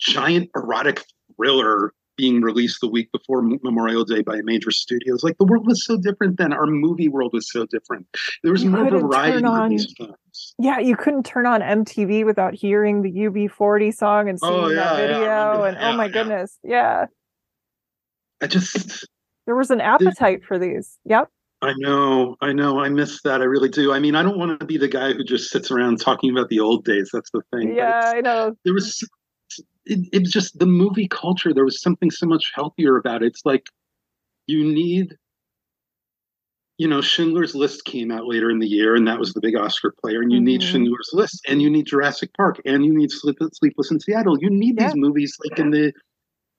giant 0.00 0.50
erotic 0.56 1.04
thriller 1.36 1.92
being 2.16 2.42
released 2.42 2.82
the 2.82 2.88
week 2.88 3.10
before 3.12 3.40
Memorial 3.62 4.04
Day 4.04 4.20
by 4.20 4.36
a 4.36 4.42
major 4.42 4.70
studio. 4.70 5.14
It's 5.14 5.24
like 5.24 5.38
the 5.38 5.46
world 5.46 5.66
was 5.66 5.86
so 5.86 5.96
different 5.96 6.36
then. 6.36 6.52
Our 6.52 6.66
movie 6.66 7.08
world 7.08 7.32
was 7.32 7.50
so 7.50 7.64
different. 7.64 8.06
There 8.42 8.52
was 8.52 8.62
You 8.62 8.68
more 8.70 8.90
variety 8.90 9.42
on- 9.42 9.70
these 9.70 9.90
films. 9.96 10.54
Yeah, 10.58 10.78
you 10.80 10.96
couldn't 10.96 11.24
turn 11.24 11.46
on 11.46 11.62
MTV 11.62 12.24
without 12.24 12.52
hearing 12.52 13.00
the 13.00 13.10
UB40 13.10 13.90
song 13.90 14.28
and 14.28 14.38
seeing 14.38 14.52
Oh, 14.52 14.68
yeah, 14.68 14.74
that 14.74 14.80
yeah, 14.80 14.92
I 14.92 14.96
video. 15.06 15.20
remember 15.20 15.66
and 15.68 15.76
that. 15.78 15.94
oh 15.94 15.96
my 15.96 16.04
yeah. 16.06 16.10
goodness. 16.10 16.58
Yeah. 16.62 17.06
I 18.42 18.46
just, 18.46 19.06
There 19.46 19.56
was 19.56 19.70
an 19.70 19.80
appetite 19.80 20.44
for 20.44 20.58
these. 20.58 20.98
Yep. 21.04 21.28
I 21.62 21.74
know, 21.76 22.36
I 22.40 22.52
know, 22.54 22.80
I 22.80 22.88
miss 22.88 23.20
that. 23.22 23.42
I 23.42 23.44
really 23.44 23.68
do. 23.68 23.92
I 23.92 23.98
mean, 23.98 24.14
I 24.14 24.22
don't 24.22 24.38
want 24.38 24.58
to 24.58 24.64
be 24.64 24.78
the 24.78 24.88
guy 24.88 25.12
who 25.12 25.22
just 25.22 25.50
sits 25.50 25.70
around 25.70 26.00
talking 26.00 26.30
about 26.30 26.48
the 26.48 26.58
old 26.60 26.84
days. 26.86 27.10
That's 27.12 27.30
the 27.32 27.42
thing. 27.52 27.74
Yeah, 27.74 28.00
I 28.14 28.20
know. 28.22 28.56
there 28.64 28.72
was 28.72 29.06
it, 29.84 30.08
it 30.12 30.20
was 30.20 30.30
just 30.32 30.58
the 30.58 30.66
movie 30.66 31.08
culture 31.08 31.52
there 31.52 31.64
was 31.64 31.82
something 31.82 32.10
so 32.10 32.24
much 32.26 32.52
healthier 32.54 32.96
about 32.96 33.22
it 33.22 33.26
it's 33.26 33.40
like 33.44 33.66
you 34.46 34.62
need 34.62 35.16
you 36.78 36.86
know 36.86 37.00
schindler's 37.00 37.54
list 37.54 37.84
came 37.86 38.10
out 38.12 38.26
later 38.26 38.50
in 38.50 38.58
the 38.58 38.68
year 38.68 38.94
and 38.94 39.08
that 39.08 39.18
was 39.18 39.32
the 39.32 39.40
big 39.40 39.56
oscar 39.56 39.92
player 40.00 40.20
and 40.20 40.30
you 40.32 40.40
need 40.40 40.60
Mhm. 40.60 40.70
schindler's 40.70 41.10
list 41.12 41.40
and 41.48 41.60
you 41.62 41.68
need 41.70 41.86
jurassic 41.86 42.30
park 42.36 42.60
and 42.64 42.84
you 42.84 42.94
need 42.96 43.10
Sleep, 43.10 43.38
sleepless 43.54 43.90
in 43.90 43.98
seattle 43.98 44.38
you 44.40 44.50
need 44.50 44.76
Yeah. 44.78 44.86
these 44.88 44.96
movies 44.96 45.36
like 45.48 45.58
in 45.58 45.70
the 45.70 45.92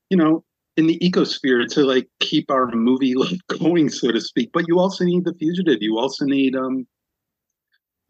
you 0.10 0.18
know 0.18 0.44
in 0.78 0.88
the 0.88 1.00
ecosphere 1.00 1.68
to 1.68 1.84
like 1.84 2.08
keep 2.20 2.50
our 2.50 2.72
movie 2.72 3.14
life 3.16 3.40
going 3.60 3.90
so 3.90 4.12
to 4.12 4.22
speak 4.22 4.50
but 4.54 4.68
you 4.68 4.80
also 4.80 5.04
need 5.04 5.26
the 5.26 5.34
fugitive 5.34 5.82
you 5.82 5.98
also 5.98 6.26
need 6.26 6.56
um 6.56 6.86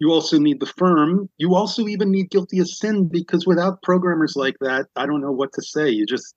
you 0.01 0.11
also 0.11 0.39
need 0.39 0.59
the 0.59 0.65
firm. 0.65 1.29
You 1.37 1.53
also 1.53 1.87
even 1.87 2.09
need 2.09 2.31
guilty 2.31 2.57
as 2.57 2.79
sin 2.79 3.07
because 3.07 3.45
without 3.45 3.83
programmers 3.83 4.35
like 4.35 4.55
that, 4.59 4.87
I 4.95 5.05
don't 5.05 5.21
know 5.21 5.31
what 5.31 5.53
to 5.53 5.61
say. 5.61 5.91
You 5.91 6.07
just 6.07 6.33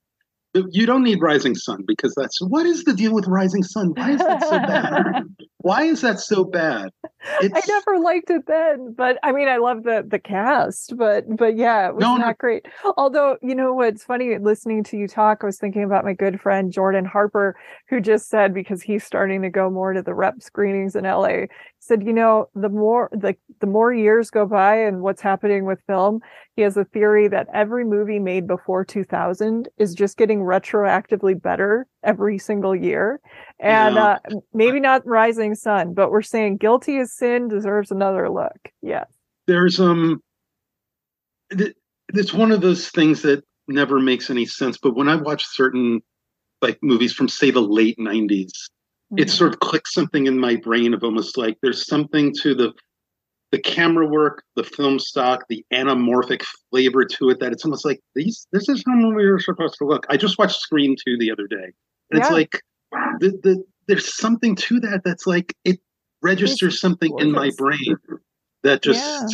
you 0.53 0.85
don't 0.85 1.03
need 1.03 1.23
Rising 1.23 1.55
Sun 1.55 1.85
because 1.87 2.15
that's 2.15 2.39
what 2.43 2.67
is 2.67 2.85
the 2.85 2.93
deal 2.93 3.15
with 3.15 3.27
Rising 3.27 3.63
Sun? 3.63 3.95
Why 3.97 4.11
is 4.11 4.19
that 4.19 4.43
so 4.43 4.59
bad? 4.59 5.25
Why 5.65 5.85
is 5.85 6.03
that 6.03 6.21
so 6.21 6.45
bad? 6.45 6.91
It's... 7.41 7.57
I 7.57 7.73
never 7.73 7.99
liked 8.01 8.29
it 8.29 8.43
then, 8.47 8.93
but 8.95 9.19
I 9.23 9.33
mean, 9.33 9.49
I 9.49 9.57
love 9.57 9.85
the 9.85 10.05
the 10.07 10.19
cast, 10.19 10.95
but 10.99 11.25
but 11.39 11.57
yeah, 11.57 11.89
it 11.89 11.95
was 11.95 12.03
no, 12.03 12.19
not 12.19 12.27
no. 12.27 12.35
great. 12.39 12.67
Although 12.99 13.39
you 13.41 13.55
know 13.55 13.73
what's 13.73 14.05
funny, 14.05 14.37
listening 14.37 14.85
to 14.85 14.99
you 14.99 15.09
talk, 15.09 15.39
I 15.41 15.47
was 15.47 15.57
thinking 15.57 15.85
about 15.85 16.05
my 16.05 16.13
good 16.13 16.39
friend 16.39 16.71
Jordan 16.71 17.07
Harper, 17.07 17.57
who 17.89 18.03
just 18.03 18.29
said 18.29 18.53
because 18.53 18.83
he's 18.83 19.05
starting 19.05 19.41
to 19.41 19.49
go 19.49 19.71
more 19.71 19.95
to 19.95 20.03
the 20.03 20.13
rep 20.13 20.43
screenings 20.43 20.95
in 20.95 21.05
LA, 21.05 21.47
said, 21.85 22.03
you 22.03 22.13
know, 22.13 22.49
the 22.55 22.69
more 22.69 23.09
the 23.13 23.35
the 23.61 23.67
more 23.67 23.93
years 23.93 24.31
go 24.31 24.45
by 24.47 24.77
and 24.77 25.01
what's 25.01 25.23
happening 25.23 25.65
with 25.65 25.81
film, 25.87 26.21
he 26.57 26.63
has 26.63 26.77
a 26.77 26.85
theory 26.85 27.27
that 27.29 27.49
every 27.53 27.85
movie 27.85 28.19
made 28.19 28.47
before 28.47 28.85
2000 28.85 29.69
is 29.79 29.95
just 29.95 30.17
getting 30.17 30.41
retroactively 30.41 31.41
better 31.41 31.87
every 32.03 32.39
single 32.39 32.77
year. 32.77 33.21
And 33.61 33.95
yeah. 33.95 34.05
uh, 34.05 34.19
maybe 34.53 34.81
not 34.81 35.07
Rising 35.07 35.55
Sun, 35.55 35.95
but 35.95 36.11
we're 36.11 36.23
saying 36.23 36.57
Guilty 36.57 36.99
as 36.99 37.13
Sin 37.13 37.49
deserves 37.49 37.91
another 37.91 38.29
look. 38.29 38.71
Yeah. 38.83 39.05
There's 39.47 39.81
um 39.81 40.23
it's 41.51 42.35
one 42.35 42.51
of 42.51 42.61
those 42.61 42.89
things 42.91 43.23
that 43.23 43.45
never 43.69 44.01
makes 44.01 44.29
any 44.29 44.45
sense, 44.45 44.77
but 44.77 44.97
when 44.97 45.09
I 45.09 45.17
watch 45.17 45.45
certain 45.47 46.03
like 46.61 46.79
movies 46.83 47.13
from 47.13 47.29
say 47.29 47.51
the 47.51 47.61
late 47.61 47.99
90s 47.99 48.51
it 49.17 49.31
sort 49.31 49.53
of 49.53 49.61
clicks 49.61 49.93
something 49.93 50.27
in 50.27 50.39
my 50.39 50.57
brain 50.57 50.95
of 50.95 51.05
almost 51.05 51.37
like 51.37 51.57
there's 51.63 51.87
something 51.87 52.33
to 52.43 52.55
the 52.55 52.73
the 53.53 53.61
camera 53.61 54.05
work, 54.05 54.43
the 54.57 54.65
film 54.65 54.99
stock, 54.99 55.45
the 55.49 55.65
anamorphic 55.73 56.43
flavor 56.71 57.05
to 57.05 57.31
it 57.31 57.39
that 57.39 57.53
it's 57.53 57.65
almost 57.65 57.85
like 57.85 58.01
these 58.17 58.49
this 58.51 58.69
is 58.69 58.83
how 58.87 58.97
we 58.97 59.31
were 59.31 59.39
supposed 59.39 59.77
to 59.79 59.85
look. 59.85 60.05
I 60.09 60.17
just 60.17 60.39
watched 60.39 60.59
Scream 60.61 60.97
2 61.07 61.19
the 61.19 61.31
other 61.31 61.47
day. 61.47 61.73
And 62.11 62.19
yeah. 62.19 62.21
it's 62.21 62.31
like 62.31 62.61
the, 63.21 63.31
the 63.43 63.65
there's 63.87 64.15
something 64.15 64.57
to 64.57 64.81
that 64.81 65.03
that's 65.05 65.27
like 65.27 65.57
it 65.65 65.81
registers 66.23 66.81
something 66.81 67.13
in 67.19 67.31
my 67.31 67.51
brain 67.57 67.97
that 68.63 68.83
just 68.83 69.01
yeah. 69.01 69.27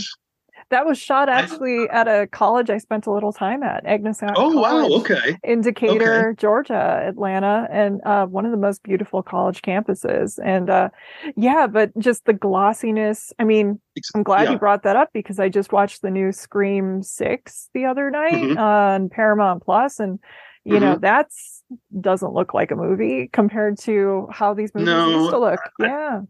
That 0.71 0.87
was 0.87 0.99
shot 0.99 1.29
actually 1.29 1.89
I, 1.89 2.01
at 2.01 2.09
a 2.09 2.27
college 2.29 2.71
I 2.71 2.79
spent 2.79 3.07
a 3.07 3.11
little 3.11 3.33
time 3.33 3.65
at, 3.65 3.85
Agnes. 3.85 4.23
Oh 4.23 4.53
college, 4.53 4.57
wow, 4.57 4.89
okay. 4.99 5.37
In 5.43 5.63
Decatur, 5.63 6.29
okay. 6.29 6.37
Georgia, 6.41 7.03
Atlanta, 7.09 7.67
and 7.73 8.01
uh, 8.05 8.27
one 8.27 8.45
of 8.45 8.53
the 8.53 8.57
most 8.57 8.85
beautiful 8.85 9.21
college 9.21 9.63
campuses. 9.63 10.39
And 10.45 10.71
uh, 10.71 10.91
yeah, 11.37 11.67
but 11.67 11.97
just 11.99 12.25
the 12.25 12.33
glossiness. 12.33 13.33
I 13.41 13.45
mean, 13.45 13.81
I'm 14.15 14.23
glad 14.23 14.45
yeah. 14.45 14.53
you 14.53 14.59
brought 14.59 14.85
that 14.85 14.95
up 14.95 15.11
because 15.13 15.41
I 15.41 15.49
just 15.49 15.73
watched 15.73 16.03
the 16.03 16.11
new 16.11 16.31
Scream 16.31 17.03
Six 17.03 17.69
the 17.75 17.87
other 17.87 18.09
night 18.09 18.35
mm-hmm. 18.35 18.59
on 18.59 19.09
Paramount 19.09 19.65
Plus, 19.65 19.99
and 19.99 20.21
you 20.65 20.75
mm-hmm. 20.75 20.85
know 20.85 20.99
that's 21.01 21.63
doesn't 22.01 22.33
look 22.33 22.55
like 22.55 22.71
a 22.71 22.77
movie 22.77 23.29
compared 23.33 23.79
to 23.79 24.29
how 24.31 24.55
these 24.55 24.75
movies 24.75 24.87
no, 24.87 25.09
used 25.09 25.31
to 25.31 25.39
look. 25.39 25.61
I, 25.81 25.87
yeah 25.87 26.21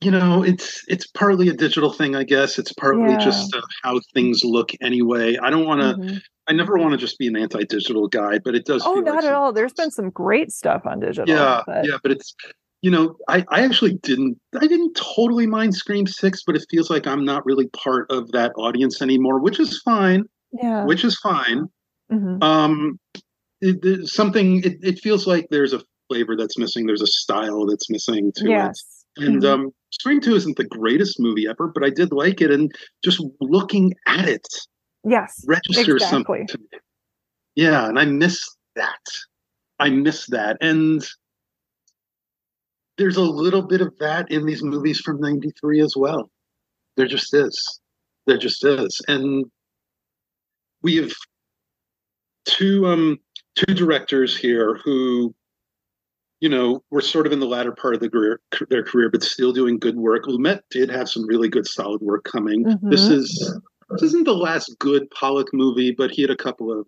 you 0.00 0.10
know 0.10 0.42
it's 0.42 0.82
it's 0.88 1.06
partly 1.06 1.48
a 1.48 1.52
digital 1.52 1.92
thing 1.92 2.16
i 2.16 2.24
guess 2.24 2.58
it's 2.58 2.72
partly 2.72 3.10
yeah. 3.10 3.18
just 3.18 3.54
uh, 3.54 3.60
how 3.82 4.00
things 4.14 4.42
look 4.42 4.70
anyway 4.80 5.36
i 5.42 5.50
don't 5.50 5.66
want 5.66 5.80
to 5.80 6.02
mm-hmm. 6.02 6.16
i 6.48 6.52
never 6.52 6.78
want 6.78 6.92
to 6.92 6.96
just 6.96 7.18
be 7.18 7.26
an 7.26 7.36
anti-digital 7.36 8.08
guy 8.08 8.38
but 8.38 8.54
it 8.54 8.64
does 8.64 8.82
oh 8.86 8.94
not 8.94 9.16
like 9.16 9.24
at 9.24 9.34
all 9.34 9.52
there's 9.52 9.74
been 9.74 9.90
some 9.90 10.10
great 10.10 10.50
stuff 10.50 10.82
on 10.86 11.00
digital 11.00 11.28
yeah 11.28 11.62
but... 11.66 11.86
yeah 11.86 11.98
but 12.02 12.12
it's 12.12 12.34
you 12.82 12.90
know 12.90 13.14
I, 13.28 13.44
I 13.50 13.62
actually 13.62 13.94
didn't 13.94 14.38
i 14.56 14.66
didn't 14.66 14.94
totally 14.94 15.46
mind 15.46 15.74
scream 15.74 16.06
6 16.06 16.42
but 16.46 16.56
it 16.56 16.64
feels 16.70 16.88
like 16.88 17.06
i'm 17.06 17.24
not 17.24 17.44
really 17.44 17.68
part 17.68 18.10
of 18.10 18.30
that 18.32 18.52
audience 18.56 19.02
anymore 19.02 19.38
which 19.38 19.60
is 19.60 19.80
fine 19.82 20.24
yeah 20.52 20.84
which 20.86 21.04
is 21.04 21.18
fine 21.18 21.66
mm-hmm. 22.10 22.42
um 22.42 22.98
it, 23.60 23.84
it, 23.84 24.06
something 24.08 24.62
it, 24.64 24.78
it 24.82 24.98
feels 24.98 25.26
like 25.26 25.46
there's 25.50 25.72
a 25.72 25.82
flavor 26.08 26.36
that's 26.36 26.58
missing 26.58 26.86
there's 26.86 27.02
a 27.02 27.06
style 27.06 27.66
that's 27.66 27.88
missing 27.88 28.32
to 28.34 28.48
yes. 28.48 29.04
it 29.16 29.24
and 29.24 29.42
mm-hmm. 29.42 29.62
um 29.62 29.72
Scream 29.92 30.20
2 30.20 30.34
isn't 30.36 30.56
the 30.56 30.64
greatest 30.64 31.18
movie 31.18 31.48
ever, 31.48 31.68
but 31.68 31.84
I 31.84 31.90
did 31.90 32.12
like 32.12 32.40
it. 32.40 32.50
And 32.50 32.72
just 33.04 33.22
looking 33.40 33.92
at 34.06 34.28
it 34.28 34.46
yes, 35.04 35.44
registers 35.46 36.02
exactly. 36.02 36.08
something 36.08 36.46
to 36.46 36.58
me. 36.58 36.78
Yeah, 37.56 37.88
and 37.88 37.98
I 37.98 38.04
miss 38.04 38.40
that. 38.76 39.04
I 39.78 39.90
miss 39.90 40.26
that. 40.26 40.58
And 40.60 41.04
there's 42.98 43.16
a 43.16 43.22
little 43.22 43.62
bit 43.62 43.80
of 43.80 43.92
that 43.98 44.30
in 44.30 44.46
these 44.46 44.62
movies 44.62 45.00
from 45.00 45.20
93 45.20 45.80
as 45.80 45.94
well. 45.96 46.30
There 46.96 47.06
just 47.06 47.34
is. 47.34 47.80
There 48.26 48.38
just 48.38 48.64
is. 48.64 49.00
And 49.08 49.46
we 50.82 50.96
have 50.96 51.12
two 52.44 52.86
um 52.86 53.18
two 53.56 53.74
directors 53.74 54.36
here 54.36 54.78
who 54.84 55.34
you 56.40 56.48
know, 56.48 56.82
were 56.90 57.02
sort 57.02 57.26
of 57.26 57.32
in 57.32 57.40
the 57.40 57.46
latter 57.46 57.72
part 57.72 57.94
of 57.94 58.00
the 58.00 58.08
career, 58.08 58.40
their 58.70 58.82
career, 58.82 59.10
but 59.10 59.22
still 59.22 59.52
doing 59.52 59.78
good 59.78 59.96
work. 59.96 60.24
Lumet 60.24 60.60
did 60.70 60.88
have 60.88 61.08
some 61.08 61.26
really 61.26 61.48
good, 61.48 61.66
solid 61.66 62.00
work 62.00 62.24
coming. 62.24 62.64
Mm-hmm. 62.64 62.90
This 62.90 63.02
is 63.02 63.60
this 63.90 64.02
isn't 64.02 64.24
the 64.24 64.34
last 64.34 64.74
good 64.78 65.10
Pollack 65.10 65.48
movie, 65.52 65.90
but 65.90 66.10
he 66.10 66.22
had 66.22 66.30
a 66.30 66.36
couple 66.36 66.72
of. 66.72 66.86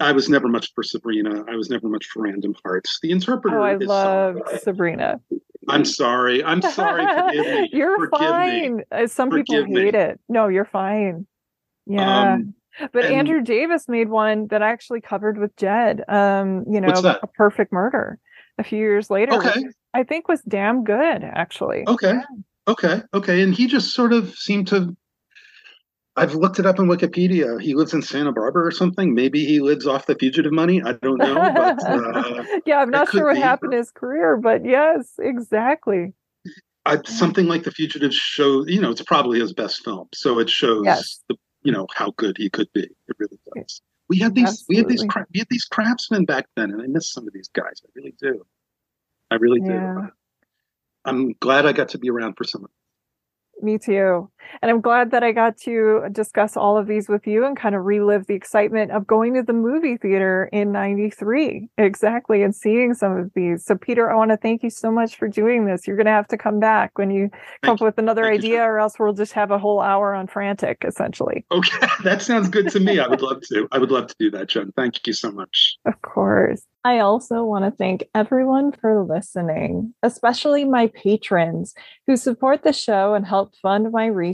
I 0.00 0.12
was 0.12 0.28
never 0.28 0.48
much 0.48 0.72
for 0.74 0.82
Sabrina. 0.82 1.44
I 1.48 1.56
was 1.56 1.70
never 1.70 1.88
much 1.88 2.06
for 2.06 2.22
Random 2.22 2.54
Hearts. 2.64 2.98
The 3.02 3.10
Interpreter. 3.10 3.58
Oh, 3.58 3.62
I 3.62 3.76
love 3.76 4.36
Sabrina. 4.60 5.20
I'm 5.68 5.84
sorry. 5.84 6.44
I'm 6.44 6.62
sorry. 6.62 7.06
Forgive 7.36 7.46
me. 7.46 7.70
You're 7.72 7.98
Forgive 7.98 8.18
fine. 8.18 8.76
Me. 8.76 8.84
Uh, 8.92 9.06
some 9.06 9.30
Forgive 9.30 9.46
people 9.46 9.76
hate 9.76 9.94
me. 9.94 10.00
it. 10.00 10.20
No, 10.28 10.48
you're 10.48 10.64
fine. 10.64 11.26
Yeah. 11.86 12.34
Um, 12.34 12.54
but 12.92 13.04
and, 13.04 13.14
Andrew 13.14 13.40
Davis 13.42 13.88
made 13.88 14.08
one 14.08 14.48
that 14.48 14.62
I 14.62 14.70
actually 14.70 15.00
covered 15.00 15.38
with 15.38 15.54
Jed. 15.56 16.02
Um, 16.08 16.64
you 16.70 16.80
know, 16.80 16.88
a 16.88 17.26
perfect 17.26 17.72
murder 17.72 18.18
a 18.58 18.64
few 18.64 18.78
years 18.78 19.10
later. 19.10 19.34
Okay. 19.34 19.64
I 19.92 20.02
think 20.02 20.28
was 20.28 20.42
damn 20.42 20.84
good, 20.84 21.22
actually. 21.22 21.84
Okay. 21.86 22.14
Yeah. 22.14 22.22
Okay. 22.66 23.02
Okay. 23.12 23.42
And 23.42 23.54
he 23.54 23.66
just 23.66 23.94
sort 23.94 24.12
of 24.12 24.34
seemed 24.34 24.68
to 24.68 24.96
I've 26.16 26.34
looked 26.34 26.60
it 26.60 26.66
up 26.66 26.78
in 26.78 26.86
Wikipedia. 26.86 27.60
He 27.60 27.74
lives 27.74 27.92
in 27.92 28.00
Santa 28.00 28.30
Barbara 28.30 28.64
or 28.64 28.70
something. 28.70 29.14
Maybe 29.14 29.44
he 29.44 29.58
lives 29.60 29.86
off 29.86 30.06
the 30.06 30.14
fugitive 30.14 30.52
money. 30.52 30.80
I 30.80 30.92
don't 30.92 31.18
know. 31.18 31.34
But, 31.34 31.84
uh, 31.86 32.44
yeah, 32.64 32.78
I'm 32.78 32.90
not 32.90 33.10
sure 33.10 33.26
what 33.26 33.34
be. 33.34 33.40
happened 33.40 33.72
in 33.72 33.78
his 33.78 33.90
career, 33.90 34.36
but 34.36 34.64
yes, 34.64 35.14
exactly. 35.18 36.12
I, 36.86 37.00
something 37.04 37.46
like 37.46 37.64
the 37.64 37.72
fugitive 37.72 38.14
show. 38.14 38.64
You 38.66 38.80
know, 38.80 38.90
it's 38.92 39.02
probably 39.02 39.40
his 39.40 39.52
best 39.52 39.82
film, 39.84 40.08
so 40.14 40.38
it 40.38 40.48
shows 40.48 40.82
yes. 40.84 41.20
the 41.28 41.36
you 41.64 41.72
know 41.72 41.86
how 41.94 42.12
good 42.16 42.36
he 42.38 42.48
could 42.48 42.72
be. 42.72 42.84
It 42.84 43.16
really 43.18 43.38
does. 43.56 43.80
We 44.08 44.18
had 44.18 44.34
these 44.34 44.48
Absolutely. 44.48 44.74
we 44.74 44.76
had 44.76 44.88
these 44.88 45.26
we 45.32 45.38
had 45.40 45.48
these 45.50 45.64
craftsmen 45.64 46.24
back 46.24 46.46
then, 46.56 46.70
and 46.70 46.80
I 46.80 46.86
miss 46.86 47.10
some 47.10 47.26
of 47.26 47.32
these 47.32 47.48
guys. 47.48 47.82
I 47.84 47.88
really 47.96 48.14
do. 48.20 48.46
I 49.30 49.36
really 49.36 49.60
yeah. 49.64 49.94
do. 49.94 50.08
I'm 51.06 51.34
glad 51.40 51.66
I 51.66 51.72
got 51.72 51.88
to 51.90 51.98
be 51.98 52.10
around 52.10 52.34
for 52.34 52.44
some 52.44 52.64
of 52.64 52.70
me 53.62 53.78
too. 53.78 54.30
And 54.62 54.70
I'm 54.70 54.80
glad 54.80 55.10
that 55.10 55.22
I 55.22 55.32
got 55.32 55.56
to 55.58 56.04
discuss 56.12 56.56
all 56.56 56.76
of 56.76 56.86
these 56.86 57.08
with 57.08 57.26
you 57.26 57.44
and 57.44 57.56
kind 57.56 57.74
of 57.74 57.84
relive 57.84 58.26
the 58.26 58.34
excitement 58.34 58.90
of 58.90 59.06
going 59.06 59.34
to 59.34 59.42
the 59.42 59.52
movie 59.52 59.96
theater 59.96 60.48
in 60.52 60.72
93. 60.72 61.68
Exactly. 61.78 62.42
And 62.42 62.54
seeing 62.54 62.94
some 62.94 63.16
of 63.16 63.32
these. 63.34 63.64
So, 63.64 63.76
Peter, 63.76 64.10
I 64.10 64.14
want 64.14 64.30
to 64.30 64.36
thank 64.36 64.62
you 64.62 64.70
so 64.70 64.90
much 64.90 65.16
for 65.16 65.28
doing 65.28 65.66
this. 65.66 65.86
You're 65.86 65.96
going 65.96 66.06
to 66.06 66.12
have 66.12 66.28
to 66.28 66.38
come 66.38 66.60
back 66.60 66.98
when 66.98 67.10
you 67.10 67.30
come 67.62 67.74
up 67.74 67.80
with 67.80 67.98
another 67.98 68.24
thank 68.24 68.40
idea, 68.40 68.62
or 68.62 68.78
else 68.78 68.98
we'll 68.98 69.12
just 69.12 69.32
have 69.32 69.50
a 69.50 69.58
whole 69.58 69.80
hour 69.80 70.14
on 70.14 70.26
Frantic, 70.26 70.84
essentially. 70.86 71.44
Okay. 71.50 71.78
That 72.02 72.20
sounds 72.20 72.48
good 72.48 72.68
to 72.70 72.80
me. 72.80 72.98
I 72.98 73.08
would 73.08 73.22
love 73.22 73.40
to. 73.48 73.66
I 73.72 73.78
would 73.78 73.90
love 73.90 74.08
to 74.08 74.14
do 74.18 74.30
that, 74.32 74.48
Jen. 74.48 74.72
Thank 74.76 75.06
you 75.06 75.12
so 75.12 75.30
much. 75.30 75.76
Of 75.86 76.00
course. 76.02 76.66
I 76.86 76.98
also 76.98 77.44
want 77.44 77.64
to 77.64 77.70
thank 77.70 78.04
everyone 78.14 78.72
for 78.72 79.04
listening, 79.04 79.94
especially 80.02 80.66
my 80.66 80.88
patrons 80.88 81.74
who 82.06 82.14
support 82.14 82.62
the 82.62 82.74
show 82.74 83.14
and 83.14 83.26
help 83.26 83.54
fund 83.62 83.90
my 83.90 84.04
research, 84.04 84.33